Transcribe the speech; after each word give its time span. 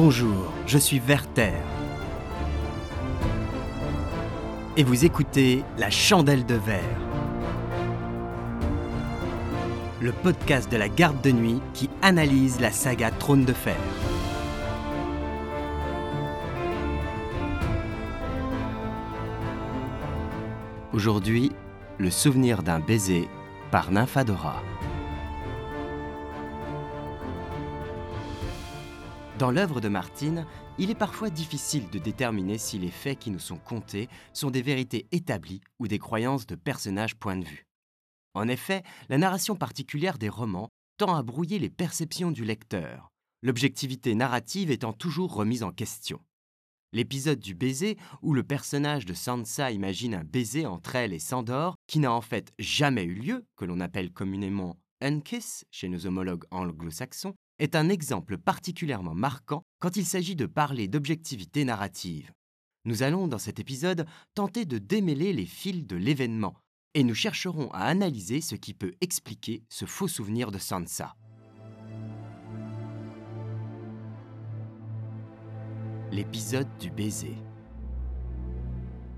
Bonjour, 0.00 0.52
je 0.64 0.78
suis 0.78 1.00
Werther. 1.00 1.54
Et 4.76 4.84
vous 4.84 5.04
écoutez 5.04 5.64
La 5.76 5.90
Chandelle 5.90 6.46
de 6.46 6.54
Verre. 6.54 7.00
Le 10.00 10.12
podcast 10.12 10.70
de 10.70 10.76
la 10.76 10.88
garde 10.88 11.20
de 11.20 11.32
nuit 11.32 11.60
qui 11.74 11.90
analyse 12.00 12.60
la 12.60 12.70
saga 12.70 13.10
Trône 13.10 13.44
de 13.44 13.52
Fer. 13.52 13.74
Aujourd'hui, 20.92 21.50
le 21.98 22.12
souvenir 22.12 22.62
d'un 22.62 22.78
baiser 22.78 23.28
par 23.72 23.90
Nymphadora. 23.90 24.62
Dans 29.38 29.52
l'œuvre 29.52 29.80
de 29.80 29.88
Martine, 29.88 30.46
il 30.80 30.90
est 30.90 30.96
parfois 30.96 31.30
difficile 31.30 31.88
de 31.90 32.00
déterminer 32.00 32.58
si 32.58 32.76
les 32.76 32.90
faits 32.90 33.20
qui 33.20 33.30
nous 33.30 33.38
sont 33.38 33.58
contés 33.58 34.08
sont 34.32 34.50
des 34.50 34.62
vérités 34.62 35.06
établies 35.12 35.60
ou 35.78 35.86
des 35.86 36.00
croyances 36.00 36.44
de 36.44 36.56
personnages 36.56 37.14
point 37.14 37.36
de 37.36 37.44
vue. 37.44 37.64
En 38.34 38.48
effet, 38.48 38.82
la 39.08 39.16
narration 39.16 39.54
particulière 39.54 40.18
des 40.18 40.28
romans 40.28 40.70
tend 40.96 41.14
à 41.14 41.22
brouiller 41.22 41.60
les 41.60 41.70
perceptions 41.70 42.32
du 42.32 42.44
lecteur, 42.44 43.10
l'objectivité 43.42 44.16
narrative 44.16 44.72
étant 44.72 44.92
toujours 44.92 45.34
remise 45.34 45.62
en 45.62 45.70
question. 45.70 46.18
L'épisode 46.92 47.38
du 47.38 47.54
baiser, 47.54 47.96
où 48.22 48.34
le 48.34 48.42
personnage 48.42 49.06
de 49.06 49.14
Sansa 49.14 49.70
imagine 49.70 50.16
un 50.16 50.24
baiser 50.24 50.66
entre 50.66 50.96
elle 50.96 51.12
et 51.12 51.20
Sandor, 51.20 51.76
qui 51.86 52.00
n'a 52.00 52.12
en 52.12 52.22
fait 52.22 52.52
jamais 52.58 53.04
eu 53.04 53.14
lieu, 53.14 53.44
que 53.56 53.66
l'on 53.66 53.78
appelle 53.78 54.10
communément 54.10 54.76
unkiss 55.00 55.64
chez 55.70 55.88
nos 55.88 56.06
homologues 56.06 56.44
anglo-saxons, 56.50 57.34
est 57.58 57.76
un 57.76 57.88
exemple 57.88 58.38
particulièrement 58.38 59.14
marquant 59.14 59.62
quand 59.80 59.96
il 59.96 60.06
s'agit 60.06 60.36
de 60.36 60.46
parler 60.46 60.88
d'objectivité 60.88 61.64
narrative. 61.64 62.32
Nous 62.84 63.02
allons, 63.02 63.28
dans 63.28 63.38
cet 63.38 63.58
épisode, 63.58 64.06
tenter 64.34 64.64
de 64.64 64.78
démêler 64.78 65.32
les 65.32 65.46
fils 65.46 65.86
de 65.86 65.96
l'événement, 65.96 66.54
et 66.94 67.04
nous 67.04 67.14
chercherons 67.14 67.70
à 67.72 67.80
analyser 67.80 68.40
ce 68.40 68.54
qui 68.54 68.74
peut 68.74 68.94
expliquer 69.00 69.62
ce 69.68 69.84
faux 69.84 70.08
souvenir 70.08 70.50
de 70.50 70.58
Sansa. 70.58 71.14
L'épisode 76.10 76.68
du 76.78 76.90
baiser. 76.90 77.36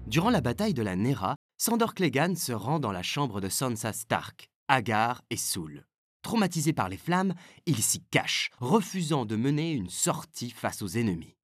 Durant 0.07 0.31
la 0.31 0.41
bataille 0.41 0.75
de 0.75 0.83
la 0.83 0.97
Nera, 0.97 1.37
Sandor 1.57 1.95
Clegane 1.95 2.35
se 2.35 2.53
rend 2.53 2.81
dans 2.81 2.91
la 2.91 3.03
chambre 3.03 3.41
de 3.41 3.49
Sansa 3.49 3.93
Stark, 3.93 4.49
Agar 4.67 5.23
et 5.31 5.37
Soul. 5.37 5.85
Traumatisé 6.31 6.73
par 6.73 6.89
les 6.89 6.97
flammes, 6.97 7.35
il 7.67 7.83
s'y 7.83 8.05
cache, 8.05 8.51
refusant 8.61 9.25
de 9.25 9.35
mener 9.35 9.73
une 9.73 9.91
sortie 9.91 10.51
face 10.51 10.81
aux 10.81 10.87
ennemis. 10.87 11.35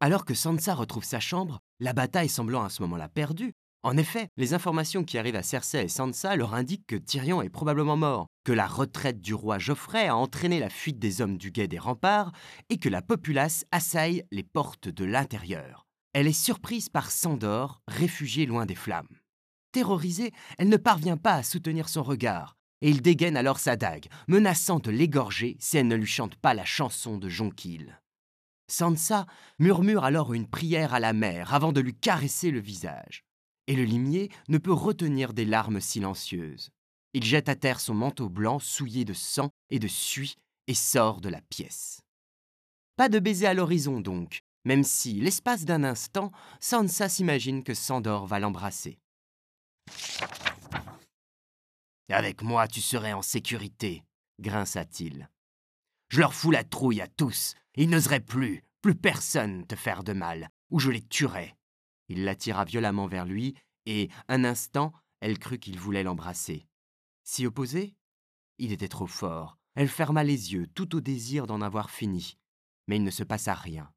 Alors 0.00 0.24
que 0.24 0.32
Sansa 0.32 0.74
retrouve 0.74 1.04
sa 1.04 1.20
chambre, 1.20 1.60
la 1.80 1.92
bataille 1.92 2.30
semblant 2.30 2.64
à 2.64 2.70
ce 2.70 2.80
moment-là 2.80 3.10
perdue, 3.10 3.52
en 3.82 3.98
effet, 3.98 4.28
les 4.38 4.54
informations 4.54 5.04
qui 5.04 5.18
arrivent 5.18 5.36
à 5.36 5.42
Cersei 5.42 5.84
et 5.84 5.88
Sansa 5.88 6.34
leur 6.34 6.54
indiquent 6.54 6.86
que 6.86 6.96
Tyrion 6.96 7.42
est 7.42 7.50
probablement 7.50 7.98
mort, 7.98 8.26
que 8.42 8.52
la 8.52 8.66
retraite 8.66 9.20
du 9.20 9.34
roi 9.34 9.58
Geoffrey 9.58 10.08
a 10.08 10.16
entraîné 10.16 10.60
la 10.60 10.70
fuite 10.70 10.98
des 10.98 11.20
hommes 11.20 11.36
du 11.36 11.50
guet 11.50 11.68
des 11.68 11.78
remparts 11.78 12.32
et 12.70 12.78
que 12.78 12.88
la 12.88 13.02
populace 13.02 13.66
assaille 13.70 14.24
les 14.30 14.44
portes 14.44 14.88
de 14.88 15.04
l'intérieur. 15.04 15.84
Elle 16.14 16.26
est 16.26 16.32
surprise 16.32 16.88
par 16.88 17.10
Sandor, 17.10 17.82
réfugié 17.86 18.46
loin 18.46 18.64
des 18.64 18.76
flammes. 18.76 19.18
Terrorisée, 19.72 20.32
elle 20.56 20.70
ne 20.70 20.78
parvient 20.78 21.18
pas 21.18 21.34
à 21.34 21.42
soutenir 21.42 21.90
son 21.90 22.02
regard, 22.02 22.56
et 22.82 22.90
il 22.90 23.00
dégaine 23.00 23.36
alors 23.36 23.58
sa 23.58 23.76
dague, 23.76 24.08
menaçant 24.28 24.78
de 24.78 24.90
l'égorger 24.90 25.56
si 25.58 25.78
elle 25.78 25.88
ne 25.88 25.96
lui 25.96 26.06
chante 26.06 26.36
pas 26.36 26.52
la 26.52 26.64
chanson 26.64 27.16
de 27.16 27.28
Jonquil. 27.28 27.98
Sansa 28.68 29.26
murmure 29.58 30.04
alors 30.04 30.34
une 30.34 30.48
prière 30.48 30.92
à 30.92 31.00
la 31.00 31.12
mère 31.12 31.54
avant 31.54 31.72
de 31.72 31.80
lui 31.80 31.94
caresser 31.94 32.50
le 32.50 32.60
visage 32.60 33.24
et 33.66 33.76
le 33.76 33.84
limier 33.84 34.30
ne 34.48 34.58
peut 34.58 34.72
retenir 34.72 35.32
des 35.32 35.44
larmes 35.44 35.80
silencieuses. 35.80 36.70
Il 37.14 37.24
jette 37.24 37.48
à 37.48 37.54
terre 37.54 37.80
son 37.80 37.94
manteau 37.94 38.28
blanc 38.28 38.58
souillé 38.58 39.04
de 39.04 39.12
sang 39.12 39.50
et 39.70 39.78
de 39.78 39.88
suie 39.88 40.36
et 40.66 40.74
sort 40.74 41.20
de 41.20 41.28
la 41.28 41.40
pièce. 41.42 42.00
Pas 42.96 43.08
de 43.08 43.18
baiser 43.18 43.46
à 43.46 43.54
l'horizon 43.54 44.00
donc, 44.00 44.40
même 44.64 44.84
si, 44.84 45.14
l'espace 45.14 45.64
d'un 45.64 45.84
instant, 45.84 46.30
Sansa 46.60 47.08
s'imagine 47.08 47.64
que 47.64 47.74
Sandor 47.74 48.26
va 48.26 48.38
l'embrasser. 48.38 48.98
Avec 52.12 52.42
moi, 52.42 52.68
tu 52.68 52.82
serais 52.82 53.14
en 53.14 53.22
sécurité, 53.22 54.04
grinça-t-il. 54.38 55.30
Je 56.10 56.20
leur 56.20 56.34
fous 56.34 56.50
la 56.50 56.62
trouille 56.62 57.00
à 57.00 57.08
tous, 57.08 57.54
ils 57.74 57.88
n'oseraient 57.88 58.20
plus, 58.20 58.62
plus 58.82 58.94
personne 58.94 59.66
te 59.66 59.76
faire 59.76 60.04
de 60.04 60.12
mal, 60.12 60.50
ou 60.70 60.78
je 60.78 60.90
les 60.90 61.00
tuerais. 61.00 61.56
Il 62.08 62.24
l'attira 62.24 62.66
violemment 62.66 63.06
vers 63.06 63.24
lui, 63.24 63.54
et, 63.86 64.10
un 64.28 64.44
instant, 64.44 64.92
elle 65.20 65.38
crut 65.38 65.58
qu'il 65.58 65.78
voulait 65.78 66.02
l'embrasser. 66.02 66.66
S'y 67.24 67.46
opposer 67.46 67.96
Il 68.58 68.72
était 68.72 68.88
trop 68.88 69.06
fort. 69.06 69.56
Elle 69.74 69.88
ferma 69.88 70.22
les 70.22 70.52
yeux, 70.52 70.66
tout 70.66 70.94
au 70.94 71.00
désir 71.00 71.46
d'en 71.46 71.62
avoir 71.62 71.90
fini. 71.90 72.36
Mais 72.88 72.96
il 72.96 73.04
ne 73.04 73.10
se 73.10 73.24
passa 73.24 73.54
rien. 73.54 73.90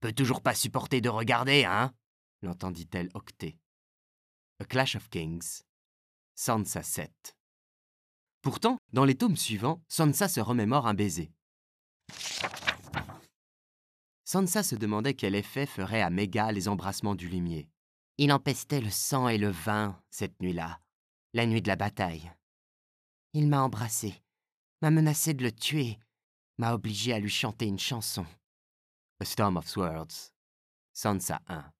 Peut 0.00 0.14
toujours 0.14 0.40
pas 0.40 0.54
supporter 0.54 1.02
de 1.02 1.10
regarder, 1.10 1.66
hein 1.66 1.92
l'entendit-elle 2.40 3.10
octer. 3.12 3.58
A 4.60 4.64
Clash 4.64 4.96
of 4.96 5.10
Kings. 5.10 5.62
Sansa 6.36 6.82
7. 6.82 7.36
Pourtant, 8.42 8.78
dans 8.92 9.04
les 9.04 9.14
tomes 9.14 9.36
suivants, 9.36 9.82
Sansa 9.88 10.28
se 10.28 10.40
remémore 10.40 10.86
un 10.86 10.94
baiser. 10.94 11.32
Sansa 14.24 14.62
se 14.62 14.74
demandait 14.74 15.14
quel 15.14 15.34
effet 15.34 15.64
ferait 15.64 16.02
à 16.02 16.10
Méga 16.10 16.50
les 16.50 16.68
embrassements 16.68 17.14
du 17.14 17.28
limier. 17.28 17.68
Il 18.18 18.32
empestait 18.32 18.80
le 18.80 18.90
sang 18.90 19.28
et 19.28 19.38
le 19.38 19.50
vin 19.50 20.00
cette 20.10 20.40
nuit-là, 20.40 20.80
la 21.32 21.46
nuit 21.46 21.62
de 21.62 21.68
la 21.68 21.76
bataille. 21.76 22.32
Il 23.32 23.48
m'a 23.48 23.62
embrassé, 23.62 24.22
m'a 24.82 24.90
menacé 24.90 25.34
de 25.34 25.42
le 25.42 25.52
tuer, 25.52 25.98
m'a 26.58 26.74
obligé 26.74 27.12
à 27.12 27.20
lui 27.20 27.30
chanter 27.30 27.66
une 27.66 27.78
chanson. 27.78 28.26
A 29.20 29.24
Storm 29.24 29.56
of 29.56 29.68
Swords, 29.68 30.32
Sansa 30.92 31.40
1. 31.48 31.72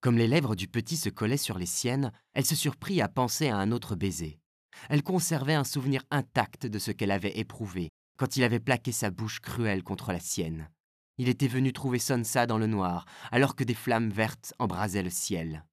Comme 0.00 0.16
les 0.16 0.28
lèvres 0.28 0.54
du 0.54 0.66
petit 0.66 0.96
se 0.96 1.10
collaient 1.10 1.36
sur 1.36 1.58
les 1.58 1.66
siennes, 1.66 2.10
elle 2.32 2.46
se 2.46 2.56
surprit 2.56 3.02
à 3.02 3.08
penser 3.08 3.48
à 3.48 3.56
un 3.56 3.70
autre 3.70 3.96
baiser. 3.96 4.40
Elle 4.88 5.02
conservait 5.02 5.54
un 5.54 5.64
souvenir 5.64 6.02
intact 6.10 6.66
de 6.66 6.78
ce 6.78 6.90
qu'elle 6.90 7.10
avait 7.10 7.38
éprouvé, 7.38 7.90
quand 8.16 8.36
il 8.36 8.44
avait 8.44 8.60
plaqué 8.60 8.92
sa 8.92 9.10
bouche 9.10 9.40
cruelle 9.40 9.82
contre 9.82 10.12
la 10.12 10.20
sienne. 10.20 10.70
Il 11.18 11.28
était 11.28 11.48
venu 11.48 11.74
trouver 11.74 11.98
Sonsa 11.98 12.46
dans 12.46 12.56
le 12.56 12.66
noir, 12.66 13.04
alors 13.30 13.54
que 13.54 13.64
des 13.64 13.74
flammes 13.74 14.08
vertes 14.08 14.54
embrasaient 14.58 15.02
le 15.02 15.10
ciel. 15.10 15.66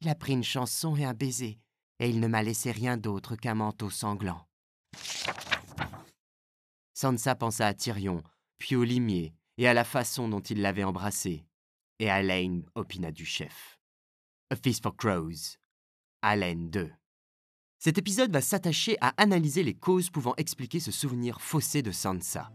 Il 0.00 0.08
a 0.08 0.16
pris 0.16 0.32
une 0.32 0.42
chanson 0.42 0.96
et 0.96 1.04
un 1.04 1.14
baiser, 1.14 1.60
et 2.00 2.10
il 2.10 2.18
ne 2.18 2.26
m'a 2.26 2.42
laissé 2.42 2.72
rien 2.72 2.96
d'autre 2.96 3.36
qu'un 3.36 3.54
manteau 3.54 3.88
sanglant. 3.88 4.48
Sansa 6.92 7.36
pensa 7.36 7.68
à 7.68 7.74
Tyrion, 7.74 8.22
puis 8.58 8.74
au 8.74 8.82
limier, 8.82 9.32
et 9.58 9.68
à 9.68 9.74
la 9.74 9.84
façon 9.84 10.28
dont 10.28 10.40
il 10.40 10.60
l'avait 10.60 10.84
embrassé. 10.84 11.44
Et 12.02 12.08
Alain 12.08 12.62
opina 12.74 13.12
du 13.12 13.26
chef. 13.26 13.78
A 14.48 14.56
Feast 14.56 14.82
for 14.82 14.96
Crows. 14.96 15.58
Alain 16.22 16.56
2. 16.56 16.90
Cet 17.78 17.98
épisode 17.98 18.32
va 18.32 18.40
s'attacher 18.40 18.96
à 19.02 19.12
analyser 19.18 19.62
les 19.62 19.74
causes 19.74 20.08
pouvant 20.08 20.32
expliquer 20.38 20.80
ce 20.80 20.92
souvenir 20.92 21.42
faussé 21.42 21.82
de 21.82 21.90
Sansa. 21.90 22.50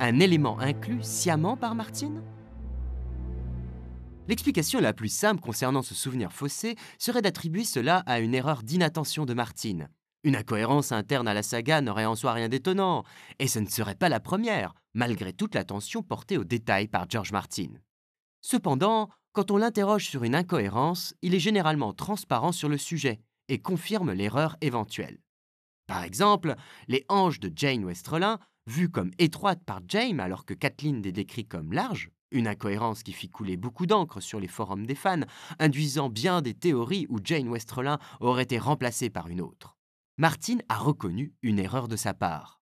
Un 0.00 0.20
élément 0.20 0.58
inclus 0.60 1.02
sciemment 1.02 1.56
par 1.56 1.74
Martine? 1.74 2.22
L'explication 4.28 4.82
la 4.82 4.92
plus 4.92 5.08
simple 5.08 5.40
concernant 5.40 5.80
ce 5.80 5.94
souvenir 5.94 6.30
faussé 6.30 6.76
serait 6.98 7.22
d'attribuer 7.22 7.64
cela 7.64 8.00
à 8.00 8.20
une 8.20 8.34
erreur 8.34 8.62
d'inattention 8.62 9.24
de 9.24 9.32
Martine. 9.32 9.88
Une 10.24 10.36
incohérence 10.36 10.90
interne 10.90 11.28
à 11.28 11.34
la 11.34 11.42
saga 11.42 11.82
n'aurait 11.82 12.06
en 12.06 12.16
soi 12.16 12.32
rien 12.32 12.48
d'étonnant, 12.48 13.04
et 13.38 13.46
ce 13.46 13.58
ne 13.58 13.68
serait 13.68 13.94
pas 13.94 14.08
la 14.08 14.20
première, 14.20 14.74
malgré 14.94 15.34
toute 15.34 15.54
l'attention 15.54 16.02
portée 16.02 16.38
aux 16.38 16.44
détails 16.44 16.88
par 16.88 17.08
George 17.10 17.30
Martin. 17.30 17.68
Cependant, 18.40 19.10
quand 19.32 19.50
on 19.50 19.58
l'interroge 19.58 20.06
sur 20.06 20.24
une 20.24 20.34
incohérence, 20.34 21.14
il 21.20 21.34
est 21.34 21.40
généralement 21.40 21.92
transparent 21.92 22.52
sur 22.52 22.70
le 22.70 22.78
sujet 22.78 23.20
et 23.48 23.58
confirme 23.58 24.12
l'erreur 24.12 24.56
éventuelle. 24.62 25.18
Par 25.86 26.02
exemple, 26.02 26.54
les 26.88 27.04
hanches 27.10 27.40
de 27.40 27.52
Jane 27.54 27.84
Westerlin, 27.84 28.38
vues 28.66 28.90
comme 28.90 29.10
étroites 29.18 29.62
par 29.64 29.80
James 29.88 30.20
alors 30.20 30.46
que 30.46 30.54
Kathleen 30.54 31.02
les 31.02 31.12
décrit 31.12 31.46
comme 31.46 31.74
larges, 31.74 32.10
une 32.30 32.48
incohérence 32.48 33.02
qui 33.02 33.12
fit 33.12 33.28
couler 33.28 33.58
beaucoup 33.58 33.84
d'encre 33.84 34.20
sur 34.20 34.40
les 34.40 34.48
forums 34.48 34.86
des 34.86 34.94
fans, 34.94 35.20
induisant 35.58 36.08
bien 36.08 36.40
des 36.40 36.54
théories 36.54 37.06
où 37.10 37.18
Jane 37.22 37.48
Westerlin 37.48 37.98
aurait 38.20 38.44
été 38.44 38.58
remplacée 38.58 39.10
par 39.10 39.28
une 39.28 39.42
autre. 39.42 39.76
Martin 40.16 40.58
a 40.68 40.78
reconnu 40.78 41.34
une 41.42 41.58
erreur 41.58 41.88
de 41.88 41.96
sa 41.96 42.14
part. 42.14 42.60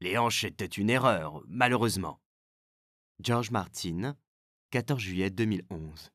Les 0.00 0.16
hanches 0.16 0.44
étaient 0.44 0.64
une 0.64 0.88
erreur, 0.88 1.42
malheureusement. 1.46 2.22
George 3.22 3.50
Martin, 3.50 4.16
14 4.70 4.98
juillet 4.98 5.28
2011. 5.28 6.10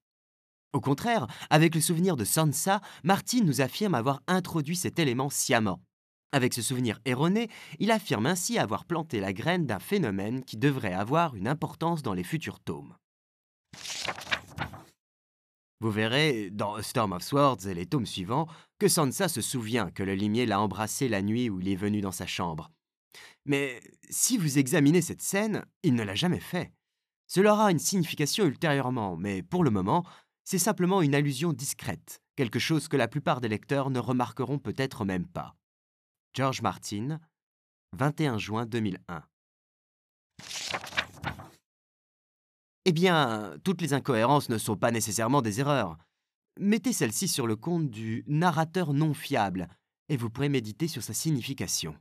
Au 0.73 0.81
contraire, 0.81 1.27
avec 1.51 1.75
le 1.75 1.81
souvenir 1.81 2.15
de 2.15 2.25
Sansa, 2.25 2.81
Martin 3.03 3.41
nous 3.43 3.61
affirme 3.61 3.93
avoir 3.93 4.23
introduit 4.25 4.75
cet 4.75 4.97
élément 4.97 5.29
sciemment. 5.29 5.83
Avec 6.31 6.55
ce 6.55 6.63
souvenir 6.63 6.99
erroné, 7.05 7.47
il 7.77 7.91
affirme 7.91 8.25
ainsi 8.25 8.57
avoir 8.57 8.85
planté 8.85 9.19
la 9.19 9.33
graine 9.33 9.67
d'un 9.67 9.77
phénomène 9.77 10.43
qui 10.43 10.57
devrait 10.57 10.95
avoir 10.95 11.35
une 11.35 11.47
importance 11.47 12.01
dans 12.01 12.15
les 12.15 12.23
futurs 12.23 12.59
tomes. 12.59 12.95
Vous 15.85 15.91
verrez, 15.91 16.49
dans 16.49 16.81
Storm 16.81 17.11
of 17.11 17.21
Swords 17.21 17.67
et 17.67 17.75
les 17.75 17.85
tomes 17.85 18.07
suivants, 18.07 18.47
que 18.79 18.87
Sansa 18.87 19.27
se 19.27 19.41
souvient 19.41 19.91
que 19.91 20.01
le 20.01 20.15
limier 20.15 20.47
l'a 20.47 20.59
embrassé 20.59 21.07
la 21.07 21.21
nuit 21.21 21.47
où 21.47 21.59
il 21.59 21.69
est 21.69 21.75
venu 21.75 22.01
dans 22.01 22.11
sa 22.11 22.25
chambre. 22.25 22.71
Mais 23.45 23.79
si 24.09 24.39
vous 24.39 24.57
examinez 24.57 25.03
cette 25.03 25.21
scène, 25.21 25.63
il 25.83 25.93
ne 25.93 26.01
l'a 26.01 26.15
jamais 26.15 26.39
fait. 26.39 26.73
Cela 27.27 27.53
aura 27.53 27.69
une 27.69 27.77
signification 27.77 28.45
ultérieurement, 28.45 29.15
mais 29.15 29.43
pour 29.43 29.63
le 29.63 29.69
moment, 29.69 30.03
c'est 30.43 30.57
simplement 30.57 31.03
une 31.03 31.13
allusion 31.13 31.53
discrète, 31.53 32.19
quelque 32.35 32.57
chose 32.57 32.87
que 32.87 32.97
la 32.97 33.07
plupart 33.07 33.39
des 33.39 33.47
lecteurs 33.47 33.91
ne 33.91 33.99
remarqueront 33.99 34.57
peut-être 34.57 35.05
même 35.05 35.27
pas. 35.27 35.55
George 36.33 36.63
Martin, 36.63 37.19
21 37.93 38.39
juin 38.39 38.65
2001. 38.65 39.21
Eh 42.87 42.91
bien, 42.91 43.57
toutes 43.63 43.81
les 43.81 43.93
incohérences 43.93 44.49
ne 44.49 44.59
sont 44.59 44.77
pas 44.77 44.91
nécessairement 44.91 45.41
des 45.41 45.59
erreurs. 45.59 45.97
Mettez 46.59 46.93
celle-ci 46.93 47.27
sur 47.27 47.47
le 47.47 47.55
compte 47.55 47.89
du 47.89 48.23
narrateur 48.27 48.93
non 48.93 49.15
fiable, 49.15 49.67
et 50.07 50.17
vous 50.17 50.29
pourrez 50.29 50.49
méditer 50.49 50.87
sur 50.87 51.01
sa 51.01 51.13
signification. 51.13 51.95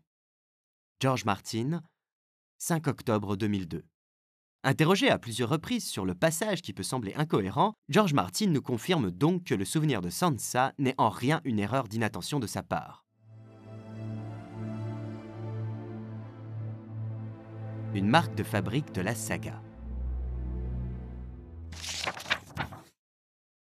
George 1.00 1.24
Martin, 1.24 1.82
5 2.58 2.86
octobre 2.86 3.34
2002. 3.34 3.82
Interrogé 4.62 5.08
à 5.08 5.18
plusieurs 5.18 5.48
reprises 5.48 5.88
sur 5.88 6.04
le 6.04 6.14
passage 6.14 6.60
qui 6.60 6.74
peut 6.74 6.82
sembler 6.82 7.14
incohérent, 7.14 7.72
George 7.88 8.12
Martin 8.12 8.48
nous 8.48 8.62
confirme 8.62 9.10
donc 9.10 9.44
que 9.44 9.54
le 9.54 9.64
souvenir 9.64 10.02
de 10.02 10.10
Sansa 10.10 10.74
n'est 10.78 10.94
en 10.98 11.08
rien 11.08 11.40
une 11.44 11.60
erreur 11.60 11.88
d'inattention 11.88 12.40
de 12.40 12.46
sa 12.46 12.62
part. 12.62 13.06
Une 17.94 18.08
marque 18.08 18.34
de 18.34 18.42
fabrique 18.42 18.92
de 18.92 19.00
la 19.00 19.14
saga. 19.14 19.62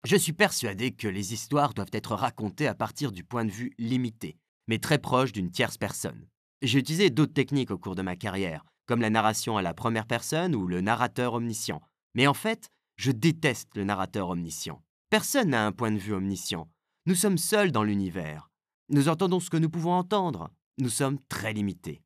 Je 0.05 0.17
suis 0.17 0.35
persuadé 0.35 0.93
que 0.93 1.09
les 1.09 1.33
histoires 1.33 1.73
doivent 1.73 1.89
être 1.93 2.15
racontées 2.15 2.67
à 2.67 2.75
partir 2.75 3.11
du 3.11 3.25
point 3.25 3.45
de 3.45 3.51
vue 3.51 3.73
limité, 3.79 4.37
mais 4.69 4.79
très 4.79 4.99
proche 4.99 5.33
d'une 5.33 5.51
tierce 5.51 5.79
personne. 5.79 6.27
J'ai 6.61 6.79
utilisé 6.79 7.11
d'autres 7.11 7.33
techniques 7.33 7.71
au 7.71 7.79
cours 7.79 7.95
de 7.95 8.03
ma 8.03 8.15
carrière, 8.15 8.65
comme 8.87 9.01
la 9.01 9.11
narration 9.11 9.57
à 9.57 9.63
la 9.63 9.73
première 9.73 10.07
personne 10.07 10.55
ou 10.55 10.67
le 10.67 10.83
narrateur 10.83 11.35
omniscient. 11.35 11.81
Mais 12.15 12.27
en 12.27 12.35
fait, 12.35 12.69
je 12.97 13.13
déteste 13.13 13.71
le 13.77 13.85
narrateur 13.85 14.29
omniscient. 14.29 14.83
Personne 15.11 15.51
n'a 15.51 15.67
un 15.67 15.73
point 15.73 15.91
de 15.91 15.99
vue 15.99 16.13
omniscient. 16.13 16.69
Nous 17.07 17.15
sommes 17.15 17.39
seuls 17.39 17.73
dans 17.73 17.83
l'univers. 17.83 18.51
Nous 18.91 19.09
entendons 19.09 19.41
ce 19.41 19.51
que 19.51 19.57
nous 19.57 19.71
pouvons 19.71 19.93
entendre. 19.93 20.51
Nous 20.79 20.91
sommes 20.91 21.19
très 21.29 21.53
limités. 21.53 22.03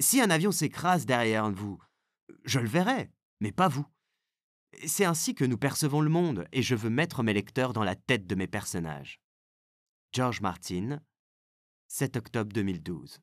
Si 0.00 0.20
un 0.20 0.30
avion 0.30 0.52
s'écrase 0.52 1.06
derrière 1.06 1.50
vous, 1.50 1.80
je 2.44 2.58
le 2.58 2.68
verrai, 2.68 3.10
mais 3.40 3.52
pas 3.52 3.68
vous. 3.68 3.86
C'est 4.84 5.04
ainsi 5.04 5.34
que 5.34 5.44
nous 5.44 5.56
percevons 5.56 6.00
le 6.00 6.10
monde, 6.10 6.46
et 6.52 6.62
je 6.62 6.74
veux 6.74 6.90
mettre 6.90 7.22
mes 7.22 7.32
lecteurs 7.32 7.72
dans 7.72 7.84
la 7.84 7.96
tête 7.96 8.26
de 8.26 8.34
mes 8.34 8.46
personnages. 8.46 9.20
George 10.12 10.40
Martin, 10.40 11.00
7 11.88 12.16
octobre 12.16 12.52
2012. 12.52 13.18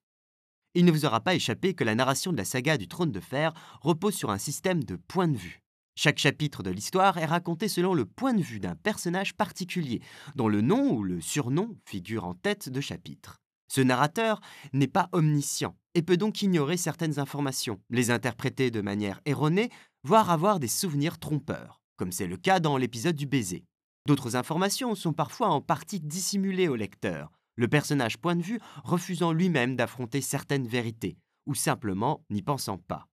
Il 0.76 0.86
ne 0.86 0.92
vous 0.92 1.06
aura 1.06 1.22
pas 1.22 1.36
échappé 1.36 1.76
que 1.76 1.84
la 1.84 1.96
narration 1.96 2.32
de 2.32 2.38
la 2.38 2.46
saga 2.46 2.78
du 2.78 2.88
trône 2.88 3.12
de 3.12 3.20
fer 3.20 3.54
repose 3.82 4.16
sur 4.16 4.32
un 4.32 4.38
système 4.38 4.84
de 4.84 4.96
points 4.96 5.28
de 5.28 5.38
vue. 5.38 5.62
Chaque 5.96 6.18
chapitre 6.18 6.64
de 6.64 6.72
l'histoire 6.72 7.18
est 7.20 7.26
raconté 7.26 7.68
selon 7.68 7.94
le 7.94 8.06
point 8.06 8.34
de 8.34 8.42
vue 8.42 8.60
d'un 8.60 8.76
personnage 8.76 9.36
particulier, 9.36 10.02
dont 10.36 10.48
le 10.48 10.62
nom 10.62 10.92
ou 10.92 11.04
le 11.04 11.22
surnom 11.22 11.78
figure 11.86 12.26
en 12.26 12.34
tête 12.34 12.70
de 12.70 12.82
chapitre. 12.82 13.38
Ce 13.68 13.82
narrateur 13.82 14.40
n'est 14.74 14.88
pas 14.88 15.10
omniscient 15.12 15.76
et 15.94 16.02
peut 16.02 16.18
donc 16.18 16.42
ignorer 16.42 16.78
certaines 16.78 17.20
informations, 17.20 17.80
les 17.90 18.10
interpréter 18.10 18.72
de 18.72 18.82
manière 18.82 19.22
erronée, 19.26 19.70
voire 20.04 20.30
avoir 20.30 20.60
des 20.60 20.68
souvenirs 20.68 21.20
trompeurs, 21.20 21.82
comme 21.98 22.12
c'est 22.12 22.28
le 22.28 22.38
cas 22.38 22.60
dans 22.60 22.78
l'épisode 22.78 23.16
du 23.16 23.26
baiser. 23.26 23.66
D'autres 24.06 24.36
informations 24.36 24.96
sont 24.96 25.14
parfois 25.14 25.48
en 25.48 25.62
partie 25.62 26.02
dissimulées 26.02 26.68
au 26.68 26.76
lecteur, 26.76 27.32
le 27.56 27.68
personnage 27.68 28.18
point 28.18 28.36
de 28.36 28.42
vue 28.42 28.60
refusant 28.84 29.32
lui-même 29.32 29.76
d'affronter 29.76 30.22
certaines 30.22 30.68
vérités, 30.68 31.18
ou 31.46 31.56
simplement 31.56 32.26
n'y 32.30 32.42
pensant 32.42 32.78
pas. 32.78 33.08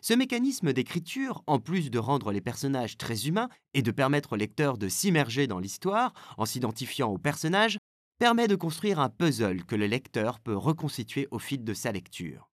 Ce 0.00 0.14
mécanisme 0.14 0.72
d'écriture, 0.72 1.42
en 1.46 1.58
plus 1.58 1.90
de 1.90 1.98
rendre 1.98 2.32
les 2.32 2.40
personnages 2.40 2.96
très 2.96 3.26
humains 3.26 3.48
et 3.74 3.82
de 3.82 3.90
permettre 3.90 4.32
au 4.32 4.36
lecteur 4.36 4.78
de 4.78 4.88
s'immerger 4.88 5.46
dans 5.46 5.58
l'histoire 5.58 6.12
en 6.38 6.46
s'identifiant 6.46 7.10
aux 7.10 7.18
personnages, 7.18 7.78
permet 8.18 8.48
de 8.48 8.56
construire 8.56 9.00
un 9.00 9.08
puzzle 9.08 9.64
que 9.64 9.76
le 9.76 9.86
lecteur 9.86 10.40
peut 10.40 10.56
reconstituer 10.56 11.28
au 11.30 11.38
fil 11.38 11.64
de 11.64 11.74
sa 11.74 11.92
lecture. 11.92 12.48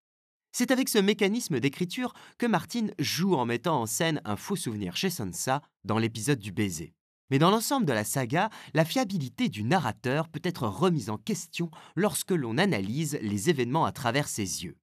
C'est 0.51 0.71
avec 0.71 0.89
ce 0.89 0.98
mécanisme 0.98 1.59
d'écriture 1.59 2.13
que 2.38 2.45
Martin 2.45 2.88
joue 3.00 3.36
en 3.36 3.45
mettant 3.45 3.81
en 3.81 3.86
scène 3.86 4.21
un 4.25 4.36
faux 4.36 4.57
souvenir 4.57 4.98
chez 4.98 5.09
Sansa 5.09 5.62
dans 5.86 5.98
l'épisode 5.98 6.39
du 6.39 6.51
baiser. 6.51 6.94
Mais 7.30 7.39
dans 7.39 7.50
l'ensemble 7.50 7.86
de 7.86 7.94
la 7.94 8.03
saga, 8.03 8.50
la 8.74 8.83
fiabilité 8.83 9.48
du 9.48 9.63
narrateur 9.63 10.27
peut 10.27 10.42
être 10.44 10.68
remise 10.68 11.09
en 11.09 11.18
question 11.18 11.71
lorsque 11.95 12.31
l'on 12.31 12.57
analyse 12.57 13.18
les 13.21 13.50
événements 13.50 13.86
à 13.86 13.94
travers 13.94 14.27
ses 14.27 14.65
yeux. 14.65 14.75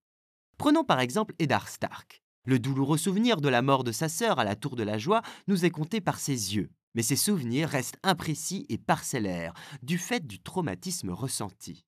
Prenons 0.56 0.84
par 0.84 1.00
exemple 1.00 1.34
Eddard 1.38 1.68
Stark. 1.68 2.22
Le 2.46 2.58
douloureux 2.58 2.96
souvenir 2.96 3.42
de 3.42 3.50
la 3.50 3.60
mort 3.60 3.84
de 3.84 3.92
sa 3.92 4.08
sœur 4.08 4.38
à 4.38 4.44
la 4.44 4.56
Tour 4.56 4.74
de 4.74 4.82
la 4.82 4.96
Joie 4.96 5.20
nous 5.46 5.66
est 5.66 5.70
conté 5.70 6.00
par 6.00 6.18
ses 6.18 6.56
yeux, 6.56 6.70
mais 6.94 7.02
ces 7.02 7.16
souvenirs 7.16 7.68
restent 7.68 7.98
imprécis 8.02 8.64
et 8.70 8.78
parcellaires 8.78 9.52
du 9.82 9.98
fait 9.98 10.26
du 10.26 10.40
traumatisme 10.40 11.10
ressenti. 11.10 11.84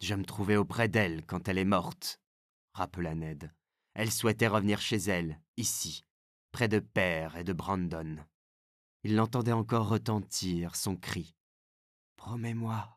Je 0.00 0.14
me 0.14 0.24
trouvais 0.24 0.56
auprès 0.56 0.88
d'elle 0.88 1.24
quand 1.26 1.48
elle 1.48 1.58
est 1.58 1.64
morte, 1.64 2.20
rappela 2.72 3.14
Ned. 3.14 3.52
Elle 3.94 4.12
souhaitait 4.12 4.46
revenir 4.46 4.80
chez 4.80 4.96
elle, 4.96 5.40
ici, 5.56 6.04
près 6.52 6.68
de 6.68 6.78
Père 6.78 7.36
et 7.36 7.44
de 7.44 7.52
Brandon. 7.52 8.16
Il 9.02 9.16
l'entendait 9.16 9.52
encore 9.52 9.88
retentir 9.88 10.76
son 10.76 10.96
cri. 10.96 11.34
Promets-moi. 12.16 12.96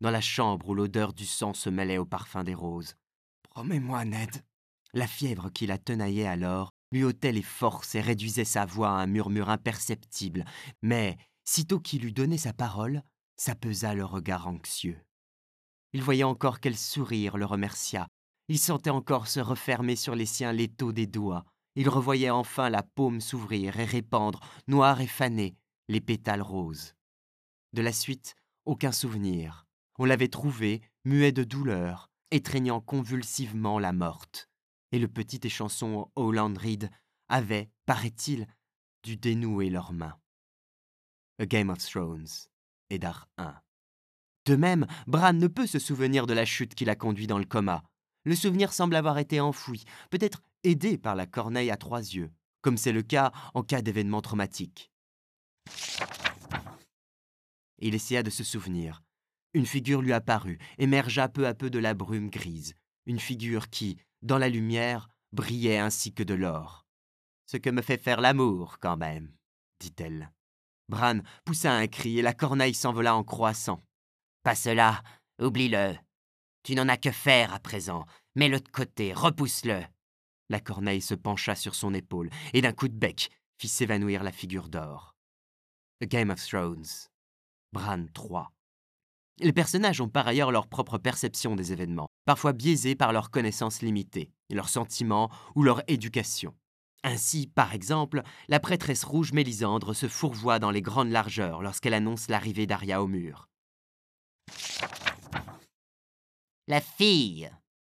Dans 0.00 0.10
la 0.10 0.20
chambre 0.20 0.68
où 0.68 0.74
l'odeur 0.74 1.12
du 1.12 1.26
sang 1.26 1.54
se 1.54 1.70
mêlait 1.70 1.98
au 1.98 2.04
parfum 2.04 2.44
des 2.44 2.54
roses. 2.54 2.94
Promets-moi, 3.42 4.04
Ned. 4.04 4.44
La 4.94 5.06
fièvre 5.06 5.50
qui 5.50 5.66
la 5.66 5.78
tenaillait 5.78 6.26
alors 6.26 6.70
lui 6.92 7.04
ôtait 7.04 7.32
les 7.32 7.42
forces 7.42 7.94
et 7.94 8.00
réduisait 8.00 8.44
sa 8.44 8.64
voix 8.64 8.90
à 8.90 9.02
un 9.02 9.06
murmure 9.06 9.50
imperceptible, 9.50 10.44
mais, 10.82 11.18
sitôt 11.44 11.80
qu'il 11.80 12.04
eut 12.04 12.12
donné 12.12 12.38
sa 12.38 12.52
parole, 12.52 13.02
s'apesa 13.36 13.94
le 13.94 14.04
regard 14.04 14.48
anxieux. 14.48 14.98
Il 15.92 16.02
voyait 16.02 16.24
encore 16.24 16.60
quel 16.60 16.76
sourire 16.76 17.36
le 17.36 17.44
remercia. 17.46 18.08
Il 18.48 18.58
sentait 18.58 18.90
encore 18.90 19.28
se 19.28 19.40
refermer 19.40 19.96
sur 19.96 20.14
les 20.14 20.26
siens 20.26 20.52
l'étau 20.52 20.92
des 20.92 21.06
doigts, 21.06 21.44
il 21.78 21.88
revoyait 21.88 22.30
enfin 22.30 22.70
la 22.70 22.82
paume 22.82 23.20
s'ouvrir 23.20 23.78
et 23.78 23.84
répandre, 23.84 24.40
noire 24.66 25.00
et 25.00 25.06
fanée, 25.06 25.56
les 25.86 26.00
pétales 26.00 26.42
roses. 26.42 26.96
De 27.72 27.82
la 27.82 27.92
suite, 27.92 28.34
aucun 28.64 28.90
souvenir. 28.90 29.64
On 29.96 30.04
l'avait 30.04 30.26
trouvé, 30.26 30.82
muet 31.04 31.30
de 31.30 31.44
douleur, 31.44 32.10
étreignant 32.32 32.80
convulsivement 32.80 33.78
la 33.78 33.92
morte. 33.92 34.48
Et 34.90 34.98
le 34.98 35.06
petit 35.06 35.38
échanson 35.44 36.10
Howland 36.16 36.58
Reed 36.58 36.90
avait, 37.28 37.70
paraît-il, 37.86 38.48
dû 39.04 39.16
dénouer 39.16 39.70
leurs 39.70 39.92
mains. 39.92 40.18
A 41.38 41.46
Game 41.46 41.70
of 41.70 41.78
Thrones, 41.78 42.26
Eddard 42.90 43.28
1. 43.36 43.54
De 44.48 44.56
même, 44.56 44.86
Bran 45.06 45.34
ne 45.34 45.46
peut 45.46 45.66
se 45.66 45.78
souvenir 45.78 46.26
de 46.26 46.32
la 46.32 46.46
chute 46.46 46.74
qui 46.74 46.86
l'a 46.86 46.96
conduit 46.96 47.26
dans 47.26 47.36
le 47.36 47.44
coma. 47.44 47.84
Le 48.24 48.34
souvenir 48.34 48.72
semble 48.72 48.96
avoir 48.96 49.18
été 49.18 49.40
enfoui, 49.40 49.84
peut-être 50.08 50.40
aidé 50.64 50.96
par 50.96 51.14
la 51.14 51.26
corneille 51.26 51.70
à 51.70 51.76
trois 51.76 52.00
yeux, 52.00 52.30
comme 52.62 52.78
c'est 52.78 52.92
le 52.92 53.02
cas 53.02 53.30
en 53.52 53.62
cas 53.62 53.82
d'événement 53.82 54.22
traumatique. 54.22 54.90
Il 57.78 57.94
essaya 57.94 58.22
de 58.22 58.30
se 58.30 58.42
souvenir. 58.42 59.02
Une 59.52 59.66
figure 59.66 60.00
lui 60.00 60.14
apparut, 60.14 60.58
émergea 60.78 61.28
peu 61.28 61.46
à 61.46 61.52
peu 61.52 61.68
de 61.68 61.78
la 61.78 61.92
brume 61.92 62.30
grise, 62.30 62.72
une 63.04 63.20
figure 63.20 63.68
qui, 63.68 63.98
dans 64.22 64.38
la 64.38 64.48
lumière, 64.48 65.10
brillait 65.32 65.76
ainsi 65.76 66.14
que 66.14 66.22
de 66.22 66.32
l'or. 66.32 66.86
Ce 67.44 67.58
que 67.58 67.68
me 67.68 67.82
fait 67.82 68.00
faire 68.00 68.22
l'amour, 68.22 68.78
quand 68.80 68.96
même, 68.96 69.30
dit-elle. 69.78 70.32
Bran 70.88 71.18
poussa 71.44 71.74
un 71.74 71.86
cri 71.86 72.18
et 72.18 72.22
la 72.22 72.32
corneille 72.32 72.72
s'envola 72.72 73.14
en 73.14 73.24
croissant. 73.24 73.82
Pas 74.48 74.54
cela, 74.54 75.02
oublie-le. 75.42 75.94
Tu 76.62 76.74
n'en 76.74 76.88
as 76.88 76.96
que 76.96 77.10
faire 77.10 77.52
à 77.52 77.58
présent. 77.58 78.06
Mets-le 78.34 78.60
de 78.60 78.68
côté, 78.70 79.12
repousse-le. 79.12 79.82
La 80.48 80.58
corneille 80.58 81.02
se 81.02 81.14
pencha 81.14 81.54
sur 81.54 81.74
son 81.74 81.92
épaule 81.92 82.30
et 82.54 82.62
d'un 82.62 82.72
coup 82.72 82.88
de 82.88 82.96
bec 82.96 83.28
fit 83.58 83.68
s'évanouir 83.68 84.22
la 84.24 84.32
figure 84.32 84.70
d'or. 84.70 85.14
Game 86.00 86.30
of 86.30 86.42
Thrones. 86.42 87.10
Bran 87.74 88.06
3. 88.14 88.50
Les 89.40 89.52
personnages 89.52 90.00
ont 90.00 90.08
par 90.08 90.26
ailleurs 90.26 90.50
leur 90.50 90.66
propre 90.66 90.96
perception 90.96 91.54
des 91.54 91.74
événements, 91.74 92.08
parfois 92.24 92.54
biaisés 92.54 92.94
par 92.94 93.12
leurs 93.12 93.30
connaissances 93.30 93.82
limitées, 93.82 94.30
leurs 94.48 94.70
sentiments 94.70 95.30
ou 95.56 95.62
leur 95.62 95.82
éducation. 95.88 96.56
Ainsi, 97.04 97.48
par 97.48 97.74
exemple, 97.74 98.22
la 98.48 98.60
prêtresse 98.60 99.04
rouge 99.04 99.34
Mélisandre 99.34 99.94
se 99.94 100.08
fourvoie 100.08 100.58
dans 100.58 100.70
les 100.70 100.80
grandes 100.80 101.10
largeurs 101.10 101.60
lorsqu'elle 101.60 101.92
annonce 101.92 102.28
l'arrivée 102.28 102.66
d'Aria 102.66 103.02
au 103.02 103.08
mur. 103.08 103.48
La 106.66 106.80
fille, 106.80 107.50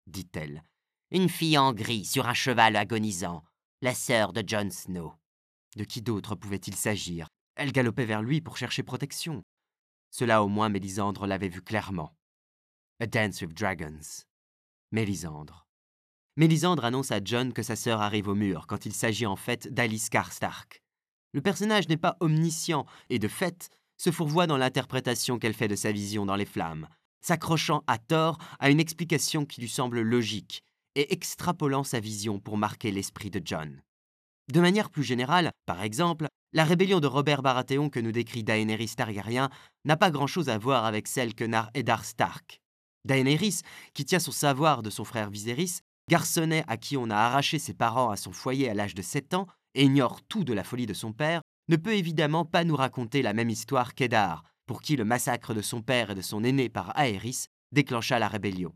dit-elle, 0.07 0.63
une 1.11 1.29
fille 1.29 1.57
en 1.57 1.73
gris 1.73 2.05
sur 2.05 2.27
un 2.27 2.33
cheval 2.33 2.75
agonisant, 2.75 3.43
la 3.81 3.93
sœur 3.93 4.33
de 4.33 4.43
Jon 4.45 4.69
Snow. 4.69 5.13
De 5.75 5.83
qui 5.83 6.01
d'autre 6.01 6.35
pouvait-il 6.35 6.75
s'agir? 6.75 7.27
Elle 7.55 7.71
galopait 7.71 8.05
vers 8.05 8.21
lui 8.21 8.41
pour 8.41 8.57
chercher 8.57 8.83
protection. 8.83 9.43
Cela 10.11 10.43
au 10.43 10.47
moins 10.47 10.69
Mélisandre 10.69 11.27
l'avait 11.27 11.49
vu 11.49 11.61
clairement. 11.61 12.15
A 12.99 13.07
Dance 13.07 13.41
with 13.41 13.53
Dragons. 13.53 14.23
Mélisandre. 14.91 15.67
Mélisandre 16.37 16.83
annonce 16.85 17.11
à 17.11 17.19
John 17.23 17.53
que 17.53 17.63
sa 17.63 17.75
sœur 17.75 18.01
arrive 18.01 18.27
au 18.27 18.35
mur, 18.35 18.67
quand 18.67 18.85
il 18.85 18.93
s'agit 18.93 19.25
en 19.25 19.35
fait 19.35 19.67
d'Alice 19.73 20.09
Karstark. 20.09 20.81
Le 21.33 21.41
personnage 21.41 21.87
n'est 21.87 21.97
pas 21.97 22.17
omniscient, 22.19 22.85
et 23.09 23.19
de 23.19 23.27
fait, 23.27 23.69
se 23.97 24.11
fourvoie 24.11 24.47
dans 24.47 24.57
l'interprétation 24.57 25.39
qu'elle 25.39 25.53
fait 25.53 25.67
de 25.67 25.75
sa 25.75 25.91
vision 25.91 26.25
dans 26.25 26.35
les 26.35 26.45
flammes, 26.45 26.87
s'accrochant 27.21 27.83
à 27.87 27.97
tort 27.97 28.37
à 28.59 28.69
une 28.69 28.79
explication 28.79 29.45
qui 29.45 29.61
lui 29.61 29.69
semble 29.69 30.01
logique, 30.01 30.63
et 30.95 31.13
extrapolant 31.13 31.83
sa 31.83 31.99
vision 31.99 32.39
pour 32.39 32.57
marquer 32.57 32.91
l'esprit 32.91 33.29
de 33.29 33.41
John. 33.43 33.81
De 34.51 34.61
manière 34.61 34.89
plus 34.89 35.03
générale, 35.03 35.51
par 35.65 35.81
exemple, 35.81 36.27
la 36.53 36.63
rébellion 36.63 36.99
de 36.99 37.07
Robert 37.07 37.41
Baratheon 37.41 37.89
que 37.89 37.99
nous 37.99 38.11
décrit 38.11 38.43
Daenerys 38.43 38.93
Targaryen 38.95 39.49
n'a 39.83 39.97
pas 39.97 40.11
grand-chose 40.11 40.49
à 40.49 40.57
voir 40.57 40.85
avec 40.85 41.07
celle 41.07 41.33
que 41.33 41.43
narre 41.43 41.69
Eddard 41.73 42.05
Stark. 42.05 42.61
Daenerys, 43.05 43.61
qui 43.93 44.05
tient 44.05 44.19
son 44.19 44.31
savoir 44.31 44.81
de 44.81 44.89
son 44.89 45.03
frère 45.03 45.29
Viserys, 45.29 45.79
garçonnet 46.09 46.63
à 46.67 46.77
qui 46.77 46.95
on 46.95 47.09
a 47.09 47.15
arraché 47.15 47.59
ses 47.59 47.73
parents 47.73 48.09
à 48.09 48.17
son 48.17 48.31
foyer 48.31 48.69
à 48.69 48.73
l'âge 48.73 48.95
de 48.95 49.01
7 49.01 49.33
ans 49.33 49.47
et 49.73 49.83
ignore 49.83 50.21
tout 50.23 50.43
de 50.43 50.53
la 50.53 50.63
folie 50.63 50.85
de 50.85 50.93
son 50.93 51.11
père, 51.11 51.41
ne 51.67 51.75
peut 51.75 51.95
évidemment 51.95 52.45
pas 52.45 52.63
nous 52.63 52.75
raconter 52.75 53.21
la 53.21 53.33
même 53.33 53.49
histoire 53.49 53.95
qu'Eddard, 53.95 54.43
pour 54.65 54.81
qui 54.81 54.95
le 54.95 55.05
massacre 55.05 55.53
de 55.53 55.61
son 55.61 55.81
père 55.81 56.11
et 56.11 56.15
de 56.15 56.21
son 56.21 56.43
aîné 56.43 56.69
par 56.69 56.97
Aerys 56.99 57.47
déclencha 57.71 58.19
la 58.19 58.27
rébellion. 58.27 58.73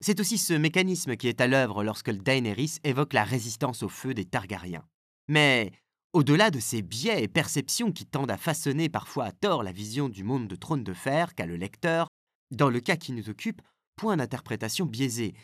C'est 0.00 0.20
aussi 0.20 0.38
ce 0.38 0.54
mécanisme 0.54 1.16
qui 1.16 1.28
est 1.28 1.40
à 1.40 1.46
l'œuvre 1.46 1.84
lorsque 1.84 2.10
Daenerys 2.10 2.78
évoque 2.84 3.12
la 3.12 3.24
résistance 3.24 3.82
au 3.82 3.88
feu 3.88 4.14
des 4.14 4.24
Targaryens. 4.24 4.86
Mais, 5.28 5.72
au-delà 6.12 6.50
de 6.50 6.58
ces 6.58 6.80
biais 6.82 7.22
et 7.22 7.28
perceptions 7.28 7.92
qui 7.92 8.06
tendent 8.06 8.30
à 8.30 8.38
façonner 8.38 8.88
parfois 8.88 9.26
à 9.26 9.32
tort 9.32 9.62
la 9.62 9.72
vision 9.72 10.08
du 10.08 10.24
monde 10.24 10.48
de 10.48 10.56
trône 10.56 10.84
de 10.84 10.94
fer 10.94 11.34
qu'a 11.34 11.46
le 11.46 11.56
lecteur, 11.56 12.08
dans 12.50 12.70
le 12.70 12.80
cas 12.80 12.96
qui 12.96 13.12
nous 13.12 13.28
occupe, 13.28 13.60
point 13.96 14.16
d'interprétation 14.16 14.86
biaisée. 14.86 15.34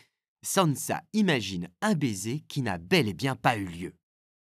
Sansa 0.43 1.03
imagine 1.13 1.69
un 1.81 1.93
baiser 1.93 2.43
qui 2.47 2.61
n'a 2.61 2.77
bel 2.77 3.07
et 3.07 3.13
bien 3.13 3.35
pas 3.35 3.57
eu 3.57 3.65
lieu. 3.65 3.93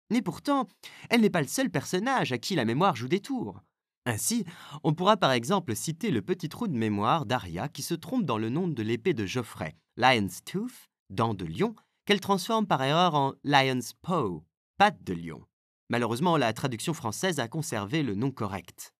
Mais 0.09 0.21
pourtant, 0.21 0.67
elle 1.09 1.21
n'est 1.21 1.29
pas 1.29 1.41
le 1.41 1.47
seul 1.47 1.69
personnage 1.69 2.31
à 2.31 2.37
qui 2.37 2.55
la 2.55 2.65
mémoire 2.65 2.95
joue 2.95 3.07
des 3.07 3.19
tours. 3.19 3.61
Ainsi, 4.05 4.45
on 4.83 4.93
pourra 4.93 5.17
par 5.17 5.31
exemple 5.31 5.75
citer 5.75 6.11
le 6.11 6.21
petit 6.21 6.47
trou 6.47 6.67
de 6.67 6.77
mémoire 6.77 7.25
d'Arya 7.25 7.67
qui 7.67 7.81
se 7.81 7.93
trompe 7.93 8.23
dans 8.23 8.37
le 8.37 8.49
nom 8.49 8.69
de 8.69 8.81
l'épée 8.81 9.13
de 9.13 9.25
Geoffrey, 9.25 9.75
Lion's 9.97 10.43
Tooth, 10.45 10.89
dent 11.09 11.33
de 11.33 11.45
lion, 11.45 11.75
qu'elle 12.05 12.21
transforme 12.21 12.65
par 12.65 12.81
erreur 12.81 13.15
en 13.15 13.33
Lion's 13.43 13.93
Paw, 14.01 14.45
patte 14.77 15.03
de 15.03 15.13
lion. 15.13 15.43
Malheureusement, 15.89 16.37
la 16.37 16.53
traduction 16.53 16.93
française 16.93 17.39
a 17.39 17.49
conservé 17.49 18.01
le 18.01 18.15
nom 18.15 18.31
correct. 18.31 18.93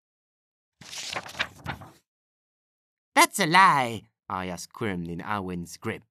That's 3.14 3.40
a 3.40 3.46
lie, 3.46 4.02
Arya 4.28 4.58
squirmed 4.58 5.08
in 5.08 5.20
Arwen's 5.20 5.78
grip. 5.78 6.04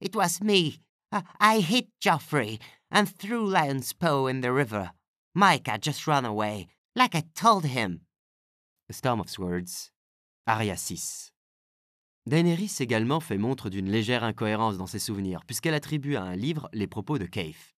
It 0.00 0.16
was 0.16 0.40
me. 0.42 0.80
I, 1.12 1.22
I 1.40 1.60
hit 1.60 1.88
Joffrey 2.00 2.58
and 2.90 3.08
threw 3.08 3.46
Lion's 3.46 3.92
Paw 3.92 4.26
in 4.26 4.40
the 4.40 4.52
river. 4.52 4.92
Micah 5.34 5.78
just 5.78 6.06
ran 6.06 6.24
away, 6.24 6.68
like 6.94 7.14
I 7.14 7.24
told 7.34 7.64
him. 7.64 8.00
A 8.88 8.92
Storm 8.92 9.20
of 9.20 9.30
Swords, 9.30 9.90
Arya 10.46 10.76
6. 10.76 11.32
Daenerys 12.26 12.80
également 12.80 13.20
fait 13.20 13.38
montre 13.38 13.70
d'une 13.70 13.90
légère 13.90 14.24
incohérence 14.24 14.76
dans 14.76 14.86
ses 14.86 14.98
souvenirs, 14.98 15.44
puisqu'elle 15.46 15.74
attribue 15.74 16.16
à 16.16 16.22
un 16.22 16.36
livre 16.36 16.68
les 16.72 16.86
propos 16.86 17.18
de 17.18 17.26
Kaif. 17.26 17.74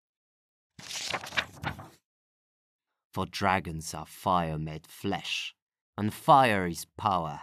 For 3.12 3.26
dragons 3.26 3.92
are 3.92 4.08
fire 4.08 4.58
made 4.58 4.86
flesh, 4.86 5.54
and 5.98 6.10
fire 6.10 6.66
is 6.66 6.86
power. 6.96 7.40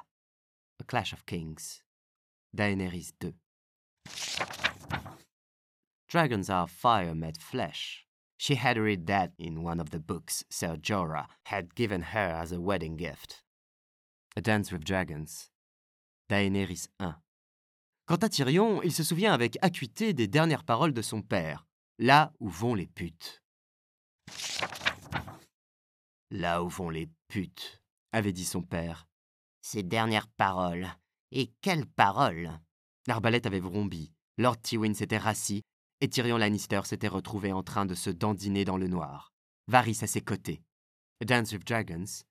A 0.80 0.84
Clash 0.84 1.14
of 1.14 1.26
Kings. 1.26 1.82
Daenerys 2.56 3.12
2. 3.20 3.34
Dragons 6.10 6.50
are 6.50 6.68
fire 6.68 7.14
made 7.14 7.38
flesh. 7.38 8.06
She 8.38 8.56
had 8.56 8.78
read 8.78 9.08
that 9.08 9.34
in 9.38 9.62
one 9.62 9.82
of 9.82 9.90
the 9.90 10.00
books 10.00 10.46
Ser 10.50 10.78
Jorah 10.78 11.28
had 11.48 11.76
given 11.76 12.02
her 12.14 12.32
as 12.32 12.54
a 12.54 12.62
wedding 12.62 12.96
gift. 12.96 13.44
A 14.38 14.42
Dance 14.42 14.72
with 14.72 14.86
Dragons. 14.86 15.50
Daenerys 16.30 16.88
1. 17.00 17.16
Quant 18.08 18.24
à 18.24 18.30
Tyrion, 18.30 18.82
il 18.84 18.94
se 18.94 19.04
souvient 19.04 19.34
avec 19.34 19.58
acuité 19.62 20.14
des 20.14 20.28
dernières 20.28 20.64
paroles 20.64 20.94
de 20.94 21.02
son 21.02 21.22
père. 21.22 21.68
Là 22.00 22.32
où 22.40 22.48
vont 22.48 22.76
les 22.76 22.88
putes. 22.88 23.42
Là 26.32 26.64
où 26.64 26.70
vont 26.70 26.90
les 26.90 27.10
putes, 27.28 27.82
avait 28.14 28.32
dit 28.32 28.46
son 28.46 28.62
père. 28.62 29.10
Ces 29.62 29.84
dernières 29.84 30.30
paroles. 30.30 30.88
Et 31.32 31.52
quelles 31.62 31.86
paroles? 31.86 32.52
L'arbalète 33.08 33.46
avait 33.46 33.60
vrombi, 33.60 34.14
Lord 34.38 34.62
Tywin 34.62 34.94
s'était 34.94 35.18
rassis, 35.18 35.64
et 36.02 36.10
Tyrion 36.10 36.38
Lannister 36.38 36.82
s'était 36.86 37.08
retrouvé 37.08 37.52
en 37.52 37.64
train 37.64 37.86
de 37.86 37.96
se 37.96 38.10
dandiner 38.10 38.66
dans 38.66 38.78
le 38.78 38.88
noir. 38.88 39.32
Varys 39.68 40.00
à 40.02 40.08
ses 40.08 40.22
côtés. 40.22 40.62
Dance 41.26 41.52
with 41.52 41.66
Dragons. 41.66 42.24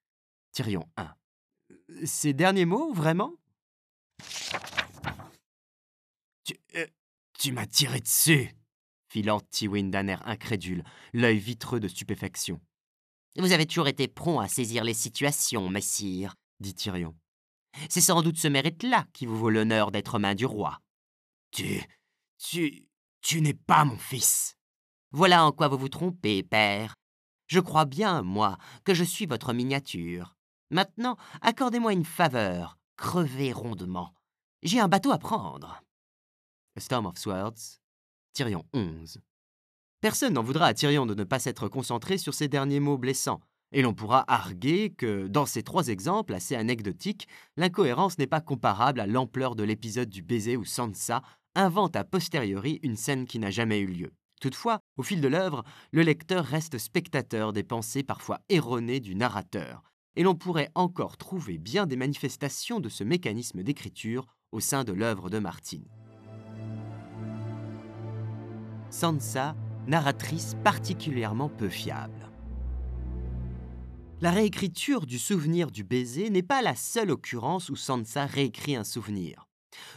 Tyrion 0.52 0.88
1. 0.96 1.14
Ces 2.04 2.32
derniers 2.32 2.64
mots, 2.64 2.92
vraiment? 2.92 3.34
Tu, 6.44 6.54
euh, 6.76 6.86
tu 7.38 7.52
m'as 7.52 7.66
tiré 7.66 8.00
dessus 8.00 8.56
fit 9.08 9.22
Lord 9.22 9.48
Tywin 9.50 9.84
d'un 9.84 10.08
air 10.08 10.26
incrédule, 10.26 10.84
l'œil 11.12 11.38
vitreux 11.38 11.80
de 11.80 11.88
stupéfaction. 11.88 12.60
Vous 13.36 13.52
avez 13.52 13.66
toujours 13.66 13.88
été 13.88 14.08
prompt 14.08 14.40
à 14.40 14.48
saisir 14.48 14.84
les 14.84 14.94
situations, 14.94 15.68
messire, 15.68 16.34
dit 16.60 16.74
Tyrion. 16.74 17.14
C'est 17.90 18.00
sans 18.00 18.22
doute 18.22 18.38
ce 18.38 18.48
mérite-là 18.48 19.06
qui 19.12 19.26
vous 19.26 19.36
vaut 19.36 19.50
l'honneur 19.50 19.90
d'être 19.90 20.18
main 20.18 20.34
du 20.34 20.46
roi. 20.46 20.80
Tu. 21.50 21.82
Tu. 22.38 22.85
Tu 23.26 23.40
n'es 23.40 23.54
pas 23.54 23.84
mon 23.84 23.98
fils. 23.98 24.54
Voilà 25.10 25.44
en 25.44 25.50
quoi 25.50 25.66
vous 25.66 25.78
vous 25.78 25.88
trompez, 25.88 26.44
père. 26.44 26.94
Je 27.48 27.58
crois 27.58 27.84
bien, 27.84 28.22
moi, 28.22 28.56
que 28.84 28.94
je 28.94 29.02
suis 29.02 29.26
votre 29.26 29.52
miniature. 29.52 30.36
Maintenant, 30.70 31.16
accordez-moi 31.40 31.92
une 31.92 32.04
faveur. 32.04 32.78
Crevez 32.96 33.52
rondement. 33.52 34.14
J'ai 34.62 34.78
un 34.78 34.86
bateau 34.86 35.10
à 35.10 35.18
prendre. 35.18 35.82
A 36.76 36.80
Storm 36.80 37.06
of 37.06 37.18
Swords, 37.18 37.80
Tyrion 38.32 38.64
11. 38.72 39.18
Personne 40.00 40.34
n'en 40.34 40.44
voudra 40.44 40.66
à 40.66 40.74
Tyrion 40.74 41.04
de 41.04 41.14
ne 41.14 41.24
pas 41.24 41.40
s'être 41.40 41.66
concentré 41.66 42.18
sur 42.18 42.32
ces 42.32 42.46
derniers 42.46 42.78
mots 42.78 42.96
blessants, 42.96 43.40
et 43.72 43.82
l'on 43.82 43.92
pourra 43.92 44.24
arguer 44.28 44.90
que, 44.90 45.26
dans 45.26 45.46
ces 45.46 45.64
trois 45.64 45.88
exemples 45.88 46.32
assez 46.32 46.54
anecdotiques, 46.54 47.26
l'incohérence 47.56 48.18
n'est 48.18 48.28
pas 48.28 48.40
comparable 48.40 49.00
à 49.00 49.08
l'ampleur 49.08 49.56
de 49.56 49.64
l'épisode 49.64 50.10
du 50.10 50.22
baiser 50.22 50.56
où 50.56 50.64
Sansa 50.64 51.22
invente 51.56 51.96
a 51.96 52.04
posteriori 52.04 52.78
une 52.82 52.96
scène 52.96 53.26
qui 53.26 53.38
n'a 53.38 53.50
jamais 53.50 53.80
eu 53.80 53.86
lieu. 53.86 54.12
Toutefois, 54.40 54.80
au 54.96 55.02
fil 55.02 55.20
de 55.20 55.28
l'œuvre, 55.28 55.64
le 55.90 56.02
lecteur 56.02 56.44
reste 56.44 56.78
spectateur 56.78 57.52
des 57.52 57.64
pensées 57.64 58.02
parfois 58.02 58.40
erronées 58.48 59.00
du 59.00 59.14
narrateur, 59.14 59.82
et 60.14 60.22
l'on 60.22 60.34
pourrait 60.34 60.70
encore 60.74 61.16
trouver 61.16 61.58
bien 61.58 61.86
des 61.86 61.96
manifestations 61.96 62.80
de 62.80 62.88
ce 62.88 63.02
mécanisme 63.02 63.62
d'écriture 63.62 64.26
au 64.52 64.60
sein 64.60 64.84
de 64.84 64.92
l'œuvre 64.92 65.30
de 65.30 65.38
Martine. 65.38 65.88
Sansa, 68.90 69.56
narratrice 69.86 70.54
particulièrement 70.62 71.48
peu 71.48 71.68
fiable. 71.68 72.30
La 74.20 74.30
réécriture 74.30 75.04
du 75.04 75.18
souvenir 75.18 75.70
du 75.70 75.84
baiser 75.84 76.30
n'est 76.30 76.42
pas 76.42 76.62
la 76.62 76.74
seule 76.74 77.10
occurrence 77.10 77.68
où 77.68 77.76
Sansa 77.76 78.24
réécrit 78.24 78.74
un 78.74 78.84
souvenir. 78.84 79.45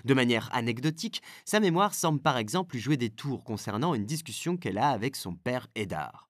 De 0.05 0.13
manière 0.13 0.49
anecdotique, 0.53 1.21
sa 1.45 1.59
mémoire 1.59 1.93
semble 1.93 2.21
par 2.21 2.37
exemple 2.37 2.77
jouer 2.77 2.97
des 2.97 3.09
tours 3.09 3.43
concernant 3.43 3.93
une 3.95 4.05
discussion 4.05 4.57
qu'elle 4.57 4.77
a 4.77 4.89
avec 4.89 5.15
son 5.15 5.35
père 5.35 5.67
Eddard. 5.75 6.29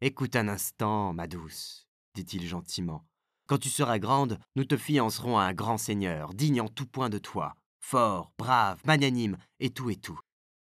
Écoute 0.00 0.36
un 0.36 0.48
instant, 0.48 1.12
ma 1.12 1.26
douce, 1.26 1.86
dit-il 2.14 2.46
gentiment. 2.46 3.04
Quand 3.46 3.58
tu 3.58 3.68
seras 3.68 3.98
grande, 3.98 4.38
nous 4.56 4.64
te 4.64 4.76
fiancerons 4.76 5.38
à 5.38 5.44
un 5.44 5.52
grand 5.52 5.78
seigneur, 5.78 6.34
digne 6.34 6.60
en 6.60 6.68
tout 6.68 6.86
point 6.86 7.10
de 7.10 7.18
toi, 7.18 7.54
fort, 7.80 8.32
brave, 8.38 8.80
magnanime, 8.84 9.36
et 9.60 9.70
tout 9.70 9.90
et 9.90 9.96
tout. 9.96 10.18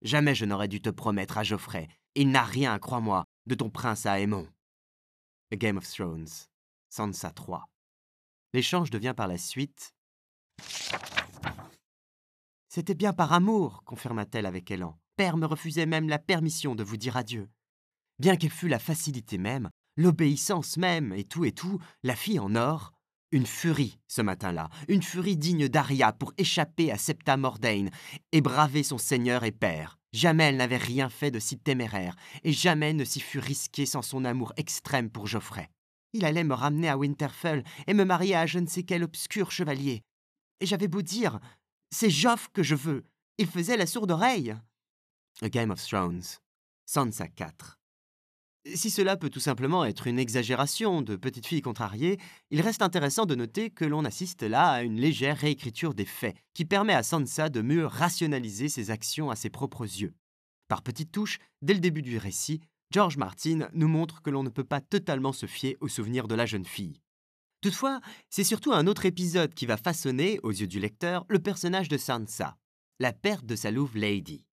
Jamais 0.01 0.35
je 0.35 0.45
n'aurais 0.45 0.67
dû 0.67 0.81
te 0.81 0.89
promettre 0.89 1.37
à 1.37 1.43
Geoffrey. 1.43 1.87
Il 2.15 2.31
n'a 2.31 2.43
rien, 2.43 2.79
crois-moi, 2.79 3.25
de 3.45 3.55
ton 3.55 3.69
prince 3.69 4.05
à 4.05 4.19
Aemon. 4.19 4.47
Game 5.53 5.77
of 5.77 5.89
Thrones, 5.89 6.27
Sansa 6.89 7.31
3. 7.31 7.70
L'échange 8.53 8.89
devient 8.89 9.13
par 9.15 9.27
la 9.27 9.37
suite. 9.37 9.93
C'était 12.67 12.95
bien 12.95 13.13
par 13.13 13.31
amour, 13.33 13.83
confirma-t-elle 13.85 14.45
avec 14.45 14.71
élan. 14.71 14.97
père 15.15 15.37
me 15.37 15.45
refusait 15.45 15.85
même 15.85 16.09
la 16.09 16.19
permission 16.19 16.75
de 16.75 16.83
vous 16.83 16.97
dire 16.97 17.17
adieu. 17.17 17.49
Bien 18.19 18.35
qu'elle 18.35 18.51
fût 18.51 18.67
la 18.67 18.79
facilité 18.79 19.37
même, 19.37 19.69
l'obéissance 19.95 20.77
même, 20.77 21.13
et 21.13 21.23
tout 21.23 21.45
et 21.45 21.51
tout, 21.51 21.79
la 22.03 22.15
fille 22.15 22.39
en 22.39 22.55
or, 22.55 22.93
une 23.31 23.45
furie 23.45 23.99
ce 24.07 24.21
matin-là, 24.21 24.69
une 24.87 25.03
furie 25.03 25.37
digne 25.37 25.69
d'Aria 25.69 26.11
pour 26.11 26.33
échapper 26.37 26.91
à 26.91 26.97
Septa 26.97 27.37
Mordain 27.37 27.87
et 28.31 28.41
braver 28.41 28.83
son 28.83 28.97
seigneur 28.97 29.43
et 29.43 29.51
père. 29.51 29.97
Jamais 30.11 30.45
elle 30.45 30.57
n'avait 30.57 30.77
rien 30.77 31.09
fait 31.09 31.31
de 31.31 31.39
si 31.39 31.57
téméraire, 31.57 32.15
et 32.43 32.51
jamais 32.51 32.91
ne 32.93 33.05
s'y 33.05 33.21
fut 33.21 33.39
risquée 33.39 33.85
sans 33.85 34.01
son 34.01 34.25
amour 34.25 34.51
extrême 34.57 35.09
pour 35.09 35.27
Geoffrey. 35.27 35.69
Il 36.13 36.25
allait 36.25 36.43
me 36.43 36.53
ramener 36.53 36.89
à 36.89 36.97
Winterfell 36.97 37.63
et 37.87 37.93
me 37.93 38.03
marier 38.03 38.35
à 38.35 38.45
je 38.45 38.59
ne 38.59 38.67
sais 38.67 38.83
quel 38.83 39.03
obscur 39.03 39.51
chevalier. 39.51 40.03
Et 40.59 40.65
j'avais 40.65 40.87
beau 40.87 41.01
dire, 41.01 41.39
c'est 41.89 42.09
Joffre 42.09 42.51
que 42.51 42.63
je 42.63 42.75
veux. 42.75 43.05
Il 43.37 43.47
faisait 43.47 43.77
la 43.77 43.87
sourde 43.87 44.11
oreille. 44.11 44.55
A 45.41 45.49
Game 45.49 45.71
of 45.71 45.85
Thrones. 45.85 46.23
Sansa 46.85 47.27
4. 47.27 47.79
Si 48.75 48.91
cela 48.91 49.17
peut 49.17 49.31
tout 49.31 49.39
simplement 49.39 49.85
être 49.85 50.05
une 50.05 50.19
exagération 50.19 51.01
de 51.01 51.15
petite 51.15 51.47
fille 51.47 51.63
contrariée, 51.63 52.19
il 52.51 52.61
reste 52.61 52.83
intéressant 52.83 53.25
de 53.25 53.33
noter 53.33 53.71
que 53.71 53.85
l'on 53.85 54.05
assiste 54.05 54.43
là 54.43 54.69
à 54.69 54.83
une 54.83 54.99
légère 54.99 55.37
réécriture 55.37 55.95
des 55.95 56.05
faits, 56.05 56.35
qui 56.53 56.65
permet 56.65 56.93
à 56.93 57.01
Sansa 57.01 57.49
de 57.49 57.61
mieux 57.61 57.87
rationaliser 57.87 58.69
ses 58.69 58.91
actions 58.91 59.31
à 59.31 59.35
ses 59.35 59.49
propres 59.49 59.85
yeux. 59.85 60.13
Par 60.67 60.83
petites 60.83 61.11
touches, 61.11 61.39
dès 61.63 61.73
le 61.73 61.79
début 61.79 62.03
du 62.03 62.19
récit, 62.19 62.61
George 62.91 63.15
Martin 63.15 63.69
nous 63.73 63.87
montre 63.87 64.21
que 64.21 64.29
l'on 64.29 64.43
ne 64.43 64.49
peut 64.49 64.65
pas 64.65 64.81
totalement 64.81 65.31
se 65.31 65.45
fier 65.45 65.77
aux 65.79 65.87
souvenirs 65.87 66.27
de 66.27 66.35
la 66.35 66.45
jeune 66.45 66.65
fille. 66.65 66.99
Toutefois, 67.61 68.01
c'est 68.29 68.43
surtout 68.43 68.73
un 68.73 68.85
autre 68.85 69.05
épisode 69.05 69.53
qui 69.53 69.65
va 69.65 69.77
façonner, 69.77 70.39
aux 70.43 70.51
yeux 70.51 70.67
du 70.67 70.79
lecteur, 70.79 71.25
le 71.29 71.39
personnage 71.39 71.87
de 71.87 71.97
Sansa, 71.97 72.57
la 72.99 73.13
perte 73.13 73.45
de 73.45 73.55
sa 73.55 73.71
louve 73.71 73.95
Lady. 73.95 74.45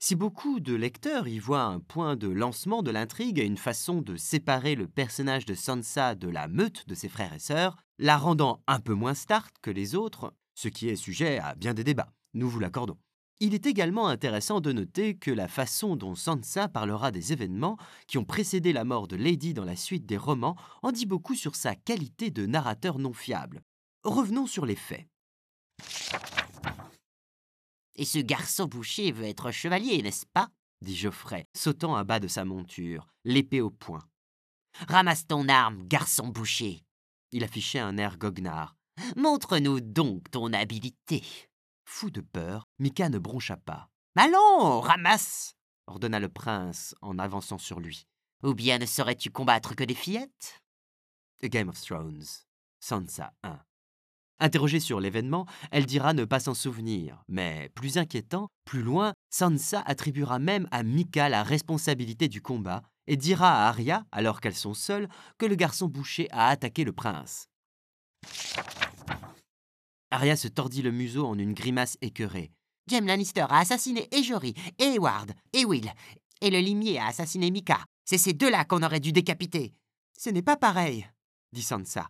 Si 0.00 0.16
beaucoup 0.16 0.58
de 0.58 0.74
lecteurs 0.74 1.28
y 1.28 1.38
voient 1.38 1.62
un 1.62 1.78
point 1.78 2.16
de 2.16 2.28
lancement 2.28 2.82
de 2.82 2.90
l'intrigue 2.90 3.38
et 3.38 3.46
une 3.46 3.56
façon 3.56 4.02
de 4.02 4.16
séparer 4.16 4.74
le 4.74 4.88
personnage 4.88 5.46
de 5.46 5.54
Sansa 5.54 6.14
de 6.14 6.28
la 6.28 6.48
meute 6.48 6.88
de 6.88 6.94
ses 6.94 7.08
frères 7.08 7.32
et 7.32 7.38
sœurs, 7.38 7.76
la 7.98 8.18
rendant 8.18 8.62
un 8.66 8.80
peu 8.80 8.94
moins 8.94 9.14
start 9.14 9.54
que 9.62 9.70
les 9.70 9.94
autres, 9.94 10.34
ce 10.54 10.68
qui 10.68 10.88
est 10.88 10.96
sujet 10.96 11.38
à 11.38 11.54
bien 11.54 11.74
des 11.74 11.84
débats, 11.84 12.12
nous 12.34 12.48
vous 12.48 12.58
l'accordons. 12.58 12.98
Il 13.44 13.52
est 13.52 13.66
également 13.66 14.08
intéressant 14.08 14.62
de 14.62 14.72
noter 14.72 15.18
que 15.18 15.30
la 15.30 15.48
façon 15.48 15.96
dont 15.96 16.14
Sansa 16.14 16.66
parlera 16.66 17.10
des 17.10 17.34
événements 17.34 17.76
qui 18.06 18.16
ont 18.16 18.24
précédé 18.24 18.72
la 18.72 18.84
mort 18.84 19.06
de 19.06 19.16
Lady 19.16 19.52
dans 19.52 19.66
la 19.66 19.76
suite 19.76 20.06
des 20.06 20.16
romans 20.16 20.56
en 20.82 20.92
dit 20.92 21.04
beaucoup 21.04 21.34
sur 21.34 21.54
sa 21.54 21.74
qualité 21.74 22.30
de 22.30 22.46
narrateur 22.46 22.98
non 22.98 23.12
fiable. 23.12 23.60
Revenons 24.02 24.46
sur 24.46 24.64
les 24.64 24.76
faits. 24.76 25.06
Et 27.96 28.06
ce 28.06 28.18
garçon 28.18 28.64
boucher 28.64 29.12
veut 29.12 29.26
être 29.26 29.50
chevalier, 29.50 30.00
n'est-ce 30.00 30.24
pas? 30.24 30.48
dit 30.80 30.96
Geoffrey, 30.96 31.44
sautant 31.54 31.96
à 31.96 32.02
bas 32.02 32.20
de 32.20 32.28
sa 32.28 32.46
monture, 32.46 33.08
l'épée 33.26 33.60
au 33.60 33.68
poing. 33.68 34.08
Ramasse 34.88 35.26
ton 35.26 35.50
arme, 35.50 35.86
garçon 35.86 36.28
boucher. 36.28 36.82
Il 37.30 37.44
affichait 37.44 37.78
un 37.78 37.98
air 37.98 38.16
goguenard. 38.16 38.74
Montre-nous 39.16 39.82
donc 39.82 40.30
ton 40.30 40.50
habileté. 40.54 41.22
Fou 41.84 42.10
de 42.10 42.20
peur, 42.20 42.68
Mika 42.78 43.08
ne 43.08 43.18
broncha 43.18 43.56
pas. 43.56 43.90
Allons, 44.16 44.80
ramasse 44.80 45.54
ordonna 45.86 46.18
le 46.18 46.28
prince 46.28 46.94
en 47.02 47.18
avançant 47.18 47.58
sur 47.58 47.80
lui. 47.80 48.06
Ou 48.42 48.54
bien 48.54 48.78
ne 48.78 48.86
saurais-tu 48.86 49.30
combattre 49.30 49.74
que 49.74 49.84
des 49.84 49.94
fillettes 49.94 50.62
A 51.42 51.48
Game 51.48 51.68
of 51.68 51.80
Thrones. 51.80 52.24
Sansa 52.80 53.32
1. 53.42 53.58
Interrogée 54.40 54.80
sur 54.80 55.00
l'événement, 55.00 55.46
elle 55.70 55.86
dira 55.86 56.12
ne 56.12 56.24
pas 56.24 56.40
s'en 56.40 56.54
souvenir, 56.54 57.22
mais 57.28 57.70
plus 57.74 57.98
inquiétant, 57.98 58.48
plus 58.64 58.82
loin, 58.82 59.14
Sansa 59.30 59.80
attribuera 59.86 60.38
même 60.38 60.68
à 60.70 60.82
Mika 60.82 61.28
la 61.28 61.42
responsabilité 61.42 62.28
du 62.28 62.42
combat 62.42 62.82
et 63.06 63.16
dira 63.16 63.64
à 63.64 63.68
Arya, 63.68 64.04
alors 64.10 64.40
qu'elles 64.40 64.54
sont 64.54 64.74
seules, 64.74 65.08
que 65.38 65.46
le 65.46 65.54
garçon 65.54 65.88
boucher 65.88 66.28
a 66.30 66.48
attaqué 66.48 66.84
le 66.84 66.92
prince. 66.92 67.48
Arya 70.14 70.36
se 70.36 70.46
tordit 70.46 70.82
le 70.82 70.92
museau 70.92 71.26
en 71.26 71.36
une 71.36 71.54
grimace 71.54 71.98
écœurée. 72.00 72.52
Jaime 72.88 73.06
Lannister 73.06 73.46
a 73.48 73.58
assassiné 73.58 74.08
Ejory, 74.14 74.54
et 74.78 74.94
Eward, 74.94 75.32
et 75.52 75.64
Will, 75.64 75.92
et 76.40 76.50
le 76.50 76.60
limier 76.60 77.00
a 77.00 77.06
assassiné 77.06 77.50
Mika. 77.50 77.84
C'est 78.04 78.18
ces 78.18 78.32
deux-là 78.32 78.64
qu'on 78.64 78.84
aurait 78.84 79.00
dû 79.00 79.10
décapiter. 79.10 79.72
Ce 80.16 80.30
n'est 80.30 80.40
pas 80.40 80.56
pareil, 80.56 81.04
dit 81.52 81.62
Sansa. 81.62 82.08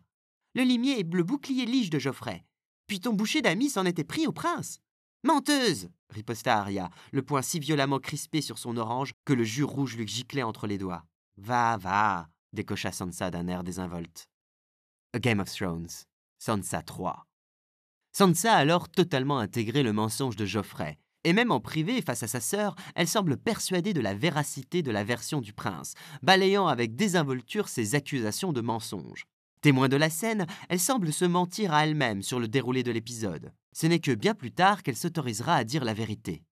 Le 0.55 0.65
limier 0.65 1.01
est 1.01 1.15
le 1.15 1.23
bouclier 1.23 1.65
lige 1.65 1.89
de 1.89 1.99
Geoffrey. 1.99 2.45
Puis 2.89 3.01
ton 3.01 3.15
boucher 3.15 3.41
d'amis 3.41 3.71
s'en 3.71 3.87
était 3.87 4.05
pris 4.05 4.27
au 4.27 4.33
prince. 4.33 4.81
Menteuse 5.23 5.89
riposta 6.11 6.59
Arya, 6.59 6.91
le 7.11 7.23
poing 7.23 7.41
si 7.41 7.59
violemment 7.59 8.01
crispé 8.01 8.43
sur 8.43 8.59
son 8.59 8.77
orange 8.77 9.15
que 9.25 9.33
le 9.33 9.45
jus 9.45 9.65
rouge 9.65 9.97
lui 9.97 10.07
giclait 10.07 10.43
entre 10.43 10.67
les 10.67 10.77
doigts. 10.77 11.07
Va, 11.39 11.79
va 11.79 12.29
décocha 12.53 12.93
Sansa 12.93 13.31
d'un 13.31 13.49
air 13.49 13.65
désinvolte. 13.65 14.29
A 15.15 15.19
Game 15.21 15.41
of 15.41 15.51
Thrones. 15.51 15.89
Sansa 16.39 16.83
3. 16.83 17.25
Sansa 18.17 18.55
a 18.55 18.59
alors 18.59 18.89
totalement 18.89 19.41
intégré 19.41 19.83
le 19.83 19.93
mensonge 19.93 20.37
de 20.37 20.47
Geoffrey. 20.47 21.01
Et 21.25 21.33
même 21.33 21.51
en 21.51 21.59
privé, 21.59 22.01
face 22.01 22.23
à 22.23 22.29
sa 22.29 22.41
sœur, 22.41 22.77
elle 22.95 23.09
semble 23.09 23.37
persuadée 23.37 23.93
de 23.93 24.01
la 24.01 24.15
véracité 24.15 24.83
de 24.83 24.93
la 24.93 25.03
version 25.03 25.41
du 25.41 25.53
prince, 25.53 25.95
balayant 26.23 26.69
avec 26.69 26.95
désinvolture 26.95 27.69
ses 27.69 27.97
accusations 27.97 28.53
de 28.53 28.61
mensonge. 28.61 29.25
Témoin 29.63 29.89
de 29.89 29.97
la 29.97 30.11
scène, 30.11 30.47
elle 30.69 30.79
semble 30.79 31.13
se 31.13 31.25
mentir 31.25 31.75
à 31.75 31.87
elle-même 31.87 32.23
sur 32.23 32.39
le 32.39 32.47
déroulé 32.47 32.85
de 32.85 32.93
l'épisode. 32.93 33.53
Ce 33.73 33.89
n'est 33.89 33.99
que 33.99 34.13
bien 34.13 34.35
plus 34.35 34.53
tard 34.53 34.85
qu'elle 34.85 34.97
s'autorisera 34.97 35.57
à 35.57 35.65
dire 35.65 35.85
la 35.85 35.95
vérité. 35.95 36.45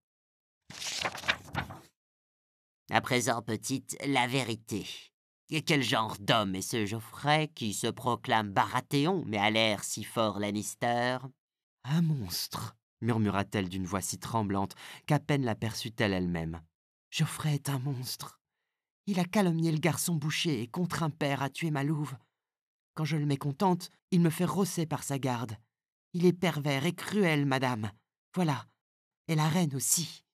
À 2.91 3.01
présent, 3.01 3.41
petite, 3.41 3.97
la 4.05 4.27
vérité. 4.27 4.85
quel 5.65 5.85
genre 5.85 6.17
d'homme 6.19 6.57
est 6.57 6.63
ce 6.63 6.87
Geoffrey 6.87 7.53
qui 7.55 7.73
se 7.73 7.87
proclame 7.87 8.51
Baratheon 8.51 9.23
mais 9.29 9.39
a 9.39 9.51
l'air 9.51 9.85
si 9.85 10.03
fort 10.03 10.41
Lannister? 10.41 11.19
Un 11.85 12.03
monstre, 12.03 12.77
murmura-t-elle 13.01 13.69
d'une 13.69 13.87
voix 13.87 14.01
si 14.01 14.19
tremblante 14.19 14.75
qu'à 15.07 15.19
peine 15.19 15.45
l'aperçut-elle 15.45 16.13
elle-même. 16.13 16.63
Geoffrey 17.11 17.55
est 17.55 17.69
un 17.69 17.79
monstre. 17.79 18.41
Il 19.07 19.19
a 19.19 19.25
calomnié 19.25 19.73
le 19.73 19.79
garçon 19.79 20.15
boucher 20.15 20.63
et 20.63 20.69
contre 20.69 21.03
un 21.03 21.11
père 21.11 21.43
à 21.43 21.51
tuer 21.51 21.71
ma 21.71 21.83
louve. 21.83 22.17
Quand 22.95 23.05
je 23.05 23.17
le 23.17 23.27
mécontente, 23.27 23.91
il 24.11 24.21
me 24.21 24.31
fait 24.31 24.45
rosser 24.45 24.87
par 24.87 25.03
sa 25.03 25.19
garde. 25.19 25.57
Il 26.13 26.27
est 26.27 26.33
pervers 26.33 26.87
et 26.87 26.95
cruel, 26.95 27.47
madame. 27.47 27.91
Voilà. 28.35 28.67
Et 29.29 29.35
la 29.35 29.49
reine 29.49 29.75
aussi. 29.75 30.25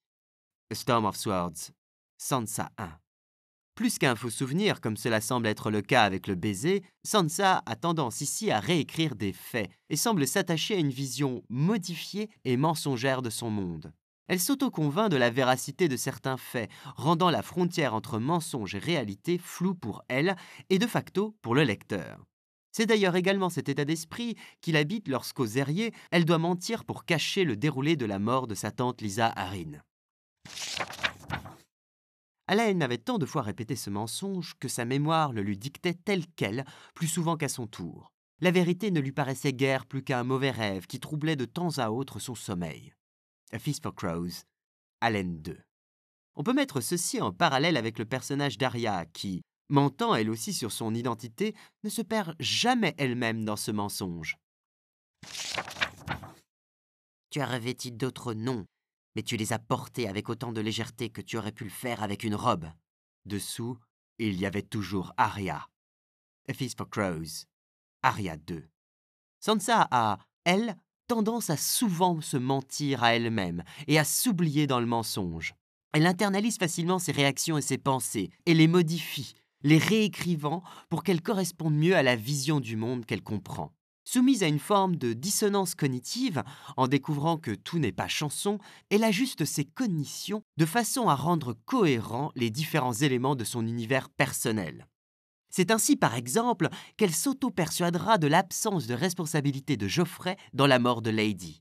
Storm 0.72 1.06
of 1.06 1.16
Swords. 1.16 1.72
Sansa 2.18 2.70
1. 2.78 2.98
Plus 3.78 3.96
qu'un 4.00 4.16
faux 4.16 4.28
souvenir, 4.28 4.80
comme 4.80 4.96
cela 4.96 5.20
semble 5.20 5.46
être 5.46 5.70
le 5.70 5.82
cas 5.82 6.02
avec 6.02 6.26
le 6.26 6.34
baiser, 6.34 6.82
Sansa 7.04 7.62
a 7.64 7.76
tendance 7.76 8.20
ici 8.22 8.50
à 8.50 8.58
réécrire 8.58 9.14
des 9.14 9.32
faits 9.32 9.70
et 9.88 9.94
semble 9.94 10.26
s'attacher 10.26 10.74
à 10.74 10.78
une 10.78 10.90
vision 10.90 11.44
modifiée 11.48 12.28
et 12.44 12.56
mensongère 12.56 13.22
de 13.22 13.30
son 13.30 13.50
monde. 13.50 13.92
Elle 14.26 14.40
s'auto-convainc 14.40 15.10
de 15.10 15.16
la 15.16 15.30
véracité 15.30 15.86
de 15.86 15.96
certains 15.96 16.36
faits, 16.36 16.68
rendant 16.96 17.30
la 17.30 17.40
frontière 17.40 17.94
entre 17.94 18.18
mensonge 18.18 18.74
et 18.74 18.80
réalité 18.80 19.38
floue 19.38 19.76
pour 19.76 20.02
elle 20.08 20.34
et 20.70 20.80
de 20.80 20.86
facto 20.88 21.36
pour 21.40 21.54
le 21.54 21.62
lecteur. 21.62 22.26
C'est 22.72 22.86
d'ailleurs 22.86 23.14
également 23.14 23.48
cet 23.48 23.68
état 23.68 23.84
d'esprit 23.84 24.34
qu'il 24.60 24.76
habite 24.76 25.06
lorsqu'aux 25.06 25.46
Zérier, 25.46 25.94
elle 26.10 26.24
doit 26.24 26.38
mentir 26.38 26.84
pour 26.84 27.04
cacher 27.04 27.44
le 27.44 27.54
déroulé 27.56 27.94
de 27.94 28.06
la 28.06 28.18
mort 28.18 28.48
de 28.48 28.56
sa 28.56 28.72
tante 28.72 29.02
Lisa 29.02 29.32
Harin. 29.36 29.80
Alain 32.50 32.80
avait 32.80 32.96
tant 32.96 33.18
de 33.18 33.26
fois 33.26 33.42
répété 33.42 33.76
ce 33.76 33.90
mensonge 33.90 34.54
que 34.58 34.68
sa 34.68 34.87
mémoire 34.87 35.34
le 35.34 35.42
lui 35.42 35.58
dictait 35.58 35.92
tel 35.92 36.24
quel, 36.34 36.64
plus 36.94 37.06
souvent 37.06 37.37
qu'à 37.37 37.50
son 37.50 37.66
tour. 37.66 38.11
La 38.40 38.50
vérité 38.50 38.90
ne 38.90 39.00
lui 39.00 39.12
paraissait 39.12 39.52
guère 39.52 39.84
plus 39.84 40.02
qu'un 40.02 40.24
mauvais 40.24 40.50
rêve 40.50 40.87
qui 40.87 40.98
troublait 40.98 41.37
de 41.37 41.44
temps 41.44 41.76
à 41.76 41.90
autre 41.90 42.20
son 42.20 42.34
sommeil. 42.34 42.94
A 43.52 43.58
Feast 43.58 43.82
for 43.82 43.94
Crows, 43.94 44.44
Allen 45.02 45.42
2. 45.42 45.58
On 46.37 46.42
peut 46.42 46.54
mettre 46.54 46.80
ceci 46.80 47.20
en 47.20 47.32
parallèle 47.32 47.76
avec 47.76 47.98
le 47.98 48.06
personnage 48.06 48.56
d'Aria 48.56 49.04
qui, 49.04 49.42
mentant 49.68 50.14
elle 50.14 50.30
aussi 50.30 50.54
sur 50.54 50.72
son 50.72 50.94
identité, 50.94 51.54
ne 51.84 51.90
se 51.90 52.00
perd 52.00 52.34
jamais 52.40 52.94
elle-même 52.96 53.44
dans 53.44 53.56
ce 53.56 53.72
mensonge. 53.72 54.38
Tu 57.30 57.40
as 57.42 57.46
revêti 57.46 57.92
d'autres 57.92 58.32
noms, 58.32 58.64
mais 59.18 59.24
tu 59.24 59.37
les 59.37 59.52
as 59.52 59.59
portés 59.59 60.07
avec 60.07 60.28
autant 60.28 60.52
de 60.52 60.61
légèreté 60.61 61.11
que 61.11 61.20
tu 61.20 61.38
aurais 61.38 61.50
pu 61.50 61.64
le 61.64 61.70
faire 61.70 62.04
avec 62.04 62.22
une 62.22 62.37
robe. 62.37 62.70
Dessous, 63.24 63.76
il 64.20 64.38
y 64.38 64.46
avait 64.46 64.62
toujours 64.62 65.12
Arya. 65.16 65.66
A 66.48 66.54
Feast 66.54 66.78
for 66.78 66.88
Crows. 66.88 67.46
Arya 68.04 68.37
2. 68.37 68.62
Sansa 69.40 69.88
a, 69.90 70.20
elle, 70.44 70.76
tendance 71.09 71.50
à 71.50 71.57
souvent 71.57 72.20
se 72.20 72.37
mentir 72.37 73.02
à 73.02 73.16
elle-même 73.16 73.64
et 73.88 73.98
à 73.98 74.04
s'oublier 74.04 74.68
dans 74.68 74.78
le 74.78 74.87
mensonge. 74.87 75.57
Elle 75.92 76.07
internalise 76.07 76.57
facilement 76.57 77.00
ses 77.00 77.11
réactions 77.11 77.59
et 77.59 77.62
ses 77.62 77.76
pensées 77.76 78.31
et 78.46 78.54
les 78.54 78.68
modifie, 78.68 79.35
les 79.64 79.78
réécrivant 79.78 80.62
pour 80.90 81.02
qu'elles 81.02 81.22
correspondent 81.22 81.74
mieux 81.74 81.96
à 81.96 82.04
la 82.04 82.14
vision 82.14 82.61
du 82.61 82.76
monde 82.76 83.04
qu'elle 83.04 83.24
comprend. 83.24 83.72
Soumise 84.10 84.42
à 84.42 84.46
une 84.46 84.58
forme 84.58 84.96
de 84.96 85.12
dissonance 85.12 85.74
cognitive, 85.74 86.42
en 86.78 86.88
découvrant 86.88 87.36
que 87.36 87.50
tout 87.50 87.78
n'est 87.78 87.92
pas 87.92 88.08
chanson, 88.08 88.56
elle 88.88 89.04
ajuste 89.04 89.44
ses 89.44 89.66
cognitions 89.66 90.40
de 90.56 90.64
façon 90.64 91.10
à 91.10 91.14
rendre 91.14 91.54
cohérents 91.66 92.32
les 92.34 92.48
différents 92.48 92.94
éléments 92.94 93.36
de 93.36 93.44
son 93.44 93.66
univers 93.66 94.08
personnel. 94.08 94.86
C'est 95.50 95.70
ainsi, 95.70 95.94
par 95.94 96.14
exemple, 96.14 96.70
qu'elle 96.96 97.14
s'auto-persuadera 97.14 98.16
de 98.16 98.28
l'absence 98.28 98.86
de 98.86 98.94
responsabilité 98.94 99.76
de 99.76 99.88
Geoffrey 99.88 100.38
dans 100.54 100.66
la 100.66 100.78
mort 100.78 101.02
de 101.02 101.10
Lady. 101.10 101.60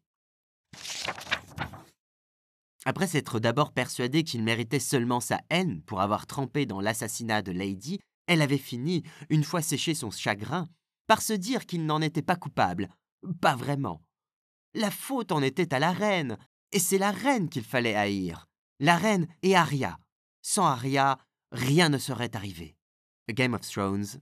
Après 2.85 3.07
s'être 3.07 3.41
d'abord 3.41 3.73
persuadée 3.73 4.23
qu'il 4.23 4.43
méritait 4.43 4.79
seulement 4.79 5.19
sa 5.19 5.41
haine 5.49 5.81
pour 5.81 5.99
avoir 5.99 6.27
trempé 6.27 6.65
dans 6.65 6.79
l'assassinat 6.79 7.41
de 7.41 7.51
Lady, 7.51 7.99
elle 8.25 8.41
avait 8.41 8.57
fini, 8.57 9.03
une 9.29 9.43
fois 9.43 9.61
séché 9.61 9.93
son 9.93 10.11
chagrin, 10.11 10.69
par 11.07 11.21
se 11.21 11.33
dire 11.33 11.65
qu'il 11.65 11.85
n'en 11.85 12.01
était 12.01 12.21
pas 12.21 12.35
coupable. 12.35 12.89
Pas 13.41 13.55
vraiment. 13.55 14.03
La 14.73 14.91
faute 14.91 15.31
en 15.31 15.41
était 15.41 15.73
à 15.73 15.79
la 15.79 15.91
reine, 15.91 16.37
et 16.71 16.79
c'est 16.79 16.97
la 16.97 17.11
reine 17.11 17.49
qu'il 17.49 17.63
fallait 17.63 17.95
haïr. 17.95 18.47
La 18.79 18.97
reine 18.97 19.27
et 19.41 19.55
Arya. 19.55 19.97
Sans 20.41 20.65
Arya, 20.65 21.17
rien 21.51 21.89
ne 21.89 21.97
serait 21.97 22.35
arrivé. 22.35 22.75
A 23.29 23.33
Game 23.33 23.53
of 23.53 23.61
Thrones, 23.61 24.21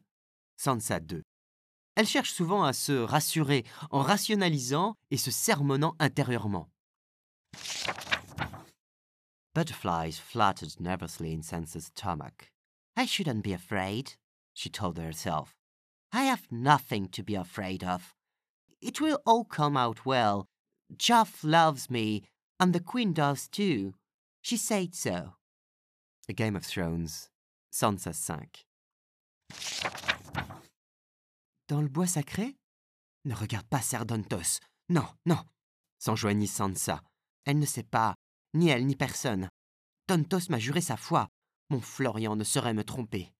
Sansa 0.55 0.99
2. 0.99 1.23
Elle 1.95 2.07
cherche 2.07 2.31
souvent 2.31 2.63
à 2.63 2.73
se 2.73 2.93
rassurer 2.93 3.65
en 3.89 4.01
rationalisant 4.01 4.95
et 5.11 5.17
se 5.17 5.31
sermonnant 5.31 5.95
intérieurement. 5.99 6.69
Butterflies 9.53 10.19
fluttered 10.19 10.79
nervously 10.81 11.33
in 11.33 11.41
Sansa's 11.41 11.85
stomach. 11.85 12.51
I 12.97 13.05
shouldn't 13.05 13.41
be 13.41 13.53
afraid, 13.53 14.15
she 14.53 14.69
told 14.69 14.97
herself. 14.97 15.55
I 16.15 16.23
have 16.23 16.47
nothing 16.49 17.09
to 17.09 17.23
be 17.23 17.35
afraid 17.35 17.83
of. 17.83 18.15
It 18.81 19.01
will 19.01 19.19
all 19.25 19.43
come 19.43 19.75
out 19.75 20.05
well. 20.05 20.47
Joff 20.95 21.43
loves 21.43 21.89
me, 21.89 22.23
and 22.57 22.71
the 22.71 22.79
Queen 22.79 23.11
does 23.11 23.49
too. 23.49 23.95
She 24.41 24.55
said 24.55 24.95
so. 24.95 25.33
A 26.29 26.33
Game 26.33 26.55
of 26.55 26.63
Thrones, 26.65 27.27
Sansa 27.69 28.13
5. 28.13 28.65
Dans 31.67 31.81
le 31.81 31.89
bois 31.89 32.07
sacré? 32.07 32.55
Ne 33.25 33.35
regarde 33.35 33.67
pas 33.67 33.81
Serdontos. 33.81 34.61
Non, 34.87 35.07
non, 35.25 35.43
s'enjoignit 35.99 36.47
Sansa. 36.47 37.01
Elle 37.45 37.59
ne 37.59 37.65
sait 37.65 37.83
pas, 37.83 38.15
ni 38.53 38.69
elle 38.69 38.85
ni 38.85 38.95
personne. 38.95 39.49
Tontos 40.07 40.49
m'a 40.49 40.59
juré 40.59 40.79
sa 40.79 40.95
foi. 40.95 41.27
Mon 41.69 41.81
Florian 41.81 42.37
ne 42.37 42.45
saurait 42.45 42.73
me 42.73 42.85
tromper. 42.85 43.33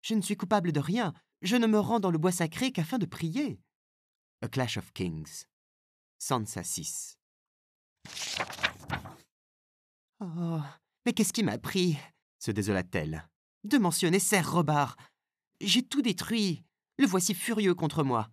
Je 0.00 0.14
ne 0.14 0.22
suis 0.22 0.36
coupable 0.36 0.72
de 0.72 0.80
rien. 0.80 1.12
Je 1.42 1.56
ne 1.56 1.66
me 1.66 1.78
rends 1.78 2.00
dans 2.00 2.10
le 2.10 2.18
bois 2.18 2.32
sacré 2.32 2.72
qu'afin 2.72 2.98
de 2.98 3.06
prier. 3.06 3.60
A 4.42 4.48
Clash 4.48 4.76
of 4.78 4.92
Kings. 4.92 5.44
Sansa 6.18 6.62
6. 6.62 7.18
Oh, 10.20 10.60
mais 11.04 11.12
qu'est-ce 11.12 11.32
qui 11.32 11.42
m'a 11.42 11.58
pris? 11.58 11.98
se 12.38 12.50
désola-t-elle. 12.50 13.28
De 13.64 13.78
mentionner 13.78 14.18
Ser 14.18 14.40
Robard. 14.40 14.96
J'ai 15.60 15.82
tout 15.82 16.02
détruit. 16.02 16.62
Le 16.98 17.06
voici 17.06 17.34
furieux 17.34 17.74
contre 17.74 18.02
moi. 18.02 18.28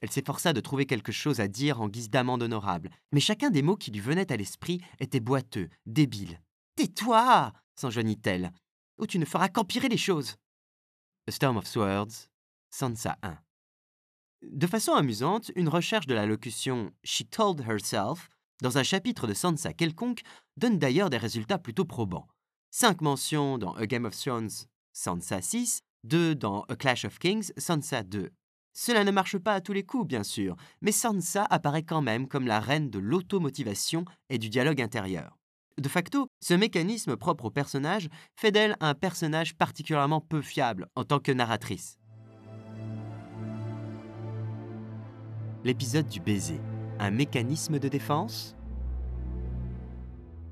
Elle 0.00 0.10
s'efforça 0.10 0.52
de 0.52 0.60
trouver 0.60 0.86
quelque 0.86 1.12
chose 1.12 1.40
à 1.40 1.48
dire 1.48 1.80
en 1.80 1.88
guise 1.88 2.10
d'amende 2.10 2.42
honorable, 2.42 2.90
mais 3.12 3.20
chacun 3.20 3.50
des 3.50 3.62
mots 3.62 3.76
qui 3.76 3.90
lui 3.90 4.00
venaient 4.00 4.32
à 4.32 4.36
l'esprit 4.36 4.80
était 4.98 5.20
boiteux, 5.20 5.68
débile. 5.86 6.40
Tais-toi 6.76 7.52
s'enjoignit-elle, 7.76 8.52
ou 8.98 9.06
tu 9.06 9.18
ne 9.18 9.24
feras 9.24 9.48
qu'empirer 9.48 9.88
les 9.88 9.96
choses. 9.96 10.36
A 11.28 11.30
Storm 11.32 11.56
of 11.58 11.66
Swords, 11.66 12.28
Sansa 12.70 13.18
1. 13.22 13.36
De 14.42 14.66
façon 14.66 14.92
amusante, 14.92 15.50
une 15.56 15.68
recherche 15.68 16.06
de 16.06 16.14
la 16.14 16.24
locution 16.24 16.92
She 17.04 17.28
told 17.28 17.60
herself 17.60 18.28
dans 18.62 18.78
un 18.78 18.82
chapitre 18.82 19.26
de 19.26 19.34
Sansa 19.34 19.72
quelconque 19.72 20.22
donne 20.56 20.78
d'ailleurs 20.78 21.10
des 21.10 21.18
résultats 21.18 21.58
plutôt 21.58 21.84
probants. 21.84 22.28
Cinq 22.70 23.00
mentions 23.00 23.58
dans 23.58 23.72
A 23.74 23.86
Game 23.86 24.04
of 24.04 24.16
Thrones, 24.16 24.50
Sansa 24.92 25.42
6, 25.42 25.82
deux 26.04 26.34
dans 26.34 26.62
A 26.68 26.76
Clash 26.76 27.04
of 27.04 27.18
Kings, 27.18 27.52
Sansa 27.56 28.02
2. 28.02 28.30
Cela 28.72 29.04
ne 29.04 29.10
marche 29.10 29.38
pas 29.38 29.54
à 29.54 29.60
tous 29.60 29.72
les 29.72 29.82
coups, 29.82 30.06
bien 30.06 30.22
sûr, 30.22 30.56
mais 30.80 30.92
Sansa 30.92 31.44
apparaît 31.50 31.82
quand 31.82 32.02
même 32.02 32.28
comme 32.28 32.46
la 32.46 32.60
reine 32.60 32.88
de 32.88 32.98
l'automotivation 32.98 34.04
et 34.28 34.38
du 34.38 34.48
dialogue 34.48 34.80
intérieur. 34.80 35.36
De 35.76 35.88
facto, 35.88 36.28
ce 36.40 36.54
mécanisme 36.54 37.16
propre 37.16 37.46
au 37.46 37.50
personnage 37.50 38.08
fait 38.36 38.52
d'elle 38.52 38.76
un 38.80 38.94
personnage 38.94 39.56
particulièrement 39.56 40.20
peu 40.20 40.42
fiable 40.42 40.88
en 40.94 41.04
tant 41.04 41.20
que 41.20 41.32
narratrice. 41.32 41.99
L'épisode 45.62 46.08
du 46.08 46.20
baiser, 46.20 46.58
un 46.98 47.10
mécanisme 47.10 47.78
de 47.78 47.88
défense? 47.88 48.56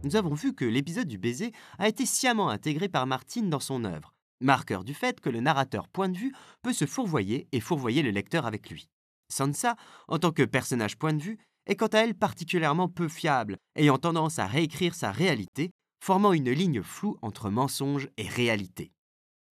Nous 0.05 0.17
avons 0.17 0.35
vu 0.35 0.55
que 0.55 0.67
l'épisode 0.67 1.09
du 1.09 1.17
baiser 1.17 1.53
a 1.79 1.89
été 1.89 2.05
sciemment 2.05 2.51
intégré 2.51 2.91
par 2.91 3.07
Martine 3.07 3.49
dans 3.49 3.59
son 3.59 3.85
œuvre, 3.85 4.13
marqueur 4.43 4.85
du 4.85 4.93
fait 4.93 5.19
que 5.21 5.31
le 5.31 5.41
narrateur 5.41 5.89
point 5.89 6.11
de 6.11 6.19
vue 6.19 6.35
peut 6.61 6.75
se 6.75 6.85
fourvoyer 6.85 7.49
et 7.53 7.61
fourvoyer 7.61 8.03
le 8.03 8.11
lecteur 8.11 8.45
avec 8.45 8.69
lui. 8.69 8.91
Sansa, 9.33 9.77
en 10.09 10.19
tant 10.19 10.31
que 10.31 10.43
personnage 10.43 10.99
point 10.99 11.15
de 11.15 11.23
vue, 11.23 11.39
est 11.65 11.77
quant 11.77 11.87
à 11.87 12.01
elle 12.01 12.15
particulièrement 12.15 12.91
peu 12.91 13.09
fiable, 13.09 13.57
ayant 13.77 13.97
tendance 13.97 14.39
à 14.39 14.47
réécrire 14.47 14.95
sa 14.95 15.11
réalité, 15.11 15.71
formant 16.05 16.35
une 16.35 16.51
ligne 16.51 16.83
floue 16.83 17.17
entre 17.23 17.49
mensonge 17.49 18.11
et 18.19 18.29
réalité. 18.29 18.93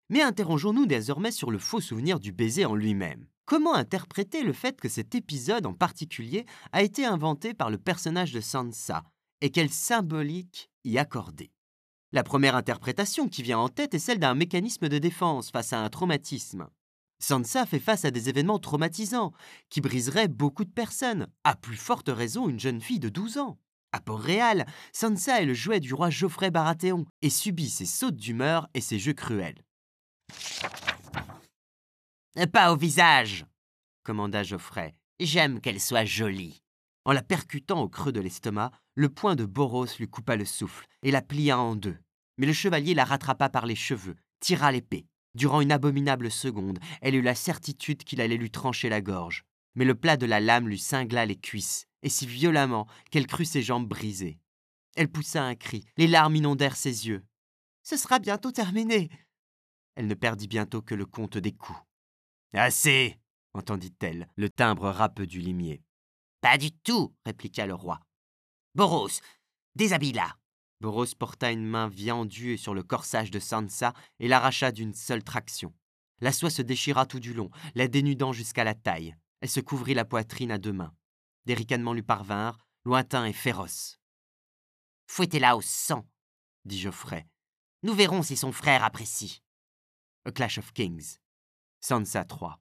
Mais 0.08 0.22
interrogeons-nous 0.22 0.86
désormais 0.86 1.30
sur 1.30 1.50
le 1.50 1.58
faux 1.58 1.82
souvenir 1.82 2.20
du 2.20 2.32
baiser 2.32 2.64
en 2.64 2.74
lui-même. 2.74 3.26
Comment 3.44 3.74
interpréter 3.74 4.44
le 4.44 4.52
fait 4.52 4.81
que 4.81 4.88
cet 4.88 5.14
épisode 5.14 5.66
en 5.66 5.74
particulier 5.74 6.46
a 6.72 6.83
été 6.83 7.05
inventé 7.05 7.55
par 7.55 7.70
le 7.70 7.78
personnage 7.78 8.33
de 8.33 8.40
Sansa 8.40 9.02
et 9.40 9.50
quelle 9.50 9.70
symbolique 9.70 10.70
y 10.85 10.96
accorder? 10.98 11.50
La 12.12 12.22
première 12.22 12.55
interprétation 12.55 13.28
qui 13.28 13.42
vient 13.42 13.59
en 13.59 13.68
tête 13.68 13.94
est 13.94 13.98
celle 13.98 14.18
d'un 14.18 14.35
mécanisme 14.35 14.88
de 14.88 14.98
défense 14.98 15.50
face 15.50 15.72
à 15.72 15.83
un 15.83 15.88
traumatisme. 15.88 16.68
Sansa 17.18 17.66
fait 17.66 17.78
face 17.78 18.05
à 18.05 18.11
des 18.11 18.28
événements 18.28 18.59
traumatisants 18.59 19.33
qui 19.70 19.81
briseraient 19.81 20.28
beaucoup 20.28 20.64
de 20.64 20.70
personnes, 20.70 21.26
à 21.44 21.57
plus 21.57 21.76
forte 21.76 22.09
raison 22.09 22.48
une 22.48 22.61
jeune 22.61 22.81
fille 22.81 23.00
de 23.00 23.09
12 23.09 23.38
ans. 23.38 23.59
À 23.92 24.00
Port-Réal, 24.00 24.66
Sansa 24.92 25.42
est 25.42 25.46
le 25.46 25.55
jouet 25.55 25.81
du 25.81 25.94
roi 25.94 26.11
Geoffrey 26.11 26.50
Baratheon 26.50 27.07
et 27.22 27.31
subit 27.31 27.70
ses 27.70 27.87
sautes 27.87 28.16
d'humeur 28.16 28.68
et 28.74 28.81
ses 28.81 28.98
jeux 28.98 29.12
cruels. 29.12 29.62
Pas 32.50 32.72
au 32.72 32.76
visage, 32.76 33.44
commanda 34.04 34.42
Geoffrey. 34.42 34.94
J'aime 35.20 35.60
qu'elle 35.60 35.80
soit 35.80 36.06
jolie. 36.06 36.62
En 37.04 37.12
la 37.12 37.22
percutant 37.22 37.82
au 37.82 37.90
creux 37.90 38.10
de 38.10 38.20
l'estomac, 38.20 38.72
le 38.94 39.10
poing 39.10 39.36
de 39.36 39.44
Boros 39.44 39.86
lui 39.98 40.08
coupa 40.08 40.36
le 40.36 40.46
souffle 40.46 40.86
et 41.02 41.10
la 41.10 41.20
plia 41.20 41.58
en 41.58 41.76
deux. 41.76 41.98
Mais 42.38 42.46
le 42.46 42.54
chevalier 42.54 42.94
la 42.94 43.04
rattrapa 43.04 43.50
par 43.50 43.66
les 43.66 43.74
cheveux, 43.74 44.16
tira 44.40 44.72
l'épée. 44.72 45.06
Durant 45.34 45.60
une 45.60 45.72
abominable 45.72 46.30
seconde, 46.30 46.78
elle 47.02 47.16
eut 47.16 47.22
la 47.22 47.34
certitude 47.34 48.02
qu'il 48.02 48.22
allait 48.22 48.38
lui 48.38 48.50
trancher 48.50 48.88
la 48.88 49.02
gorge. 49.02 49.44
Mais 49.74 49.84
le 49.84 49.94
plat 49.94 50.16
de 50.16 50.26
la 50.26 50.40
lame 50.40 50.68
lui 50.68 50.78
cingla 50.78 51.26
les 51.26 51.38
cuisses, 51.38 51.86
et 52.02 52.08
si 52.08 52.26
violemment 52.26 52.86
qu'elle 53.10 53.26
crut 53.26 53.46
ses 53.46 53.62
jambes 53.62 53.88
brisées. 53.88 54.38
Elle 54.96 55.10
poussa 55.10 55.44
un 55.44 55.54
cri, 55.54 55.84
les 55.98 56.06
larmes 56.06 56.36
inondèrent 56.36 56.76
ses 56.76 57.08
yeux. 57.08 57.26
Ce 57.82 57.98
sera 57.98 58.18
bientôt 58.18 58.52
terminé. 58.52 59.10
Elle 59.96 60.06
ne 60.06 60.14
perdit 60.14 60.48
bientôt 60.48 60.80
que 60.80 60.94
le 60.94 61.04
compte 61.04 61.36
des 61.36 61.52
coups. 61.52 61.78
Assez 62.54 63.18
entendit-elle, 63.54 64.28
le 64.36 64.50
timbre 64.50 64.90
râpeux 64.90 65.26
du 65.26 65.40
limier. 65.40 65.82
Pas 66.40 66.58
du 66.58 66.72
tout, 66.72 67.14
répliqua 67.24 67.66
le 67.66 67.74
roi. 67.74 68.00
Boros, 68.74 69.08
déshabille-la. 69.74 70.36
Boros 70.80 71.06
porta 71.18 71.52
une 71.52 71.64
main 71.64 71.88
viandue 71.88 72.58
sur 72.58 72.74
le 72.74 72.82
corsage 72.82 73.30
de 73.30 73.38
Sansa 73.38 73.92
et 74.18 74.28
l'arracha 74.28 74.72
d'une 74.72 74.94
seule 74.94 75.22
traction. 75.22 75.72
La 76.20 76.32
soie 76.32 76.50
se 76.50 76.62
déchira 76.62 77.06
tout 77.06 77.20
du 77.20 77.34
long, 77.34 77.50
la 77.74 77.88
dénudant 77.88 78.32
jusqu'à 78.32 78.64
la 78.64 78.74
taille. 78.74 79.16
Elle 79.40 79.48
se 79.48 79.60
couvrit 79.60 79.94
la 79.94 80.04
poitrine 80.04 80.50
à 80.50 80.58
deux 80.58 80.72
mains. 80.72 80.94
Des 81.46 81.54
ricanements 81.54 81.94
lui 81.94 82.02
parvinrent, 82.02 82.58
lointains 82.84 83.24
et 83.24 83.32
féroces. 83.32 83.98
Fouettez-la 85.06 85.56
au 85.56 85.62
sang, 85.62 86.06
dit 86.64 86.80
Geoffrey. 86.80 87.26
Nous 87.82 87.94
verrons 87.94 88.22
si 88.22 88.36
son 88.36 88.52
frère 88.52 88.84
apprécie. 88.84 89.42
A 90.24 90.32
Clash 90.32 90.58
of 90.58 90.72
Kings. 90.72 91.18
Sansa 91.82 92.24
3. 92.24 92.60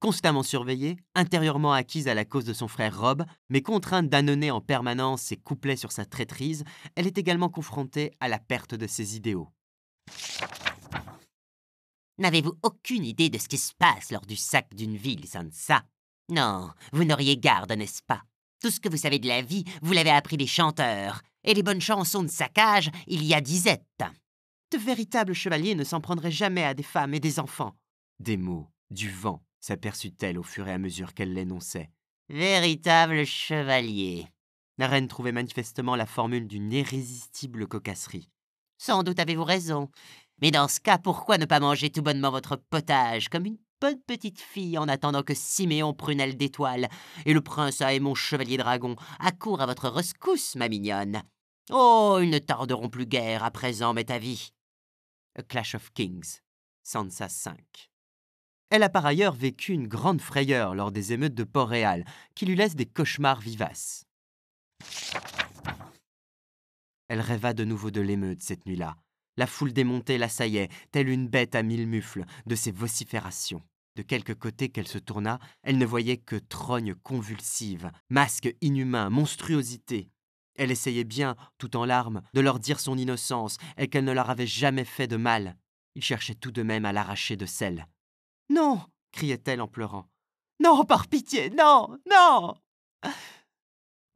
Constamment 0.00 0.42
surveillée, 0.42 0.96
intérieurement 1.14 1.72
acquise 1.72 2.08
à 2.08 2.14
la 2.14 2.24
cause 2.24 2.44
de 2.44 2.52
son 2.52 2.68
frère 2.68 2.98
Rob, 2.98 3.24
mais 3.48 3.62
contrainte 3.62 4.08
d'annonner 4.08 4.50
en 4.50 4.60
permanence 4.60 5.22
ses 5.22 5.36
couplets 5.36 5.76
sur 5.76 5.92
sa 5.92 6.04
traîtrise, 6.04 6.64
elle 6.96 7.06
est 7.06 7.18
également 7.18 7.48
confrontée 7.48 8.12
à 8.18 8.28
la 8.28 8.38
perte 8.38 8.74
de 8.74 8.86
ses 8.86 9.16
idéaux. 9.16 9.48
N'avez-vous 12.18 12.54
aucune 12.62 13.04
idée 13.04 13.30
de 13.30 13.38
ce 13.38 13.48
qui 13.48 13.58
se 13.58 13.72
passe 13.74 14.10
lors 14.10 14.26
du 14.26 14.36
sac 14.36 14.74
d'une 14.74 14.96
ville, 14.96 15.28
Sansa? 15.28 15.82
Non, 16.28 16.70
vous 16.92 17.04
n'auriez 17.04 17.36
garde, 17.36 17.72
n'est-ce 17.72 18.02
pas? 18.02 18.22
Tout 18.60 18.70
ce 18.70 18.80
que 18.80 18.88
vous 18.88 18.96
savez 18.96 19.18
de 19.18 19.28
la 19.28 19.42
vie, 19.42 19.64
vous 19.80 19.92
l'avez 19.92 20.10
appris 20.10 20.36
des 20.36 20.46
chanteurs, 20.46 21.22
et 21.44 21.54
les 21.54 21.62
bonnes 21.62 21.80
chansons 21.80 22.22
de 22.22 22.28
saccage, 22.28 22.90
il 23.06 23.24
y 23.24 23.32
a 23.32 23.40
disette. 23.40 24.02
De 24.72 24.78
véritables 24.78 25.34
chevaliers 25.34 25.74
ne 25.74 25.84
s'en 25.84 26.00
prendraient 26.00 26.30
jamais 26.30 26.64
à 26.64 26.74
des 26.74 26.82
femmes 26.82 27.14
et 27.14 27.20
des 27.20 27.38
enfants. 27.38 27.74
Des 28.20 28.36
mots, 28.36 28.68
du 28.90 29.10
vent, 29.10 29.42
s'aperçut-elle 29.60 30.38
au 30.38 30.42
fur 30.42 30.68
et 30.68 30.72
à 30.72 30.78
mesure 30.78 31.14
qu'elle 31.14 31.32
l'énonçait. 31.32 31.90
Véritable 32.28 33.24
chevalier. 33.24 34.26
La 34.76 34.88
reine 34.88 35.08
trouvait 35.08 35.32
manifestement 35.32 35.96
la 35.96 36.04
formule 36.04 36.46
d'une 36.46 36.70
irrésistible 36.70 37.66
cocasserie. 37.66 38.28
Sans 38.76 39.02
doute 39.04 39.18
avez-vous 39.18 39.44
raison. 39.44 39.90
Mais 40.42 40.50
dans 40.50 40.68
ce 40.68 40.80
cas, 40.80 40.98
pourquoi 40.98 41.38
ne 41.38 41.46
pas 41.46 41.60
manger 41.60 41.88
tout 41.88 42.02
bonnement 42.02 42.30
votre 42.30 42.56
potage 42.56 43.30
comme 43.30 43.46
une 43.46 43.58
bonne 43.80 44.00
petite 44.02 44.40
fille 44.40 44.76
en 44.76 44.86
attendant 44.86 45.22
que 45.22 45.34
Siméon 45.34 45.94
prunelle 45.94 46.36
d'étoile 46.36 46.90
et 47.24 47.32
le 47.32 47.40
prince 47.40 47.82
mon 48.02 48.14
chevalier 48.14 48.58
dragon 48.58 48.96
accourent 49.18 49.62
à 49.62 49.66
votre 49.66 49.88
rescousse, 49.88 50.56
ma 50.56 50.68
mignonne 50.68 51.22
Oh, 51.70 52.18
ils 52.20 52.28
ne 52.28 52.38
tarderont 52.38 52.90
plus 52.90 53.06
guère 53.06 53.44
à 53.44 53.50
présent, 53.50 53.94
m'est 53.94 54.10
avis. 54.10 54.52
A 55.38 55.42
Clash 55.42 55.74
of 55.74 55.90
Kings, 55.94 56.40
Sansa 56.82 57.30
5. 57.30 57.89
Elle 58.70 58.84
a 58.84 58.88
par 58.88 59.04
ailleurs 59.04 59.34
vécu 59.34 59.72
une 59.72 59.88
grande 59.88 60.20
frayeur 60.20 60.76
lors 60.76 60.92
des 60.92 61.12
émeutes 61.12 61.34
de 61.34 61.42
Port-Réal, 61.42 62.04
qui 62.36 62.46
lui 62.46 62.54
laissent 62.54 62.76
des 62.76 62.86
cauchemars 62.86 63.40
vivaces. 63.40 64.04
Elle 67.08 67.20
rêva 67.20 67.52
de 67.52 67.64
nouveau 67.64 67.90
de 67.90 68.00
l'émeute 68.00 68.42
cette 68.42 68.66
nuit-là. 68.66 68.96
La 69.36 69.48
foule 69.48 69.72
démontée 69.72 70.18
l'assaillait, 70.18 70.68
telle 70.92 71.08
une 71.08 71.26
bête 71.26 71.56
à 71.56 71.64
mille 71.64 71.88
mufles, 71.88 72.24
de 72.46 72.54
ses 72.54 72.70
vociférations. 72.70 73.62
De 73.96 74.02
quelque 74.02 74.32
côté 74.32 74.68
qu'elle 74.68 74.86
se 74.86 74.98
tourna, 74.98 75.40
elle 75.64 75.78
ne 75.78 75.86
voyait 75.86 76.18
que 76.18 76.36
trognes 76.36 76.94
convulsives, 76.94 77.90
masques 78.08 78.54
inhumains, 78.60 79.10
monstruosités. 79.10 80.10
Elle 80.54 80.70
essayait 80.70 81.04
bien, 81.04 81.34
tout 81.58 81.76
en 81.76 81.84
larmes, 81.84 82.22
de 82.34 82.40
leur 82.40 82.60
dire 82.60 82.78
son 82.78 82.96
innocence 82.96 83.56
et 83.76 83.88
qu'elle 83.88 84.04
ne 84.04 84.12
leur 84.12 84.30
avait 84.30 84.46
jamais 84.46 84.84
fait 84.84 85.08
de 85.08 85.16
mal. 85.16 85.56
Il 85.96 86.04
cherchait 86.04 86.36
tout 86.36 86.52
de 86.52 86.62
même 86.62 86.84
à 86.84 86.92
l'arracher 86.92 87.36
de 87.36 87.46
celle. 87.46 87.88
Non 88.50 88.82
criait-elle 89.12 89.60
en 89.60 89.68
pleurant. 89.68 90.06
Non, 90.60 90.84
par 90.84 91.08
pitié, 91.08 91.50
non, 91.50 91.98
non 92.10 92.54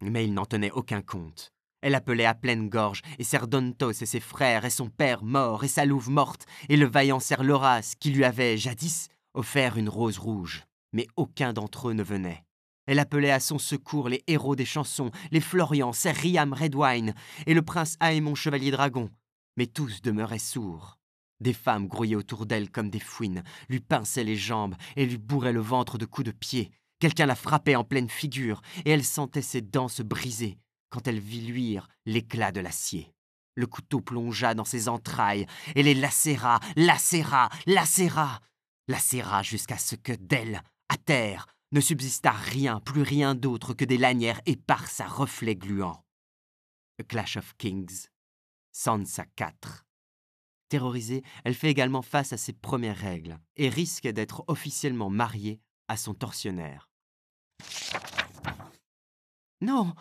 Mais 0.01 0.25
il 0.25 0.35
n'en 0.35 0.45
tenait 0.45 0.71
aucun 0.71 1.03
compte. 1.03 1.53
Elle 1.81 1.95
appelait 1.95 2.25
à 2.25 2.35
pleine 2.35 2.69
gorge, 2.69 3.03
et 3.19 3.25
Cerdontos 3.25 3.91
et 3.91 4.07
ses 4.07 4.21
frères, 4.21 4.65
et 4.65 4.71
son 4.71 4.89
père 4.89 5.23
mort, 5.23 5.65
et 5.65 5.69
sa 5.69 5.85
louve 5.85 6.11
morte, 6.11 6.47
et 6.69 6.77
le 6.77 6.87
vaillant 6.87 7.19
Loras, 7.41 7.95
qui 7.99 8.11
lui 8.11 8.25
avait, 8.25 8.57
jadis, 8.57 9.09
offert 9.35 9.77
une 9.77 9.89
rose 9.89 10.19
rouge. 10.19 10.65
Mais 10.93 11.07
aucun 11.17 11.53
d'entre 11.53 11.91
eux 11.91 11.93
ne 11.93 12.03
venait. 12.03 12.45
Elle 12.87 12.99
appelait 12.99 13.31
à 13.31 13.41
son 13.41 13.59
secours 13.59 14.09
les 14.09 14.23
héros 14.27 14.57
des 14.57 14.65
chansons, 14.65 15.11
les 15.31 15.41
Florian, 15.41 15.93
Ser 15.93 16.13
Riam 16.13 16.53
Redwine, 16.53 17.15
et 17.47 17.55
le 17.55 17.63
prince 17.63 17.97
Aémon 18.01 18.35
Chevalier 18.35 18.71
Dragon. 18.71 19.11
Mais 19.57 19.67
tous 19.67 20.03
demeuraient 20.03 20.39
sourds. 20.39 20.99
Des 21.45 21.53
femmes 21.53 21.89
grouillaient 21.89 22.15
autour 22.15 22.47
d'elle 22.47 22.71
comme 22.71 22.89
des 22.89 22.99
fouines, 22.99 23.45
lui 23.69 23.79
pinçaient 23.79 24.25
les 24.25 24.35
jambes 24.35 24.77
et 24.97 25.05
lui 25.05 25.19
bourraient 25.19 25.53
le 25.53 25.61
ventre 25.61 25.99
de 25.99 26.07
coups 26.07 26.25
de 26.25 26.33
pied. 26.33 26.71
Quelqu'un 27.01 27.27
la 27.27 27.35
frappait 27.35 27.77
en 27.77 27.85
pleine 27.85 28.09
figure, 28.09 28.63
et 28.87 28.91
elle 28.93 29.05
sentait 29.05 29.43
ses 29.43 29.61
dents 29.61 29.89
se 29.89 30.03
briser, 30.03 30.57
quand 30.89 31.07
elle 31.07 31.19
vit 31.19 31.43
luire 31.43 31.87
l'éclat 32.07 32.51
de 32.51 32.61
l'acier. 32.61 33.13
Le 33.57 33.67
couteau 33.67 34.01
plongea 34.01 34.55
dans 34.55 34.65
ses 34.65 34.89
entrailles 34.89 35.45
et 35.75 35.83
les 35.83 35.93
lacéra, 35.93 36.61
lacéra, 36.77 37.51
lacéra, 37.67 38.41
lacéra 38.89 39.43
jusqu'à 39.43 39.77
ce 39.77 39.97
que 39.97 40.15
d'elle, 40.15 40.63
à 40.89 40.97
terre, 40.97 41.47
ne 41.73 41.83
subsista 41.83 42.31
rien, 42.31 42.81
plus 42.81 43.03
rien 43.03 43.35
d'autre 43.35 43.75
que 43.75 43.85
des 43.85 43.99
lanières 43.99 44.41
éparses 44.47 45.01
à 45.01 45.07
reflets 45.07 45.57
gluants. 45.57 46.07
A 46.99 47.03
Clash 47.03 47.37
of 47.37 47.53
Kings, 47.59 48.07
Sansa 48.73 49.27
4. 49.37 49.85
Terrorisée, 50.75 51.23
elle 51.45 51.55
fait 51.55 51.71
également 51.71 52.03
face 52.03 52.33
à 52.33 52.37
ses 52.37 52.53
premières 52.53 52.97
règles 52.97 53.39
et 53.55 53.69
risque 53.69 54.09
d'être 54.09 54.43
officiellement 54.49 55.09
mariée 55.09 55.61
à 55.87 55.97
son 55.97 56.15
tortionnaire. 56.15 56.91
Non, 59.61 59.95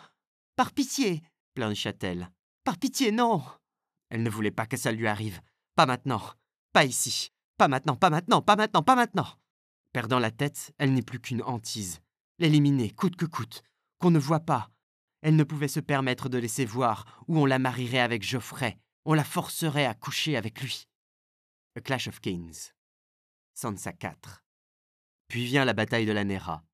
par 0.56 0.72
pitié 0.72 1.22
pleurnicha-t-elle. 1.54 2.28
Par 2.64 2.76
pitié, 2.76 3.12
non 3.12 3.40
Elle 4.10 4.24
ne 4.24 4.30
voulait 4.30 4.50
pas 4.50 4.66
que 4.66 4.76
ça 4.76 4.90
lui 4.90 5.06
arrive. 5.06 5.40
Pas 5.76 5.86
maintenant. 5.86 6.20
Pas 6.72 6.84
ici. 6.84 7.30
Pas 7.56 7.68
maintenant, 7.68 7.94
pas 7.94 8.10
maintenant, 8.10 8.42
pas 8.42 8.56
maintenant, 8.56 8.82
pas 8.82 8.96
maintenant. 8.96 9.28
Perdant 9.92 10.18
la 10.18 10.32
tête, 10.32 10.74
elle 10.78 10.92
n'est 10.92 11.02
plus 11.02 11.20
qu'une 11.20 11.44
hantise. 11.44 12.00
L'éliminer, 12.40 12.90
coûte 12.90 13.14
que 13.14 13.26
coûte. 13.26 13.62
Qu'on 14.00 14.10
ne 14.10 14.18
voit 14.18 14.40
pas. 14.40 14.72
Elle 15.22 15.36
ne 15.36 15.44
pouvait 15.44 15.68
se 15.68 15.78
permettre 15.78 16.28
de 16.28 16.38
laisser 16.38 16.64
voir 16.64 17.22
où 17.28 17.38
on 17.38 17.46
la 17.46 17.60
marierait 17.60 18.00
avec 18.00 18.24
Geoffrey. 18.24 18.76
On 19.06 19.12
la 19.12 19.24
forcerait 19.24 19.84
à 19.84 19.92
coucher 19.92 20.34
avec 20.36 20.62
lui. 20.62 20.88
A 21.76 21.80
Clash 21.82 22.08
of 22.08 22.20
Kings. 22.20 22.70
Sansa 23.52 23.92
4. 23.92 24.42
Puis 25.28 25.44
vient 25.44 25.66
la 25.66 25.74
bataille 25.74 26.06
de 26.06 26.12
la 26.12 26.24
Nera. 26.24 26.64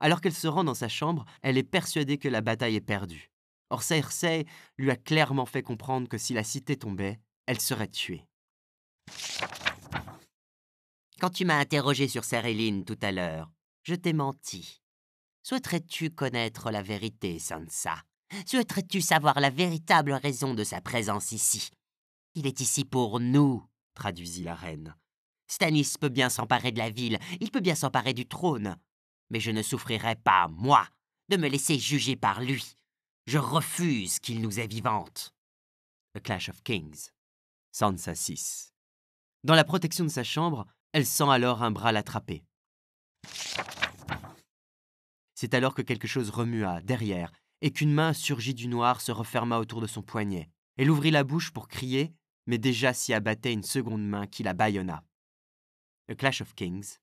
Alors 0.00 0.22
qu'elle 0.22 0.34
se 0.34 0.48
rend 0.48 0.64
dans 0.64 0.74
sa 0.74 0.88
chambre, 0.88 1.26
elle 1.42 1.58
est 1.58 1.62
persuadée 1.62 2.16
que 2.16 2.28
la 2.28 2.40
bataille 2.40 2.76
est 2.76 2.80
perdue. 2.80 3.30
Or 3.68 3.82
Cersei 3.82 4.46
lui 4.78 4.90
a 4.90 4.96
clairement 4.96 5.44
fait 5.44 5.62
comprendre 5.62 6.08
que 6.08 6.16
si 6.16 6.32
la 6.32 6.42
cité 6.42 6.76
tombait, 6.76 7.20
elle 7.46 7.60
serait 7.60 7.88
tuée. 7.88 8.26
Quand 11.20 11.30
tu 11.30 11.44
m'as 11.44 11.58
interrogé 11.58 12.08
sur 12.08 12.24
Céréline 12.24 12.84
tout 12.84 12.98
à 13.02 13.12
l'heure, 13.12 13.50
je 13.82 13.94
t'ai 13.94 14.14
menti. 14.14 14.80
Souhaiterais-tu 15.42 16.10
connaître 16.10 16.70
la 16.70 16.82
vérité, 16.82 17.38
Sansa? 17.38 18.02
Souhaiterais-tu 18.46 19.00
savoir 19.00 19.40
la 19.40 19.50
véritable 19.50 20.12
raison 20.12 20.54
de 20.54 20.64
sa 20.64 20.80
présence 20.80 21.32
ici? 21.32 21.70
Il 22.34 22.46
est 22.46 22.60
ici 22.60 22.84
pour 22.84 23.20
nous, 23.20 23.64
traduisit 23.94 24.42
la 24.42 24.54
reine. 24.54 24.96
Stannis 25.46 25.94
peut 26.00 26.08
bien 26.08 26.28
s'emparer 26.28 26.72
de 26.72 26.78
la 26.78 26.90
ville, 26.90 27.18
il 27.40 27.50
peut 27.50 27.60
bien 27.60 27.74
s'emparer 27.74 28.12
du 28.12 28.26
trône, 28.26 28.76
mais 29.30 29.40
je 29.40 29.50
ne 29.50 29.62
souffrirai 29.62 30.16
pas, 30.16 30.48
moi, 30.48 30.88
de 31.28 31.36
me 31.36 31.48
laisser 31.48 31.78
juger 31.78 32.16
par 32.16 32.40
lui. 32.40 32.76
Je 33.26 33.38
refuse 33.38 34.18
qu'il 34.18 34.40
nous 34.40 34.60
ait 34.60 34.66
vivantes. 34.66 35.32
A 36.14 36.20
Clash 36.20 36.48
of 36.48 36.62
Kings. 36.62 37.10
Sansa 37.72 38.14
6. 38.14 38.72
Dans 39.42 39.54
la 39.54 39.64
protection 39.64 40.04
de 40.04 40.10
sa 40.10 40.24
chambre, 40.24 40.66
elle 40.92 41.06
sent 41.06 41.28
alors 41.28 41.62
un 41.62 41.70
bras 41.70 41.92
l'attraper. 41.92 42.44
C'est 45.34 45.54
alors 45.54 45.74
que 45.74 45.82
quelque 45.82 46.06
chose 46.06 46.30
remua 46.30 46.80
derrière 46.82 47.32
et 47.64 47.70
qu'une 47.70 47.94
main 47.94 48.12
surgit 48.12 48.52
du 48.52 48.68
noir 48.68 49.00
se 49.00 49.10
referma 49.10 49.58
autour 49.58 49.80
de 49.80 49.86
son 49.86 50.02
poignet. 50.02 50.50
Elle 50.76 50.90
ouvrit 50.90 51.10
la 51.10 51.24
bouche 51.24 51.50
pour 51.50 51.66
crier, 51.66 52.12
mais 52.46 52.58
déjà 52.58 52.92
s'y 52.92 53.14
abattait 53.14 53.54
une 53.54 53.62
seconde 53.62 54.06
main 54.06 54.26
qui 54.26 54.42
la 54.42 54.52
bâillonna. 54.52 55.02
A 56.10 56.14
Clash 56.14 56.42
of 56.42 56.54
Kings, 56.54 56.98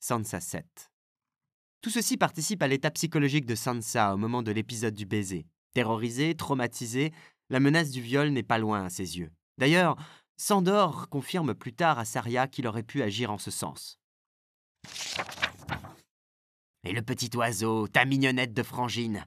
Sansa 0.00 0.38
7. 0.38 0.92
Tout 1.80 1.88
ceci 1.88 2.18
participe 2.18 2.62
à 2.62 2.68
l'état 2.68 2.90
psychologique 2.90 3.46
de 3.46 3.54
Sansa 3.54 4.12
au 4.12 4.18
moment 4.18 4.42
de 4.42 4.52
l'épisode 4.52 4.94
du 4.94 5.06
baiser. 5.06 5.46
Terrorisée, 5.72 6.34
traumatisée, 6.34 7.14
la 7.48 7.58
menace 7.58 7.88
du 7.88 8.02
viol 8.02 8.28
n'est 8.28 8.42
pas 8.42 8.58
loin 8.58 8.84
à 8.84 8.90
ses 8.90 9.18
yeux. 9.18 9.32
D'ailleurs, 9.56 9.96
Sandor 10.36 11.08
confirme 11.08 11.54
plus 11.54 11.72
tard 11.72 11.98
à 11.98 12.04
Saria 12.04 12.48
qu'il 12.48 12.66
aurait 12.66 12.82
pu 12.82 13.00
agir 13.00 13.30
en 13.30 13.38
ce 13.38 13.50
sens. 13.50 13.98
Et 16.84 16.92
le 16.92 17.00
petit 17.00 17.34
oiseau, 17.34 17.88
ta 17.88 18.04
mignonnette 18.04 18.52
de 18.52 18.62
frangine 18.62 19.24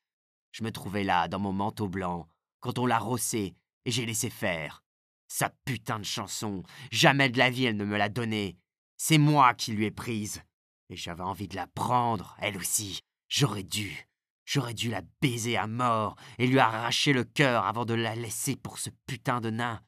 Je 0.55 0.63
me 0.63 0.71
trouvais 0.71 1.03
là, 1.03 1.27
dans 1.27 1.39
mon 1.39 1.51
manteau 1.51 1.89
blanc, 1.89 2.29
quand 2.61 2.79
on 2.79 2.85
l'a 2.85 2.97
rossé, 2.97 3.57
et 3.83 3.91
j'ai 3.91 4.05
laissé 4.05 4.29
faire. 4.29 4.85
Sa 5.27 5.49
putain 5.49 5.99
de 5.99 6.05
chanson, 6.05 6.63
jamais 6.93 7.27
de 7.27 7.37
la 7.37 7.49
vie 7.49 7.65
elle 7.65 7.75
ne 7.75 7.83
me 7.83 7.97
l'a 7.97 8.07
donnée. 8.07 8.57
C'est 8.95 9.17
moi 9.17 9.53
qui 9.53 9.73
lui 9.73 9.83
ai 9.83 9.91
prise. 9.91 10.41
Et 10.87 10.95
j'avais 10.95 11.23
envie 11.23 11.49
de 11.49 11.57
la 11.57 11.67
prendre, 11.67 12.37
elle 12.39 12.55
aussi. 12.55 13.01
J'aurais 13.27 13.63
dû. 13.63 14.07
J'aurais 14.45 14.73
dû 14.73 14.89
la 14.89 15.01
baiser 15.21 15.57
à 15.57 15.67
mort 15.67 16.15
et 16.37 16.47
lui 16.47 16.59
arracher 16.59 17.11
le 17.11 17.25
cœur 17.25 17.65
avant 17.65 17.83
de 17.83 17.93
la 17.93 18.15
laisser 18.15 18.55
pour 18.55 18.79
ce 18.79 18.91
putain 19.07 19.41
de 19.41 19.49
nain. 19.49 19.81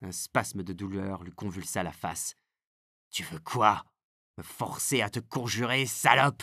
Un 0.00 0.12
spasme 0.12 0.62
de 0.62 0.72
douleur 0.72 1.22
lui 1.22 1.32
convulsa 1.32 1.82
la 1.82 1.92
face. 1.92 2.34
Tu 3.10 3.24
veux 3.24 3.40
quoi? 3.40 3.84
Me 4.38 4.42
forcer 4.42 5.02
à 5.02 5.10
te 5.10 5.20
conjurer, 5.20 5.84
salope 5.84 6.42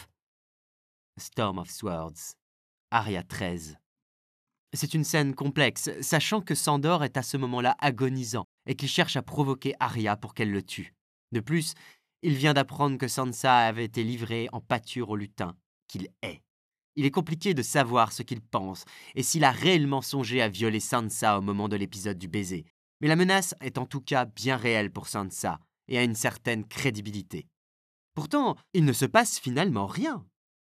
Storm 1.17 1.58
of 1.58 1.72
Swords. 1.72 2.36
Aria 2.94 3.24
13. 3.24 3.78
C'est 4.74 4.94
une 4.94 5.06
scène 5.06 5.34
complexe, 5.34 5.90
sachant 6.02 6.42
que 6.42 6.56
Sandor 6.56 7.06
est 7.06 7.16
à 7.16 7.24
ce 7.24 7.38
moment-là 7.38 7.78
agonisant 7.80 8.46
et 8.66 8.76
qu'il 8.76 8.90
cherche 8.90 9.16
à 9.16 9.22
provoquer 9.22 9.74
Arya 9.80 10.18
pour 10.18 10.34
qu'elle 10.34 10.52
le 10.52 10.62
tue. 10.62 10.94
De 11.32 11.40
plus, 11.40 11.74
il 12.22 12.36
vient 12.36 12.54
d'apprendre 12.54 12.98
que 12.98 13.08
Sansa 13.08 13.60
avait 13.60 13.86
été 13.86 14.04
livrée 14.04 14.50
en 14.52 14.60
pâture 14.60 15.10
au 15.10 15.16
lutin, 15.16 15.56
qu'il 15.88 16.10
est. 16.22 16.42
Il 16.98 17.06
est 17.06 17.12
compliqué 17.12 17.54
de 17.54 17.62
savoir 17.62 18.12
ce 18.12 18.24
qu'il 18.24 18.42
pense 18.42 18.84
et 19.16 19.24
s'il 19.24 19.46
a 19.46 19.52
réellement 19.52 20.02
songé 20.02 20.42
à 20.42 20.50
violer 20.50 20.82
Sansa 20.82 21.38
au 21.38 21.42
moment 21.42 21.70
de 21.70 21.78
l'épisode 21.78 22.18
du 22.18 22.28
baiser. 22.28 22.66
Mais 23.00 23.08
la 23.08 23.16
menace 23.16 23.56
est 23.62 23.78
en 23.78 23.86
tout 23.86 24.02
cas 24.02 24.26
bien 24.26 24.58
réelle 24.58 24.92
pour 24.92 25.08
Sansa 25.08 25.60
et 25.88 25.98
a 25.98 26.04
une 26.04 26.16
certaine 26.16 26.66
crédibilité. 26.66 27.48
Pourtant, 28.16 28.58
il 28.74 28.84
ne 28.84 28.94
se 28.94 29.06
passe 29.06 29.40
finalement 29.40 29.88
rien. 29.88 30.26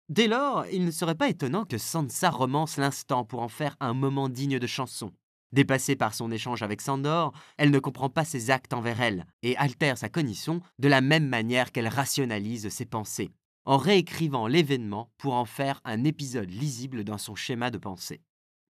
Dès 0.10 0.28
lors, 0.28 0.66
il 0.68 0.86
ne 0.86 0.92
serait 0.92 1.16
pas 1.16 1.30
étonnant 1.30 1.66
que 1.66 1.78
Sansa 1.78 2.30
romance 2.30 2.78
l'instant 2.78 3.24
pour 3.24 3.42
en 3.42 3.48
faire 3.48 3.76
un 3.80 3.94
moment 3.94 4.30
digne 4.30 4.60
de 4.60 4.68
chanson. 4.68 5.12
Dépassée 5.54 5.96
par 5.96 6.14
son 6.14 6.32
échange 6.32 6.64
avec 6.64 6.82
Sandor, 6.82 7.32
elle 7.58 7.72
ne 7.72 7.80
comprend 7.80 8.10
pas 8.10 8.26
ses 8.26 8.50
actes 8.50 8.74
envers 8.74 9.02
elle 9.02 9.26
et 9.44 9.56
altère 9.56 9.98
sa 9.98 10.10
cognition 10.10 10.62
de 10.80 10.88
la 10.88 11.00
même 11.00 11.28
manière 11.28 11.72
qu'elle 11.72 11.88
rationalise 11.88 12.70
ses 12.70 12.86
pensées. 12.86 13.32
en 13.66 13.78
réécrivant 13.78 14.48
l'événement 14.48 15.10
pour 15.18 15.36
en 15.36 15.46
faire 15.46 15.80
un 15.86 16.04
épisode 16.04 16.50
lisible 16.50 17.06
dans 17.06 17.18
son 17.18 17.34
schéma 17.34 17.72
de 17.72 17.78
pensée. 17.78 18.22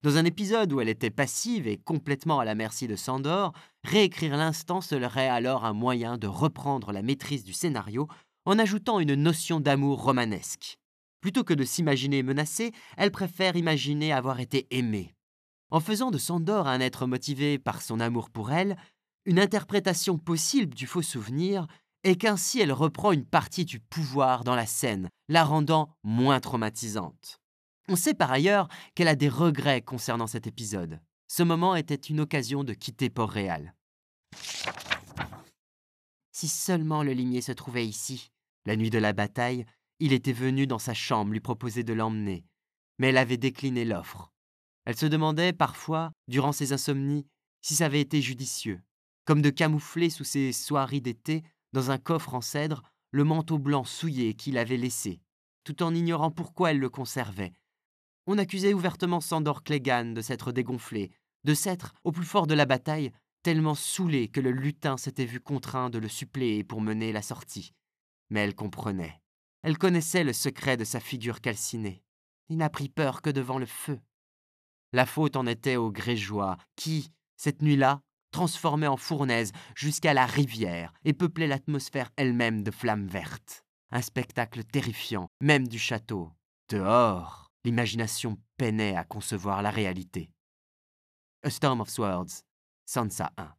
Dans 0.04 0.18
un 0.18 0.24
épisode 0.24 0.72
où 0.72 0.80
elle 0.80 0.88
était 0.88 1.10
passive 1.10 1.66
et 1.66 1.78
complètement 1.78 2.38
à 2.38 2.44
la 2.44 2.54
merci 2.54 2.86
de 2.86 2.94
Sandor, 2.94 3.52
réécrire 3.82 4.36
l'instant 4.36 4.80
serait 4.80 5.28
alors 5.28 5.64
un 5.64 5.72
moyen 5.72 6.16
de 6.16 6.26
reprendre 6.26 6.92
la 6.92 7.02
maîtrise 7.02 7.42
du 7.42 7.54
scénario 7.54 8.06
en 8.44 8.58
ajoutant 8.58 9.00
une 9.00 9.14
notion 9.14 9.60
d'amour 9.60 10.02
romanesque. 10.02 10.78
Plutôt 11.24 11.42
que 11.42 11.54
de 11.54 11.64
s'imaginer 11.64 12.22
menacée, 12.22 12.72
elle 12.98 13.10
préfère 13.10 13.56
imaginer 13.56 14.12
avoir 14.12 14.40
été 14.40 14.66
aimée. 14.68 15.14
En 15.70 15.80
faisant 15.80 16.10
de 16.10 16.18
Sandor 16.18 16.68
un 16.68 16.80
être 16.80 17.06
motivé 17.06 17.58
par 17.58 17.80
son 17.80 17.98
amour 17.98 18.28
pour 18.28 18.52
elle, 18.52 18.76
une 19.24 19.38
interprétation 19.38 20.18
possible 20.18 20.74
du 20.74 20.86
faux 20.86 21.00
souvenir 21.00 21.66
est 22.02 22.16
qu'ainsi 22.16 22.60
elle 22.60 22.72
reprend 22.72 23.10
une 23.10 23.24
partie 23.24 23.64
du 23.64 23.80
pouvoir 23.80 24.44
dans 24.44 24.54
la 24.54 24.66
scène, 24.66 25.08
la 25.30 25.44
rendant 25.44 25.96
moins 26.02 26.40
traumatisante. 26.40 27.40
On 27.88 27.96
sait 27.96 28.12
par 28.12 28.30
ailleurs 28.30 28.68
qu'elle 28.94 29.08
a 29.08 29.16
des 29.16 29.30
regrets 29.30 29.80
concernant 29.80 30.26
cet 30.26 30.46
épisode. 30.46 31.00
Ce 31.26 31.42
moment 31.42 31.74
était 31.74 31.94
une 31.94 32.20
occasion 32.20 32.64
de 32.64 32.74
quitter 32.74 33.08
Port-Réal. 33.08 33.74
Si 36.32 36.48
seulement 36.48 37.02
le 37.02 37.12
limier 37.14 37.40
se 37.40 37.52
trouvait 37.52 37.86
ici. 37.86 38.30
La 38.66 38.76
nuit 38.76 38.90
de 38.90 38.98
la 38.98 39.14
bataille, 39.14 39.64
il 40.00 40.12
était 40.12 40.32
venu 40.32 40.66
dans 40.66 40.78
sa 40.78 40.94
chambre 40.94 41.32
lui 41.32 41.40
proposer 41.40 41.84
de 41.84 41.92
l'emmener, 41.92 42.44
mais 42.98 43.08
elle 43.08 43.18
avait 43.18 43.36
décliné 43.36 43.84
l'offre. 43.84 44.32
Elle 44.84 44.96
se 44.96 45.06
demandait 45.06 45.52
parfois, 45.52 46.12
durant 46.28 46.52
ses 46.52 46.72
insomnies, 46.72 47.26
si 47.62 47.74
ça 47.74 47.86
avait 47.86 48.00
été 48.00 48.20
judicieux, 48.20 48.82
comme 49.24 49.40
de 49.40 49.50
camoufler 49.50 50.10
sous 50.10 50.24
ses 50.24 50.52
soieries 50.52 51.00
d'été, 51.00 51.42
dans 51.72 51.90
un 51.90 51.98
coffre 51.98 52.34
en 52.34 52.40
cèdre, 52.40 52.82
le 53.10 53.24
manteau 53.24 53.58
blanc 53.58 53.84
souillé 53.84 54.34
qu'il 54.34 54.58
avait 54.58 54.76
laissé, 54.76 55.20
tout 55.64 55.82
en 55.82 55.94
ignorant 55.94 56.30
pourquoi 56.30 56.70
elle 56.70 56.78
le 56.78 56.90
conservait. 56.90 57.52
On 58.26 58.38
accusait 58.38 58.74
ouvertement 58.74 59.20
Sandor 59.20 59.62
Clegane 59.62 60.14
de 60.14 60.20
s'être 60.20 60.52
dégonflé, 60.52 61.10
de 61.44 61.54
s'être, 61.54 61.94
au 62.04 62.12
plus 62.12 62.24
fort 62.24 62.46
de 62.46 62.54
la 62.54 62.66
bataille, 62.66 63.12
tellement 63.42 63.74
saoulé 63.74 64.28
que 64.28 64.40
le 64.40 64.50
lutin 64.50 64.96
s'était 64.96 65.26
vu 65.26 65.40
contraint 65.40 65.90
de 65.90 65.98
le 65.98 66.08
suppléer 66.08 66.64
pour 66.64 66.80
mener 66.80 67.12
la 67.12 67.22
sortie. 67.22 67.72
Mais 68.30 68.40
elle 68.40 68.54
comprenait. 68.54 69.20
Elle 69.64 69.78
connaissait 69.78 70.24
le 70.24 70.34
secret 70.34 70.76
de 70.76 70.84
sa 70.84 71.00
figure 71.00 71.40
calcinée. 71.40 72.04
Il 72.50 72.58
n'a 72.58 72.68
pris 72.68 72.90
peur 72.90 73.22
que 73.22 73.30
devant 73.30 73.58
le 73.58 73.64
feu. 73.64 73.98
La 74.92 75.06
faute 75.06 75.36
en 75.36 75.46
était 75.46 75.76
au 75.76 75.90
Grégeois, 75.90 76.58
qui, 76.76 77.10
cette 77.38 77.62
nuit-là, 77.62 78.02
transformait 78.30 78.88
en 78.88 78.98
fournaise 78.98 79.52
jusqu'à 79.74 80.12
la 80.12 80.26
rivière 80.26 80.92
et 81.06 81.14
peuplait 81.14 81.46
l'atmosphère 81.46 82.10
elle-même 82.16 82.62
de 82.62 82.70
flammes 82.70 83.06
vertes. 83.06 83.64
Un 83.90 84.02
spectacle 84.02 84.64
terrifiant, 84.64 85.28
même 85.40 85.66
du 85.66 85.78
château. 85.78 86.30
Dehors, 86.68 87.50
l'imagination 87.64 88.36
peinait 88.58 88.96
à 88.96 89.04
concevoir 89.04 89.62
la 89.62 89.70
réalité. 89.70 90.30
A 91.42 91.48
Storm 91.48 91.80
of 91.80 91.88
Swords, 91.88 92.42
Sansa 92.84 93.32
1. 93.38 93.54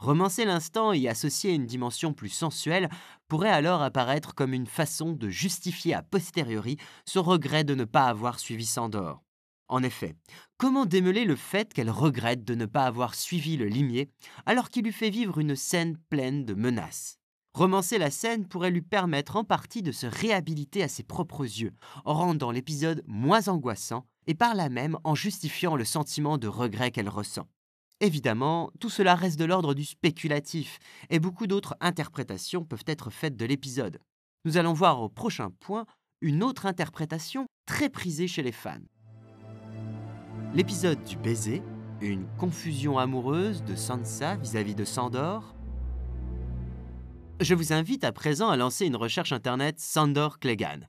Romancer 0.00 0.46
l'instant 0.46 0.94
et 0.94 1.08
associer 1.08 1.52
une 1.52 1.66
dimension 1.66 2.14
plus 2.14 2.30
sensuelle 2.30 2.88
pourrait 3.28 3.50
alors 3.50 3.82
apparaître 3.82 4.34
comme 4.34 4.54
une 4.54 4.66
façon 4.66 5.12
de 5.12 5.28
justifier 5.28 5.92
a 5.92 6.02
posteriori 6.02 6.78
ce 7.04 7.18
regret 7.18 7.64
de 7.64 7.74
ne 7.74 7.84
pas 7.84 8.06
avoir 8.06 8.38
suivi 8.38 8.64
Sandor. 8.64 9.22
En 9.68 9.82
effet, 9.82 10.16
comment 10.56 10.86
démêler 10.86 11.26
le 11.26 11.36
fait 11.36 11.74
qu'elle 11.74 11.90
regrette 11.90 12.44
de 12.44 12.54
ne 12.54 12.64
pas 12.64 12.86
avoir 12.86 13.14
suivi 13.14 13.58
le 13.58 13.66
limier 13.66 14.10
alors 14.46 14.70
qu'il 14.70 14.84
lui 14.84 14.92
fait 14.92 15.10
vivre 15.10 15.38
une 15.38 15.54
scène 15.54 15.98
pleine 16.08 16.46
de 16.46 16.54
menaces? 16.54 17.18
Romancer 17.52 17.98
la 17.98 18.10
scène 18.10 18.48
pourrait 18.48 18.70
lui 18.70 18.80
permettre 18.82 19.36
en 19.36 19.44
partie 19.44 19.82
de 19.82 19.92
se 19.92 20.06
réhabiliter 20.06 20.82
à 20.82 20.88
ses 20.88 21.02
propres 21.02 21.44
yeux, 21.44 21.74
en 22.06 22.14
rendant 22.14 22.52
l'épisode 22.52 23.02
moins 23.06 23.48
angoissant 23.48 24.06
et 24.26 24.34
par 24.34 24.54
là 24.54 24.70
même 24.70 24.96
en 25.04 25.14
justifiant 25.14 25.76
le 25.76 25.84
sentiment 25.84 26.38
de 26.38 26.48
regret 26.48 26.90
qu'elle 26.90 27.10
ressent. 27.10 27.46
Évidemment, 28.00 28.70
tout 28.80 28.88
cela 28.88 29.14
reste 29.14 29.38
de 29.38 29.44
l'ordre 29.44 29.74
du 29.74 29.84
spéculatif, 29.84 30.78
et 31.10 31.20
beaucoup 31.20 31.46
d'autres 31.46 31.76
interprétations 31.80 32.64
peuvent 32.64 32.84
être 32.86 33.10
faites 33.10 33.36
de 33.36 33.44
l'épisode. 33.44 33.98
Nous 34.46 34.56
allons 34.56 34.72
voir 34.72 35.02
au 35.02 35.10
prochain 35.10 35.50
point 35.60 35.84
une 36.22 36.42
autre 36.42 36.64
interprétation 36.64 37.46
très 37.66 37.90
prisée 37.90 38.26
chez 38.26 38.42
les 38.42 38.52
fans. 38.52 38.80
L'épisode 40.54 41.02
du 41.04 41.16
baiser, 41.16 41.62
une 42.00 42.26
confusion 42.38 42.98
amoureuse 42.98 43.62
de 43.64 43.76
Sansa 43.76 44.36
vis-à-vis 44.36 44.74
de 44.74 44.86
Sandor. 44.86 45.54
Je 47.40 47.54
vous 47.54 47.74
invite 47.74 48.04
à 48.04 48.12
présent 48.12 48.48
à 48.48 48.56
lancer 48.56 48.86
une 48.86 48.96
recherche 48.96 49.32
internet 49.32 49.78
Sandor 49.78 50.38
Clegane. 50.38 50.88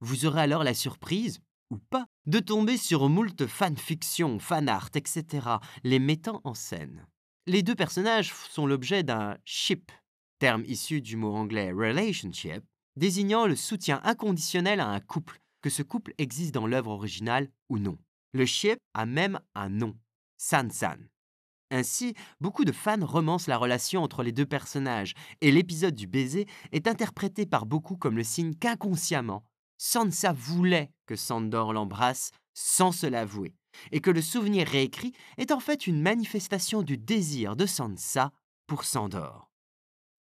Vous 0.00 0.26
aurez 0.26 0.42
alors 0.42 0.64
la 0.64 0.74
surprise, 0.74 1.40
ou 1.70 1.78
pas, 1.78 2.06
de 2.26 2.38
tomber 2.38 2.76
sur 2.76 3.08
moult 3.08 3.46
fanfiction, 3.46 4.38
fanart, 4.38 4.90
etc., 4.94 5.46
les 5.82 5.98
mettant 5.98 6.40
en 6.44 6.54
scène. 6.54 7.06
Les 7.46 7.62
deux 7.62 7.74
personnages 7.74 8.32
sont 8.50 8.66
l'objet 8.66 9.02
d'un 9.02 9.36
ship, 9.44 9.90
terme 10.38 10.64
issu 10.66 11.00
du 11.00 11.16
mot 11.16 11.34
anglais 11.34 11.72
relationship, 11.72 12.62
désignant 12.96 13.46
le 13.46 13.56
soutien 13.56 14.00
inconditionnel 14.04 14.80
à 14.80 14.88
un 14.88 15.00
couple, 15.00 15.40
que 15.62 15.70
ce 15.70 15.82
couple 15.82 16.14
existe 16.18 16.54
dans 16.54 16.66
l'œuvre 16.66 16.90
originale 16.90 17.48
ou 17.68 17.78
non. 17.78 17.98
Le 18.32 18.46
ship 18.46 18.78
a 18.94 19.06
même 19.06 19.40
un 19.54 19.68
nom, 19.68 19.96
San-San. 20.36 21.08
Ainsi, 21.70 22.14
beaucoup 22.40 22.64
de 22.64 22.72
fans 22.72 23.04
romancent 23.04 23.46
la 23.46 23.56
relation 23.56 24.02
entre 24.02 24.22
les 24.22 24.32
deux 24.32 24.46
personnages, 24.46 25.14
et 25.40 25.50
l'épisode 25.50 25.94
du 25.94 26.06
baiser 26.06 26.46
est 26.70 26.86
interprété 26.86 27.46
par 27.46 27.64
beaucoup 27.64 27.96
comme 27.96 28.16
le 28.16 28.24
signe 28.24 28.54
qu'inconsciemment, 28.54 29.44
Sansa 29.84 30.32
voulait 30.32 30.92
que 31.06 31.16
Sandor 31.16 31.72
l'embrasse 31.72 32.30
sans 32.54 32.92
se 32.92 33.04
l'avouer, 33.04 33.56
et 33.90 34.00
que 34.00 34.12
le 34.12 34.22
souvenir 34.22 34.68
réécrit 34.68 35.12
est 35.38 35.50
en 35.50 35.58
fait 35.58 35.88
une 35.88 36.00
manifestation 36.00 36.82
du 36.82 36.96
désir 36.96 37.56
de 37.56 37.66
Sansa 37.66 38.30
pour 38.68 38.84
Sandor. 38.84 39.50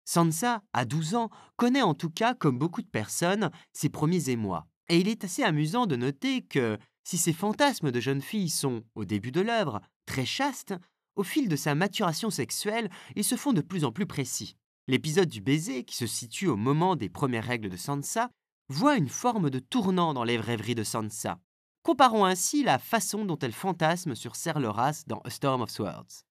Sansa, 0.07 0.63
à 0.73 0.87
12 0.87 1.15
ans, 1.15 1.29
connaît 1.57 1.83
en 1.83 1.93
tout 1.93 2.09
cas, 2.09 2.33
comme 2.33 2.59
beaucoup 2.59 2.81
de 2.81 2.89
personnes, 2.89 3.51
ses 3.75 3.91
premiers 3.91 4.31
émois, 4.31 4.67
et 4.89 4.99
il 4.99 5.09
est 5.09 5.25
assez 5.25 5.43
amusant 5.43 5.85
de 5.85 5.97
noter 5.97 6.41
que, 6.41 6.79
si 7.05 7.19
ses 7.19 7.35
fantasmes 7.35 7.91
de 7.91 8.01
jeune 8.01 8.23
fille 8.23 8.49
sont, 8.49 8.83
au 8.95 9.05
début 9.05 9.31
de 9.31 9.43
l'œuvre, 9.43 9.83
très 10.07 10.25
chastes, 10.25 10.75
au 11.17 11.23
fil 11.23 11.51
de 11.51 11.57
sa 11.57 11.75
maturation 11.75 12.31
sexuelle, 12.31 12.91
ils 13.15 13.25
se 13.25 13.37
font 13.37 13.53
de 13.53 13.61
plus 13.61 13.85
en 13.85 13.93
plus 13.93 14.07
précis. 14.07 14.57
L'épisode 14.89 15.29
du 15.29 15.43
baiser, 15.43 15.85
qui 15.85 15.97
se 15.97 16.07
situe 16.07 16.49
au 16.49 16.57
moment 16.57 16.97
des 16.97 17.11
premières 17.11 17.45
règles 17.45 17.69
de 17.69 17.77
Sansa, 17.77 18.31
voit 18.71 18.97
une 18.97 19.09
forme 19.09 19.51
de 19.51 19.59
tournant 19.59 20.15
dans 20.15 20.23
les 20.23 20.39
rêveries 20.39 20.77
de 20.77 20.85
Sansa. 20.85 21.41
Comparons 21.83 22.25
ainsi 22.25 22.63
la 22.63 22.79
façon 22.79 23.25
dont 23.25 23.39
elle 23.39 23.53
fantasme 23.53 24.15
sur 24.15 24.37
Ser 24.37 24.61
Loras 24.61 25.03
dans 25.09 25.19
A 25.25 25.31
Storm 25.31 25.63
of 25.63 25.71
Swords. 25.71 26.25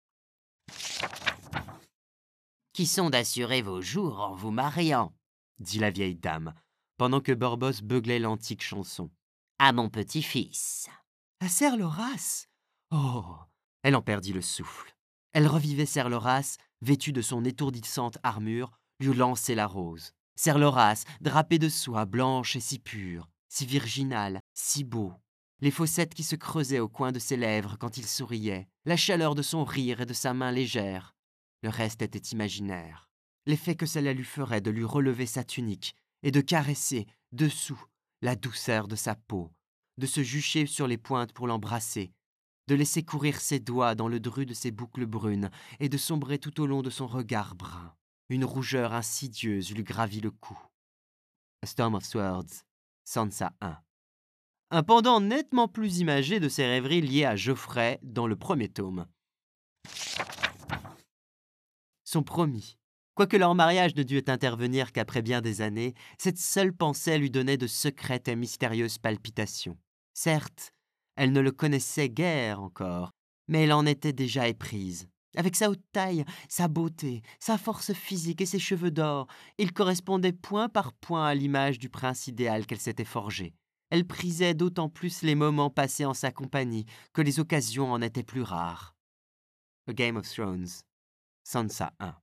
Qui 2.71 2.85
sont 2.85 3.09
d'assurer 3.09 3.61
vos 3.61 3.81
jours 3.81 4.21
en 4.21 4.35
vous 4.35 4.51
mariant 4.51 5.13
dit 5.59 5.79
la 5.79 5.91
vieille 5.91 6.15
dame, 6.15 6.53
pendant 6.97 7.19
que 7.19 7.33
Borbos 7.33 7.81
beuglait 7.83 8.19
l'antique 8.19 8.63
chanson 8.63 9.11
à 9.57 9.73
mon 9.73 9.89
petit-fils. 9.89 10.87
À 11.41 11.49
Ser 11.49 11.75
Loras 11.75 12.45
Oh 12.91 13.35
Elle 13.83 13.97
en 13.97 14.01
perdit 14.01 14.31
le 14.31 14.41
souffle. 14.41 14.95
Elle 15.33 15.47
revivait 15.47 15.85
Ser 15.85 16.07
Loras, 16.07 16.55
vêtu 16.81 17.11
de 17.11 17.21
son 17.21 17.43
étourdissante 17.43 18.17
armure, 18.23 18.79
lui 19.01 19.13
lançait 19.13 19.55
la 19.55 19.67
rose. 19.67 20.13
Ser 20.41 20.57
Loras, 20.57 21.03
drapé 21.19 21.59
de 21.59 21.67
soie 21.67 22.05
blanche 22.05 22.55
et 22.55 22.61
si 22.61 22.79
pure, 22.79 23.27
si 23.49 23.65
virginale, 23.65 24.39
si 24.53 24.85
beau. 24.85 25.11
Les 25.59 25.69
fossettes 25.69 26.13
qui 26.13 26.23
se 26.23 26.37
creusaient 26.37 26.79
au 26.79 26.87
coin 26.87 27.11
de 27.11 27.19
ses 27.19 27.35
lèvres 27.35 27.75
quand 27.77 27.97
il 27.97 28.05
souriait, 28.05 28.69
la 28.85 28.95
chaleur 28.95 29.35
de 29.35 29.41
son 29.41 29.65
rire 29.65 29.99
et 29.99 30.05
de 30.05 30.13
sa 30.13 30.33
main 30.33 30.53
légère. 30.53 31.13
Le 31.61 31.67
reste 31.67 32.01
était 32.03 32.29
imaginaire. 32.31 33.09
L'effet 33.47 33.75
que 33.75 33.85
cela 33.85 34.13
lui 34.13 34.23
ferait 34.23 34.61
de 34.61 34.71
lui 34.71 34.85
relever 34.85 35.25
sa 35.25 35.43
tunique 35.43 35.93
et 36.23 36.31
de 36.31 36.39
caresser, 36.39 37.05
dessous, 37.33 37.83
la 38.21 38.37
douceur 38.37 38.87
de 38.87 38.95
sa 38.95 39.15
peau, 39.15 39.51
de 39.97 40.05
se 40.05 40.23
jucher 40.23 40.67
sur 40.67 40.87
les 40.87 40.97
pointes 40.97 41.33
pour 41.33 41.47
l'embrasser, 41.47 42.13
de 42.67 42.75
laisser 42.75 43.03
courir 43.03 43.41
ses 43.41 43.59
doigts 43.59 43.93
dans 43.93 44.07
le 44.07 44.21
dru 44.21 44.45
de 44.45 44.53
ses 44.53 44.71
boucles 44.71 45.05
brunes 45.05 45.49
et 45.81 45.89
de 45.89 45.97
sombrer 45.97 46.39
tout 46.39 46.61
au 46.61 46.65
long 46.65 46.81
de 46.81 46.89
son 46.89 47.07
regard 47.07 47.55
brun. 47.55 47.88
Une 48.29 48.45
rougeur 48.45 48.93
insidieuse 48.93 49.73
lui 49.73 49.83
gravit 49.83 50.21
le 50.21 50.31
cou. 50.31 50.57
A 51.63 51.65
Storm 51.65 51.95
of 51.95 52.05
Swords, 52.05 52.63
Sansa 53.03 53.53
1. 53.61 53.77
Un 54.71 54.83
pendant 54.83 55.19
nettement 55.19 55.67
plus 55.67 55.99
imagé 55.99 56.39
de 56.39 56.47
ses 56.47 56.65
rêveries 56.65 57.01
liées 57.01 57.25
à 57.25 57.35
Geoffrey 57.35 57.99
dans 58.03 58.27
le 58.27 58.35
premier 58.35 58.69
tome. 58.69 59.07
Son 62.03 62.23
promis, 62.23 62.77
Quoique 63.19 63.35
leur 63.35 63.53
mariage 63.53 63.95
ne 63.95 64.03
dût 64.03 64.23
intervenir 64.27 64.93
qu'après 64.93 65.21
bien 65.21 65.41
des 65.41 65.59
années, 65.59 65.93
cette 66.17 66.37
seule 66.37 66.71
pensée 66.71 67.17
lui 67.17 67.29
donnait 67.29 67.57
de 67.57 67.67
secrètes 67.67 68.29
et 68.29 68.35
mystérieuses 68.37 68.97
palpitations. 68.97 69.77
Certes, 70.13 70.71
elle 71.17 71.33
ne 71.33 71.41
le 71.41 71.51
connaissait 71.51 72.07
guère 72.07 72.61
encore, 72.61 73.11
mais 73.49 73.63
elle 73.63 73.73
en 73.73 73.85
était 73.85 74.13
déjà 74.13 74.47
éprise. 74.47 75.09
Avec 75.35 75.55
sa 75.55 75.69
haute 75.69 75.83
taille, 75.91 76.25
sa 76.47 76.67
beauté, 76.67 77.21
sa 77.39 77.57
force 77.57 77.93
physique 77.93 78.41
et 78.41 78.45
ses 78.45 78.59
cheveux 78.59 78.91
d'or, 78.91 79.27
il 79.57 79.73
correspondait 79.73 80.33
point 80.33 80.69
par 80.69 80.93
point 80.93 81.25
à 81.25 81.35
l'image 81.35 81.77
du 81.77 81.89
prince 81.89 82.27
idéal 82.27 82.65
qu'elle 82.65 82.79
s'était 82.79 83.05
forgé. 83.05 83.53
Elle 83.91 84.05
prisait 84.05 84.53
d'autant 84.53 84.89
plus 84.89 85.21
les 85.21 85.35
moments 85.35 85.69
passés 85.69 86.05
en 86.05 86.13
sa 86.13 86.31
compagnie 86.31 86.85
que 87.13 87.21
les 87.21 87.39
occasions 87.39 87.91
en 87.91 88.01
étaient 88.01 88.23
plus 88.23 88.41
rares. 88.41 88.95
A 89.87 89.93
Game 89.93 90.17
of 90.17 90.29
Thrones, 90.29 90.67
Sansa 91.43 91.93
1. 91.99 92.15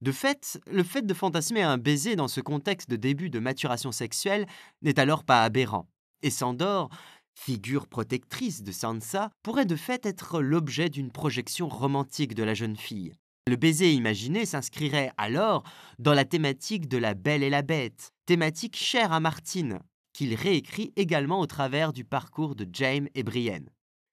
De 0.00 0.10
fait, 0.10 0.60
le 0.66 0.82
fait 0.82 1.02
de 1.02 1.14
fantasmer 1.14 1.62
un 1.62 1.78
baiser 1.78 2.16
dans 2.16 2.26
ce 2.26 2.40
contexte 2.40 2.90
de 2.90 2.96
début 2.96 3.30
de 3.30 3.38
maturation 3.38 3.92
sexuelle 3.92 4.46
n'est 4.82 4.98
alors 4.98 5.22
pas 5.22 5.44
aberrant. 5.44 5.88
Et 6.22 6.30
Sandor, 6.30 6.88
figure 7.34 7.86
protectrice 7.86 8.62
de 8.62 8.72
Sansa, 8.72 9.30
pourrait 9.42 9.66
de 9.66 9.76
fait 9.76 10.06
être 10.06 10.40
l'objet 10.40 10.88
d'une 10.88 11.10
projection 11.10 11.68
romantique 11.68 12.34
de 12.34 12.42
la 12.42 12.54
jeune 12.54 12.76
fille. 12.76 13.12
Le 13.48 13.56
baiser 13.56 13.92
imaginé 13.92 14.46
s'inscrirait 14.46 15.10
alors 15.16 15.64
dans 15.98 16.14
la 16.14 16.24
thématique 16.24 16.88
de 16.88 16.98
la 16.98 17.14
belle 17.14 17.42
et 17.42 17.50
la 17.50 17.62
bête, 17.62 18.12
thématique 18.24 18.76
chère 18.76 19.12
à 19.12 19.18
Martin, 19.18 19.80
qu'il 20.12 20.34
réécrit 20.34 20.92
également 20.96 21.40
au 21.40 21.46
travers 21.46 21.92
du 21.92 22.04
parcours 22.04 22.54
de 22.54 22.68
Jaime 22.72 23.08
et 23.14 23.24
Brienne. 23.24 23.68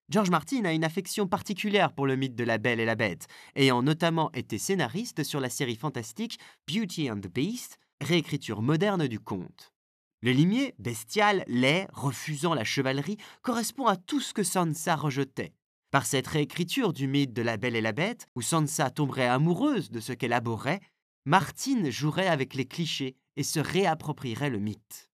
George 0.09 0.31
Martin 0.31 0.65
a 0.65 0.73
une 0.73 0.83
affection 0.83 1.27
particulière 1.27 1.93
pour 1.93 2.07
le 2.07 2.15
mythe 2.15 2.33
de 2.33 2.43
la 2.43 2.57
Belle 2.57 2.79
et 2.79 2.85
la 2.85 2.95
Bête, 2.95 3.27
ayant 3.55 3.83
notamment 3.83 4.31
été 4.33 4.57
scénariste 4.57 5.23
sur 5.23 5.39
la 5.39 5.49
série 5.49 5.75
fantastique 5.75 6.39
Beauty 6.67 7.11
and 7.11 7.19
the 7.19 7.31
Beast, 7.31 7.77
réécriture 8.01 8.63
moderne 8.63 9.07
du 9.07 9.19
conte. 9.19 9.71
Le 10.21 10.31
limier, 10.31 10.75
bestial, 10.79 11.43
laid, 11.47 11.87
refusant 11.93 12.53
la 12.53 12.65
chevalerie, 12.65 13.17
correspond 13.41 13.87
à 13.87 13.95
tout 13.95 14.19
ce 14.19 14.33
que 14.33 14.43
Sansa 14.43 14.95
rejetait. 14.95 15.53
Par 15.91 16.05
cette 16.05 16.27
réécriture 16.27 16.93
du 16.93 17.07
mythe 17.07 17.33
de 17.33 17.41
la 17.41 17.57
Belle 17.57 17.75
et 17.75 17.81
la 17.81 17.93
Bête, 17.93 18.27
où 18.35 18.41
Sansa 18.41 18.89
tomberait 18.89 19.27
amoureuse 19.27 19.89
de 19.91 19.99
ce 19.99 20.11
qu'elle 20.13 20.33
abhorrait, 20.33 20.81
Martin 21.25 21.89
jouerait 21.89 22.27
avec 22.27 22.53
les 22.53 22.65
clichés 22.65 23.15
et 23.37 23.43
se 23.43 23.59
réapproprierait 23.59 24.49
le 24.49 24.59
mythe. 24.59 25.09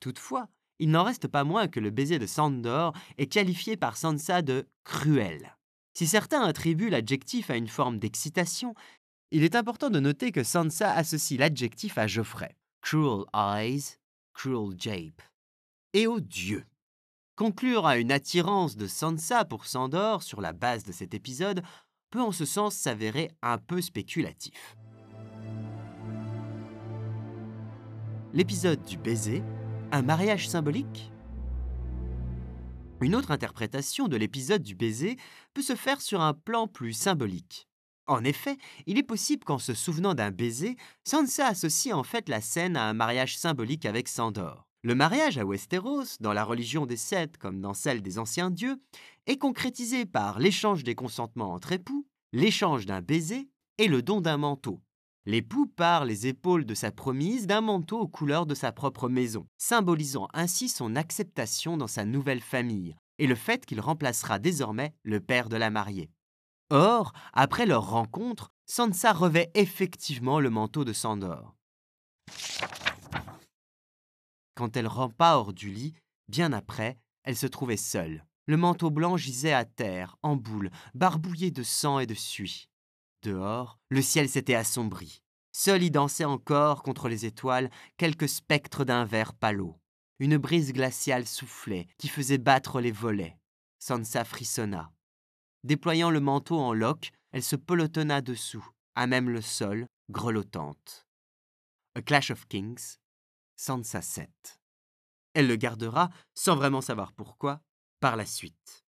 Toutefois, 0.00 0.48
il 0.78 0.90
n'en 0.90 1.04
reste 1.04 1.28
pas 1.28 1.44
moins 1.44 1.68
que 1.68 1.80
le 1.80 1.90
baiser 1.90 2.18
de 2.18 2.26
Sandor 2.26 2.92
est 3.16 3.32
qualifié 3.32 3.76
par 3.76 3.96
Sansa 3.96 4.42
de 4.42 4.68
cruel. 4.84 5.56
Si 5.94 6.06
certains 6.06 6.42
attribuent 6.42 6.90
l'adjectif 6.90 7.50
à 7.50 7.56
une 7.56 7.68
forme 7.68 7.98
d'excitation, 7.98 8.74
il 9.30 9.44
est 9.44 9.54
important 9.54 9.90
de 9.90 10.00
noter 10.00 10.32
que 10.32 10.44
Sansa 10.44 10.92
associe 10.92 11.38
l'adjectif 11.40 11.96
à 11.98 12.06
Geoffrey. 12.06 12.56
Cruel 12.82 13.24
eyes, 13.34 13.96
cruel 14.34 14.74
jape. 14.78 15.22
Et 15.92 16.06
au 16.06 16.20
dieu. 16.20 16.66
Conclure 17.36 17.86
à 17.86 17.96
une 17.96 18.12
attirance 18.12 18.76
de 18.76 18.86
Sansa 18.86 19.44
pour 19.44 19.66
Sandor 19.66 20.22
sur 20.22 20.40
la 20.40 20.52
base 20.52 20.84
de 20.84 20.92
cet 20.92 21.14
épisode 21.14 21.62
peut 22.10 22.20
en 22.20 22.32
ce 22.32 22.44
sens 22.44 22.74
s'avérer 22.74 23.30
un 23.42 23.58
peu 23.58 23.80
spéculatif. 23.80 24.76
L'épisode 28.32 28.82
du 28.84 28.98
baiser 28.98 29.42
un 29.92 30.02
mariage 30.02 30.48
symbolique? 30.48 31.12
Une 33.00 33.14
autre 33.14 33.30
interprétation 33.30 34.08
de 34.08 34.16
l'épisode 34.16 34.62
du 34.62 34.74
baiser 34.74 35.16
peut 35.52 35.62
se 35.62 35.76
faire 35.76 36.00
sur 36.00 36.20
un 36.20 36.34
plan 36.34 36.66
plus 36.66 36.92
symbolique. 36.92 37.68
En 38.06 38.22
effet, 38.24 38.58
il 38.86 38.98
est 38.98 39.02
possible 39.02 39.44
qu'en 39.44 39.58
se 39.58 39.72
souvenant 39.72 40.14
d'un 40.14 40.30
baiser, 40.30 40.76
Sansa 41.04 41.46
associe 41.46 41.94
en 41.94 42.02
fait 42.02 42.28
la 42.28 42.40
scène 42.40 42.76
à 42.76 42.84
un 42.84 42.92
mariage 42.92 43.38
symbolique 43.38 43.86
avec 43.86 44.08
Sandor. 44.08 44.66
Le 44.82 44.94
mariage 44.94 45.38
à 45.38 45.46
Westeros, 45.46 46.18
dans 46.20 46.34
la 46.34 46.44
religion 46.44 46.84
des 46.84 46.98
Sept 46.98 47.38
comme 47.38 47.62
dans 47.62 47.72
celle 47.72 48.02
des 48.02 48.18
anciens 48.18 48.50
dieux, 48.50 48.76
est 49.26 49.38
concrétisé 49.38 50.04
par 50.04 50.38
l'échange 50.38 50.84
des 50.84 50.94
consentements 50.94 51.54
entre 51.54 51.72
époux, 51.72 52.06
l'échange 52.32 52.84
d'un 52.84 53.00
baiser 53.00 53.48
et 53.78 53.88
le 53.88 54.02
don 54.02 54.20
d'un 54.20 54.36
manteau. 54.36 54.82
L'époux 55.24 55.66
part 55.66 56.04
les 56.04 56.26
épaules 56.26 56.66
de 56.66 56.74
sa 56.74 56.90
promise 56.90 57.46
d'un 57.46 57.62
manteau 57.62 57.98
aux 57.98 58.08
couleurs 58.08 58.44
de 58.44 58.54
sa 58.54 58.72
propre 58.72 59.08
maison, 59.08 59.46
symbolisant 59.56 60.28
ainsi 60.34 60.68
son 60.68 60.96
acceptation 60.96 61.78
dans 61.78 61.86
sa 61.86 62.04
nouvelle 62.04 62.42
famille 62.42 62.94
et 63.18 63.26
le 63.26 63.34
fait 63.34 63.64
qu'il 63.64 63.80
remplacera 63.80 64.38
désormais 64.38 64.94
le 65.02 65.20
père 65.20 65.48
de 65.48 65.56
la 65.56 65.70
mariée. 65.70 66.10
Or, 66.70 67.12
après 67.32 67.66
leur 67.66 67.90
rencontre, 67.90 68.50
Sansa 68.66 69.12
revêt 69.12 69.50
effectivement 69.54 70.40
le 70.40 70.50
manteau 70.50 70.84
de 70.84 70.92
Sandor. 70.92 71.54
Quand 74.54 74.76
elle 74.76 74.86
rampa 74.86 75.34
hors 75.34 75.52
du 75.52 75.70
lit, 75.70 75.94
bien 76.28 76.52
après, 76.52 76.98
elle 77.24 77.36
se 77.36 77.46
trouvait 77.46 77.76
seule. 77.76 78.24
Le 78.46 78.56
manteau 78.56 78.90
blanc 78.90 79.16
gisait 79.16 79.52
à 79.52 79.64
terre, 79.64 80.16
en 80.22 80.36
boule, 80.36 80.70
barbouillé 80.94 81.50
de 81.50 81.62
sang 81.62 81.98
et 81.98 82.06
de 82.06 82.14
suie. 82.14 82.68
Dehors, 83.22 83.78
le 83.88 84.02
ciel 84.02 84.28
s'était 84.28 84.54
assombri. 84.54 85.22
Seul 85.52 85.82
y 85.82 85.90
dansait 85.90 86.24
encore 86.24 86.82
contre 86.82 87.08
les 87.08 87.26
étoiles 87.26 87.70
quelques 87.96 88.28
spectres 88.28 88.84
d'un 88.84 89.04
vert 89.04 89.34
palo. 89.34 89.76
Une 90.18 90.36
brise 90.36 90.72
glaciale 90.72 91.26
soufflait, 91.26 91.86
qui 91.98 92.08
faisait 92.08 92.38
battre 92.38 92.80
les 92.80 92.92
volets. 92.92 93.38
Sansa 93.78 94.24
frissonna. 94.24 94.93
Déployant 95.64 96.10
le 96.10 96.20
manteau 96.20 96.60
en 96.60 96.74
loques, 96.74 97.10
elle 97.32 97.42
se 97.42 97.56
pelotonna 97.56 98.20
dessous, 98.20 98.68
à 98.94 99.06
même 99.06 99.30
le 99.30 99.40
sol, 99.40 99.86
grelottante. 100.10 101.06
A 101.94 102.02
Clash 102.02 102.30
of 102.30 102.46
Kings, 102.48 102.98
Sansa 103.56 104.02
7. 104.02 104.60
Elle 105.32 105.46
le 105.46 105.56
gardera, 105.56 106.10
sans 106.34 106.54
vraiment 106.54 106.82
savoir 106.82 107.14
pourquoi, 107.14 107.62
par 108.00 108.16
la 108.16 108.26
suite. 108.26 108.84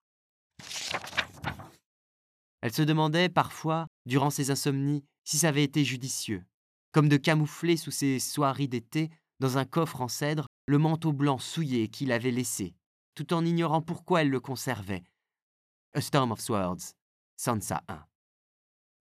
Elle 2.60 2.72
se 2.72 2.82
demandait 2.82 3.28
parfois, 3.28 3.88
durant 4.06 4.30
ses 4.30 4.52
insomnies, 4.52 5.04
si 5.24 5.38
ça 5.38 5.48
avait 5.48 5.64
été 5.64 5.84
judicieux, 5.84 6.44
comme 6.92 7.08
de 7.08 7.16
camoufler 7.16 7.76
sous 7.76 7.90
ses 7.90 8.20
soieries 8.20 8.68
d'été, 8.68 9.10
dans 9.40 9.58
un 9.58 9.64
coffre 9.64 10.02
en 10.02 10.08
cèdre, 10.08 10.46
le 10.66 10.78
manteau 10.78 11.12
blanc 11.12 11.38
souillé 11.38 11.88
qu'il 11.88 12.12
avait 12.12 12.30
laissé, 12.30 12.76
tout 13.16 13.32
en 13.32 13.44
ignorant 13.44 13.82
pourquoi 13.82 14.22
elle 14.22 14.30
le 14.30 14.38
conservait. 14.38 15.02
A 15.92 16.00
Storm 16.00 16.30
of 16.30 16.40
Swords, 16.40 16.94
Sansa 17.36 17.82
1. 17.88 18.04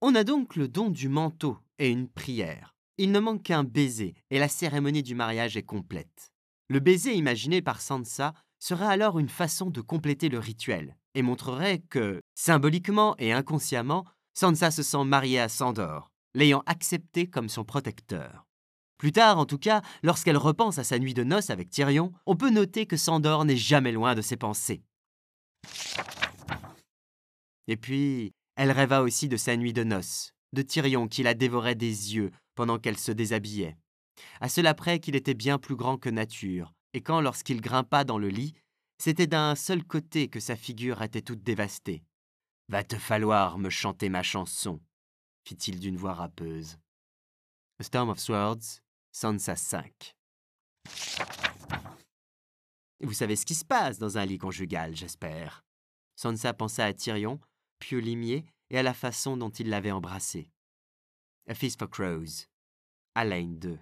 On 0.01 0.15
a 0.15 0.23
donc 0.23 0.55
le 0.55 0.67
don 0.67 0.89
du 0.89 1.07
manteau 1.07 1.59
et 1.77 1.89
une 1.89 2.07
prière. 2.07 2.73
Il 2.97 3.11
ne 3.11 3.19
manque 3.19 3.43
qu'un 3.43 3.63
baiser, 3.63 4.15
et 4.31 4.39
la 4.39 4.47
cérémonie 4.47 5.03
du 5.03 5.13
mariage 5.13 5.55
est 5.55 5.63
complète. 5.63 6.31
Le 6.67 6.79
baiser 6.79 7.13
imaginé 7.13 7.61
par 7.61 7.79
Sansa 7.79 8.33
serait 8.57 8.87
alors 8.87 9.19
une 9.19 9.29
façon 9.29 9.69
de 9.69 9.81
compléter 9.81 10.29
le 10.29 10.39
rituel, 10.39 10.97
et 11.13 11.21
montrerait 11.21 11.83
que, 11.91 12.21
symboliquement 12.33 13.15
et 13.19 13.33
inconsciemment, 13.33 14.05
Sansa 14.33 14.71
se 14.71 14.81
sent 14.81 15.03
mariée 15.03 15.39
à 15.39 15.47
Sandor, 15.47 16.09
l'ayant 16.33 16.63
accepté 16.65 17.29
comme 17.29 17.49
son 17.49 17.65
protecteur. 17.65 18.47
Plus 18.97 19.11
tard, 19.11 19.37
en 19.37 19.45
tout 19.45 19.59
cas, 19.59 19.83
lorsqu'elle 20.01 20.37
repense 20.37 20.79
à 20.79 20.83
sa 20.83 20.97
nuit 20.97 21.13
de 21.13 21.23
noces 21.23 21.51
avec 21.51 21.69
Tyrion, 21.69 22.13
on 22.25 22.35
peut 22.35 22.49
noter 22.49 22.87
que 22.87 22.97
Sandor 22.97 23.45
n'est 23.45 23.57
jamais 23.57 23.91
loin 23.91 24.15
de 24.15 24.23
ses 24.23 24.37
pensées. 24.37 24.81
Et 27.69 27.77
puis, 27.77 28.33
elle 28.55 28.71
rêva 28.71 29.03
aussi 29.03 29.29
de 29.29 29.37
sa 29.37 29.55
nuit 29.55 29.73
de 29.73 29.83
noces, 29.83 30.33
de 30.53 30.63
Tyrion 30.63 31.07
qui 31.07 31.21
la 31.21 31.35
dévorait 31.35 31.75
des 31.75 32.15
yeux 32.15 32.31
pendant 32.55 32.79
qu'elle 32.79 32.97
se 32.97 33.11
déshabillait. 33.11 33.77
À 34.41 34.49
cela 34.49 34.73
près 34.73 34.99
qu'il 34.99 35.15
était 35.15 35.35
bien 35.35 35.59
plus 35.59 35.75
grand 35.75 35.99
que 35.99 36.09
nature, 36.09 36.73
et 36.93 37.01
quand, 37.01 37.21
lorsqu'il 37.21 37.61
grimpa 37.61 38.03
dans 38.03 38.17
le 38.17 38.29
lit, 38.29 38.55
c'était 38.97 39.27
d'un 39.27 39.53
seul 39.53 39.83
côté 39.83 40.29
que 40.29 40.39
sa 40.39 40.55
figure 40.55 41.03
était 41.03 41.21
toute 41.21 41.43
dévastée. 41.43 42.03
Va 42.69 42.83
te 42.83 42.95
falloir 42.95 43.59
me 43.59 43.69
chanter 43.69 44.09
ma 44.09 44.23
chanson, 44.23 44.81
fit-il 45.45 45.79
d'une 45.79 45.95
voix 45.95 46.15
râpeuse. 46.15 46.79
Storm 47.81 48.09
of 48.09 48.19
Swords, 48.19 48.81
Sansa 49.11 49.55
5. 49.55 50.15
Vous 53.01 53.13
savez 53.13 53.35
ce 53.35 53.45
qui 53.45 53.53
se 53.53 53.63
passe 53.63 53.99
dans 53.99 54.17
un 54.17 54.25
lit 54.25 54.39
conjugal, 54.39 54.95
j'espère. 54.95 55.63
Sansa 56.15 56.53
pensa 56.53 56.85
à 56.85 56.93
Tyrion, 56.93 57.39
au 57.91 57.99
limier 57.99 58.45
et 58.69 58.77
à 58.77 58.83
la 58.83 58.93
façon 58.93 59.37
dont 59.37 59.49
il 59.49 59.69
l'avait 59.69 59.91
embrassé. 59.91 60.49
A 61.47 61.53
Feast 61.53 61.79
for 61.79 61.89
Crows, 61.89 62.45
Alain 63.15 63.47
2. 63.47 63.79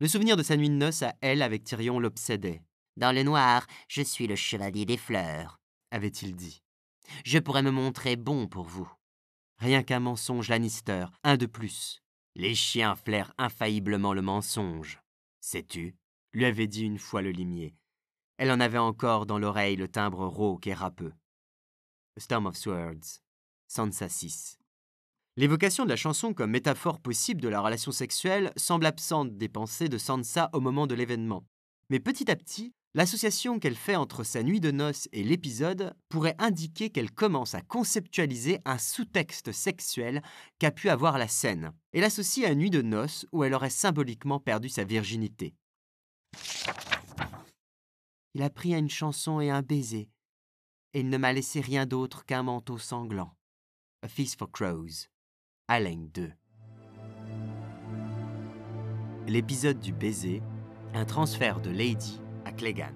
Le 0.00 0.08
souvenir 0.08 0.36
de 0.36 0.42
sa 0.42 0.56
nuit 0.56 0.68
de 0.68 0.74
noces 0.74 1.02
à 1.02 1.14
elle 1.20 1.42
avec 1.42 1.64
Tyrion 1.64 1.98
l'obsédait. 1.98 2.62
Dans 2.96 3.12
le 3.12 3.22
noir, 3.22 3.66
je 3.88 4.02
suis 4.02 4.26
le 4.26 4.36
chevalier 4.36 4.84
des 4.84 4.96
fleurs, 4.96 5.60
avait-il 5.90 6.34
dit. 6.34 6.62
Je 7.24 7.38
pourrais 7.38 7.62
me 7.62 7.70
montrer 7.70 8.16
bon 8.16 8.46
pour 8.46 8.64
vous. 8.64 8.90
Rien 9.58 9.82
qu'un 9.82 10.00
mensonge 10.00 10.48
Lannister, 10.48 11.06
un 11.22 11.36
de 11.36 11.46
plus. 11.46 12.02
Les 12.34 12.54
chiens 12.54 12.96
flairent 12.96 13.34
infailliblement 13.38 14.14
le 14.14 14.22
mensonge. 14.22 15.00
Sais-tu 15.40 15.96
lui 16.32 16.44
avait 16.44 16.66
dit 16.66 16.84
une 16.84 16.98
fois 16.98 17.22
le 17.22 17.30
limier. 17.30 17.74
Elle 18.40 18.50
en 18.50 18.58
avait 18.58 18.78
encore 18.78 19.26
dans 19.26 19.38
l'oreille 19.38 19.76
le 19.76 19.86
timbre 19.86 20.26
rauque 20.26 20.66
et 20.66 20.72
râpeux. 20.72 21.12
Storm 22.16 22.46
of 22.46 22.56
Swords, 22.56 23.20
Sansa 23.68 24.08
6. 24.08 24.58
L'évocation 25.36 25.84
de 25.84 25.90
la 25.90 25.96
chanson 25.96 26.32
comme 26.32 26.52
métaphore 26.52 27.00
possible 27.00 27.42
de 27.42 27.50
la 27.50 27.60
relation 27.60 27.92
sexuelle 27.92 28.50
semble 28.56 28.86
absente 28.86 29.36
des 29.36 29.50
pensées 29.50 29.90
de 29.90 29.98
Sansa 29.98 30.48
au 30.54 30.60
moment 30.60 30.86
de 30.86 30.94
l'événement. 30.94 31.44
Mais 31.90 32.00
petit 32.00 32.30
à 32.30 32.36
petit, 32.36 32.72
L'association 32.94 33.60
qu'elle 33.60 33.76
fait 33.76 33.94
entre 33.94 34.24
sa 34.24 34.42
nuit 34.42 34.58
de 34.58 34.72
noces 34.72 35.08
et 35.12 35.22
l'épisode 35.22 35.94
pourrait 36.08 36.34
indiquer 36.40 36.90
qu'elle 36.90 37.12
commence 37.12 37.54
à 37.54 37.60
conceptualiser 37.60 38.58
un 38.64 38.78
sous-texte 38.78 39.52
sexuel 39.52 40.22
qu'a 40.58 40.72
pu 40.72 40.88
avoir 40.88 41.16
la 41.16 41.28
scène, 41.28 41.70
et 41.92 42.00
l'associe 42.00 42.44
à 42.44 42.50
une 42.50 42.58
nuit 42.58 42.70
de 42.70 42.82
noces 42.82 43.26
où 43.30 43.44
elle 43.44 43.54
aurait 43.54 43.70
symboliquement 43.70 44.40
perdu 44.40 44.68
sa 44.68 44.82
virginité. 44.82 45.54
Il 48.34 48.42
a 48.42 48.50
pris 48.50 48.74
une 48.74 48.88
chanson 48.88 49.40
et 49.40 49.50
un 49.50 49.62
baiser, 49.62 50.08
et 50.92 51.00
il 51.00 51.08
ne 51.08 51.18
m'a 51.18 51.32
laissé 51.32 51.60
rien 51.60 51.84
d'autre 51.84 52.24
qu'un 52.24 52.44
manteau 52.44 52.78
sanglant. 52.78 53.36
A 54.02 54.08
Feast 54.08 54.38
for 54.38 54.50
Crows. 54.50 55.08
Alain 55.66 56.06
2. 56.14 56.32
L'épisode 59.26 59.80
du 59.80 59.92
baiser, 59.92 60.42
un 60.94 61.04
transfert 61.04 61.60
de 61.60 61.70
Lady 61.70 62.20
à 62.44 62.52
Clegane. 62.52 62.94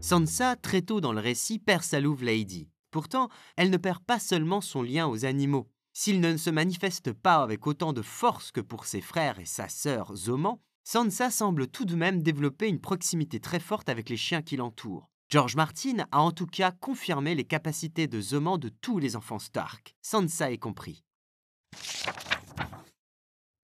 Sansa, 0.00 0.56
très 0.56 0.82
tôt 0.82 1.00
dans 1.00 1.12
le 1.12 1.20
récit, 1.20 1.60
perd 1.60 1.82
sa 1.82 2.00
louve 2.00 2.24
Lady. 2.24 2.68
Pourtant, 2.90 3.28
elle 3.56 3.70
ne 3.70 3.76
perd 3.76 4.02
pas 4.02 4.18
seulement 4.18 4.60
son 4.60 4.82
lien 4.82 5.06
aux 5.06 5.24
animaux. 5.24 5.70
S'il 5.92 6.20
ne 6.20 6.36
se 6.36 6.50
manifeste 6.50 7.12
pas 7.12 7.42
avec 7.42 7.66
autant 7.66 7.92
de 7.92 8.02
force 8.02 8.50
que 8.50 8.60
pour 8.60 8.86
ses 8.86 9.00
frères 9.00 9.38
et 9.38 9.44
sa 9.44 9.68
sœur 9.68 10.14
Zoman, 10.16 10.58
Sansa 10.88 11.32
semble 11.32 11.66
tout 11.66 11.84
de 11.84 11.96
même 11.96 12.22
développer 12.22 12.68
une 12.68 12.80
proximité 12.80 13.40
très 13.40 13.58
forte 13.58 13.88
avec 13.88 14.08
les 14.08 14.16
chiens 14.16 14.40
qui 14.40 14.56
l'entourent. 14.56 15.10
George 15.28 15.56
Martin 15.56 16.06
a 16.12 16.20
en 16.20 16.30
tout 16.30 16.46
cas 16.46 16.70
confirmé 16.70 17.34
les 17.34 17.42
capacités 17.42 18.06
de 18.06 18.20
Zoman 18.20 18.56
de 18.56 18.68
tous 18.68 19.00
les 19.00 19.16
enfants 19.16 19.40
Stark, 19.40 19.96
Sansa 20.00 20.52
est 20.52 20.58
compris. 20.58 21.02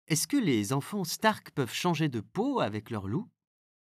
Est-ce 0.09 0.27
que 0.27 0.39
les 0.39 0.73
enfants 0.73 1.05
Stark 1.05 1.51
peuvent 1.51 1.75
changer 1.75 2.09
de 2.09 2.21
peau 2.21 2.61
avec 2.61 2.89
leur 2.89 3.07
loup? 3.07 3.29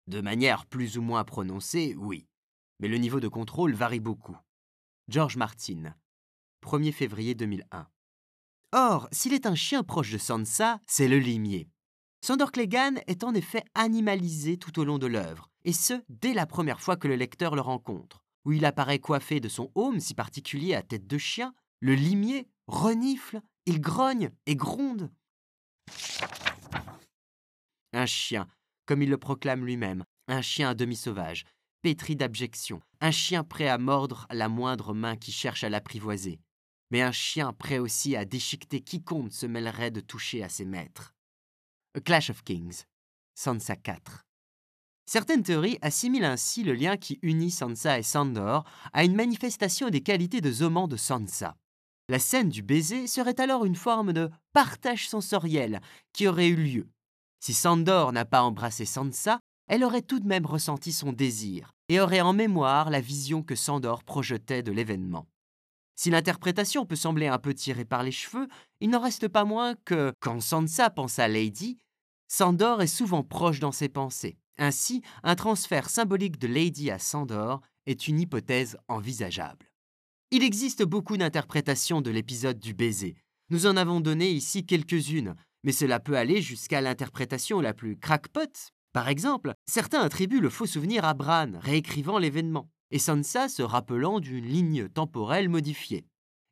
De 0.07 0.23
manière 0.23 0.65
plus 0.65 0.97
ou 0.97 1.03
moins 1.03 1.25
prononcée, 1.25 1.95
oui. 1.99 2.27
Mais 2.81 2.89
le 2.89 2.97
niveau 2.97 3.21
de 3.21 3.29
contrôle 3.29 3.75
varie 3.75 4.01
beaucoup. 4.01 4.39
George 5.09 5.37
Martin, 5.37 5.95
1er 6.63 6.93
février 6.93 7.35
2001. 7.35 7.87
Or, 8.73 9.09
s'il 9.13 9.35
est 9.35 9.45
un 9.45 9.55
chien 9.55 9.83
proche 9.85 10.11
de 10.11 10.17
Sansa, 10.17 10.81
c'est 10.87 11.07
le 11.07 11.19
limier. 11.19 11.69
Sandor 12.27 12.51
Clegane 12.51 12.99
est 13.07 13.23
en 13.23 13.35
effet 13.35 13.63
animalisé 13.77 14.57
tout 14.57 14.81
au 14.81 14.85
long 14.85 14.99
de 14.99 15.07
l'œuvre, 15.07 15.49
et 15.65 15.73
ce, 15.73 16.03
dès 16.09 16.35
la 16.35 16.45
première 16.45 16.81
fois 16.81 16.97
que 16.97 17.07
le 17.07 17.15
lecteur 17.15 17.55
le 17.55 17.61
rencontre, 17.61 18.25
où 18.45 18.51
il 18.51 18.65
apparaît 18.65 18.99
coiffé 18.99 19.39
de 19.39 19.49
son 19.49 19.71
haume 19.77 20.01
si 20.01 20.13
particulier 20.13 20.75
à 20.75 20.83
tête 20.83 21.07
de 21.07 21.19
chien, 21.19 21.55
le 21.79 21.95
limier 21.95 22.49
renifle, 22.67 23.41
il 23.65 23.81
grogne 23.81 24.33
et 24.47 24.57
gronde. 24.57 25.09
Un 27.93 28.07
chien, 28.07 28.49
comme 28.87 29.03
il 29.03 29.09
le 29.09 29.19
proclame 29.19 29.65
lui-même, 29.65 30.05
un 30.27 30.43
chien 30.43 30.71
à 30.71 30.75
demi-sauvage, 30.75 31.45
pétri 31.81 32.17
d'abjection, 32.17 32.81
un 33.01 33.13
chien 33.13 33.45
prêt 33.45 33.69
à 33.69 33.79
mordre 33.79 34.27
la 34.33 34.49
moindre 34.49 34.95
main 34.95 35.15
qui 35.15 35.31
cherche 35.31 35.63
à 35.63 35.69
l'apprivoiser, 35.69 36.41
mais 36.91 37.03
un 37.03 37.13
chien 37.13 37.53
prêt 37.53 37.79
aussi 37.79 38.17
à 38.17 38.25
déchiqueter 38.25 38.81
quiconque 38.81 39.33
se 39.33 39.47
mêlerait 39.47 39.93
de 39.93 40.01
toucher 40.01 40.43
à 40.43 40.49
ses 40.49 40.65
maîtres. 40.65 41.16
A 41.97 42.01
Clash 42.01 42.29
of 42.29 42.45
Kings, 42.45 42.85
Sansa 43.35 43.75
4. 43.75 44.27
Certaines 45.07 45.43
théories 45.43 45.79
assimilent 45.81 46.27
ainsi 46.27 46.63
le 46.63 46.75
lien 46.75 46.99
qui 46.99 47.19
unit 47.23 47.51
Sansa 47.51 47.99
et 47.99 48.03
Sandor 48.03 48.65
à 48.93 49.03
une 49.03 49.15
manifestation 49.15 49.89
des 49.89 50.03
qualités 50.03 50.43
de 50.43 50.53
Zoman 50.53 50.89
de 50.89 50.99
Sansa. 50.99 51.57
La 52.11 52.19
scène 52.19 52.51
du 52.51 52.61
baiser 52.61 53.07
serait 53.07 53.41
alors 53.41 53.65
une 53.65 53.77
forme 53.77 54.13
de 54.13 54.29
partage 54.53 55.09
sensoriel 55.09 55.81
qui 56.13 56.29
aurait 56.29 56.49
eu 56.49 56.57
lieu. 56.57 56.87
Si 57.41 57.55
Sandor 57.55 58.13
n'a 58.13 58.27
pas 58.27 58.43
embrassé 58.43 58.85
Sansa, 58.85 59.41
elle 59.67 59.83
aurait 59.83 60.03
tout 60.03 60.21
de 60.21 60.29
même 60.29 60.45
ressenti 60.45 60.93
son 60.93 61.15
désir 61.15 61.73
et 61.89 61.99
aurait 61.99 62.21
en 62.21 62.35
mémoire 62.35 62.91
la 62.91 63.01
vision 63.01 63.43
que 63.43 63.55
Sandor 63.55 64.05
projetait 64.05 64.63
de 64.63 64.73
l'événement. 64.73 65.27
Si 65.99 66.11
l'interprétation 66.11 66.85
peut 66.85 66.95
sembler 66.95 67.29
un 67.29 67.39
peu 67.39 67.55
tirée 67.55 67.87
par 67.87 68.03
les 68.03 68.13
cheveux, 68.13 68.49
il 68.81 68.91
n'en 68.91 69.01
reste 69.01 69.29
pas 69.29 69.47
moins 69.47 69.75
que, 69.87 70.13
quand 70.21 70.43
Sansa 70.43 70.91
pense 70.91 71.19
à 71.19 71.27
Lady, 71.27 71.79
Sandor 72.29 72.83
est 72.83 72.87
souvent 72.87 73.23
proche 73.23 73.61
dans 73.61 73.73
ses 73.73 73.89
pensées. 73.89 74.37
Ainsi, 74.59 75.03
un 75.23 75.37
transfert 75.37 75.89
symbolique 75.89 76.39
de 76.39 76.49
Lady 76.49 76.91
à 76.91 76.99
Sandor 76.99 77.61
est 77.87 78.09
une 78.09 78.21
hypothèse 78.21 78.77
envisageable. 78.89 79.71
Il 80.33 80.43
existe 80.43 80.83
beaucoup 80.83 81.17
d'interprétations 81.17 82.01
de 82.01 82.11
l'épisode 82.11 82.59
du 82.59 82.75
baiser. 82.75 83.17
Nous 83.51 83.67
en 83.67 83.77
avons 83.77 84.01
donné 84.01 84.31
ici 84.31 84.67
quelques-unes, 84.67 85.37
mais 85.63 85.73
cela 85.73 86.01
peut 86.01 86.17
aller 86.17 86.43
jusqu'à 86.43 86.81
l'interprétation 86.81 87.61
la 87.61 87.75
plus 87.75 87.97
crackpot. 87.97 88.73
Par 88.93 89.09
exemple, 89.09 89.53
certains 89.69 90.01
attribuent 90.01 90.41
le 90.41 90.51
faux 90.51 90.67
souvenir 90.67 91.05
à 91.05 91.15
Bran, 91.15 91.53
réécrivant 91.61 92.19
l'événement, 92.19 92.69
et 92.91 92.99
Sansa 92.99 93.49
se 93.49 93.63
rappelant 93.63 94.19
d'une 94.19 94.47
ligne 94.47 94.89
temporelle 94.89 95.49
modifiée. 95.49 96.07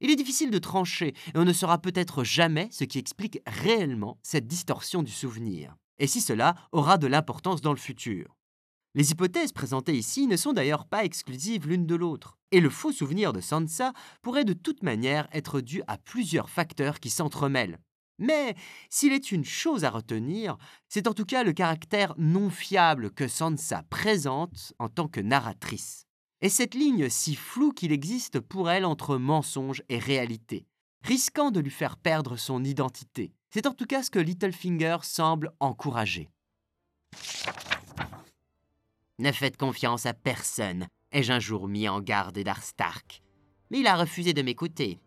Il 0.04 0.10
est 0.10 0.16
difficile 0.16 0.50
de 0.50 0.58
trancher 0.58 1.14
et 1.28 1.38
on 1.38 1.46
ne 1.46 1.52
saura 1.54 1.78
peut-être 1.78 2.24
jamais 2.24 2.68
ce 2.70 2.84
qui 2.84 2.98
explique 2.98 3.40
réellement 3.46 4.18
cette 4.22 4.46
distorsion 4.46 5.02
du 5.02 5.10
souvenir, 5.10 5.76
et 5.98 6.06
si 6.06 6.20
cela 6.20 6.56
aura 6.72 6.98
de 6.98 7.06
l'importance 7.06 7.62
dans 7.62 7.72
le 7.72 7.78
futur? 7.78 8.36
Les 8.94 9.12
hypothèses 9.12 9.52
présentées 9.52 9.96
ici 9.96 10.26
ne 10.26 10.36
sont 10.36 10.52
d'ailleurs 10.52 10.84
pas 10.84 11.06
exclusives 11.06 11.66
l'une 11.66 11.86
de 11.86 11.94
l'autre, 11.94 12.36
et 12.50 12.60
le 12.60 12.68
faux 12.68 12.92
souvenir 12.92 13.32
de 13.32 13.40
Sansa 13.40 13.94
pourrait 14.20 14.44
de 14.44 14.52
toute 14.52 14.82
manière 14.82 15.26
être 15.32 15.62
dû 15.62 15.82
à 15.86 15.96
plusieurs 15.96 16.50
facteurs 16.50 17.00
qui 17.00 17.08
s'entremêlent. 17.08 17.78
Mais 18.18 18.56
s'il 18.90 19.14
est 19.14 19.32
une 19.32 19.46
chose 19.46 19.84
à 19.84 19.90
retenir, 19.90 20.58
c'est 20.86 21.08
en 21.08 21.14
tout 21.14 21.24
cas 21.24 21.44
le 21.44 21.54
caractère 21.54 22.12
non 22.18 22.50
fiable 22.50 23.10
que 23.10 23.26
Sansa 23.26 23.84
présente 23.88 24.74
en 24.78 24.90
tant 24.90 25.08
que 25.08 25.20
narratrice 25.20 26.06
et 26.44 26.50
cette 26.50 26.74
ligne 26.74 27.08
si 27.08 27.36
floue 27.36 27.72
qu'il 27.72 27.90
existe 27.90 28.38
pour 28.38 28.70
elle 28.70 28.84
entre 28.84 29.16
mensonge 29.16 29.82
et 29.88 29.98
réalité, 29.98 30.66
risquant 31.00 31.50
de 31.50 31.58
lui 31.58 31.70
faire 31.70 31.96
perdre 31.96 32.36
son 32.36 32.62
identité. 32.62 33.32
C'est 33.48 33.66
en 33.66 33.72
tout 33.72 33.86
cas 33.86 34.02
ce 34.02 34.10
que 34.10 34.18
Littlefinger 34.18 34.98
semble 35.00 35.52
encourager. 35.58 36.28
Ne 39.18 39.32
faites 39.32 39.56
confiance 39.56 40.04
à 40.04 40.12
personne, 40.12 40.86
ai-je 41.12 41.32
un 41.32 41.40
jour 41.40 41.66
mis 41.66 41.88
en 41.88 42.02
garde 42.02 42.36
Eddard 42.36 42.62
Stark. 42.62 43.22
Mais 43.70 43.80
il 43.80 43.86
a 43.86 43.96
refusé 43.96 44.34
de 44.34 44.42
m'écouter. 44.42 45.00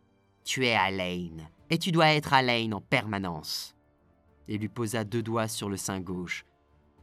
Tu 0.43 0.65
es 0.65 0.73
Alain, 0.73 1.37
et 1.69 1.77
tu 1.77 1.91
dois 1.91 2.15
être 2.15 2.33
Alain 2.33 2.71
en 2.71 2.81
permanence. 2.81 3.75
Et 4.47 4.57
lui 4.57 4.69
posa 4.69 5.03
deux 5.03 5.21
doigts 5.21 5.47
sur 5.47 5.69
le 5.69 5.77
sein 5.77 5.99
gauche. 5.99 6.45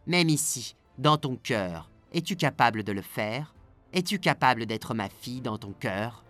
Même 0.08 0.28
ici, 0.28 0.74
dans 0.98 1.18
ton 1.18 1.36
cœur, 1.36 1.88
es-tu 2.12 2.34
capable 2.34 2.82
de 2.82 2.90
le 2.90 3.02
faire? 3.02 3.54
Es-tu 3.94 4.18
capable 4.18 4.66
d'être 4.66 4.92
ma 4.92 5.08
fille 5.08 5.40
dans 5.40 5.56
ton 5.56 5.72
cœur? 5.72 6.24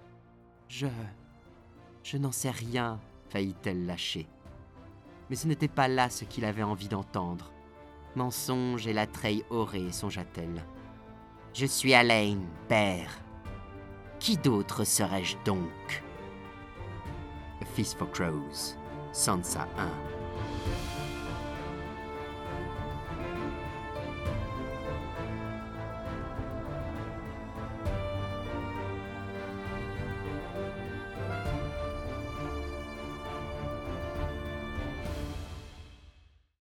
Je. 0.69 0.87
Je 2.03 2.19
n'en 2.19 2.31
sais 2.31 2.51
rien, 2.51 3.01
faillit-elle 3.31 3.87
lâcher. 3.87 4.29
Mais 5.31 5.37
ce 5.37 5.49
n'était 5.49 5.69
pas 5.69 5.89
là 5.89 6.11
ce 6.11 6.25
qu'il 6.27 6.45
avait 6.45 6.63
envie 6.63 6.89
d'entendre. 6.89 7.51
Mensonge 8.15 8.87
et 8.87 8.93
la 8.93 9.07
treille 9.07 9.45
aurée, 9.49 9.91
songea-t-elle. 9.91 10.63
Je 11.55 11.65
suis 11.65 11.95
Alain, 11.95 12.39
père. 12.69 13.19
Qui 14.21 14.37
d'autre 14.37 14.85
serais-je 14.85 15.37
donc? 15.45 16.05
A 17.63 17.65
Feast 17.65 17.97
for 17.97 18.11
Crows, 18.11 18.77
Sansa 19.13 19.67
1. 19.79 20.04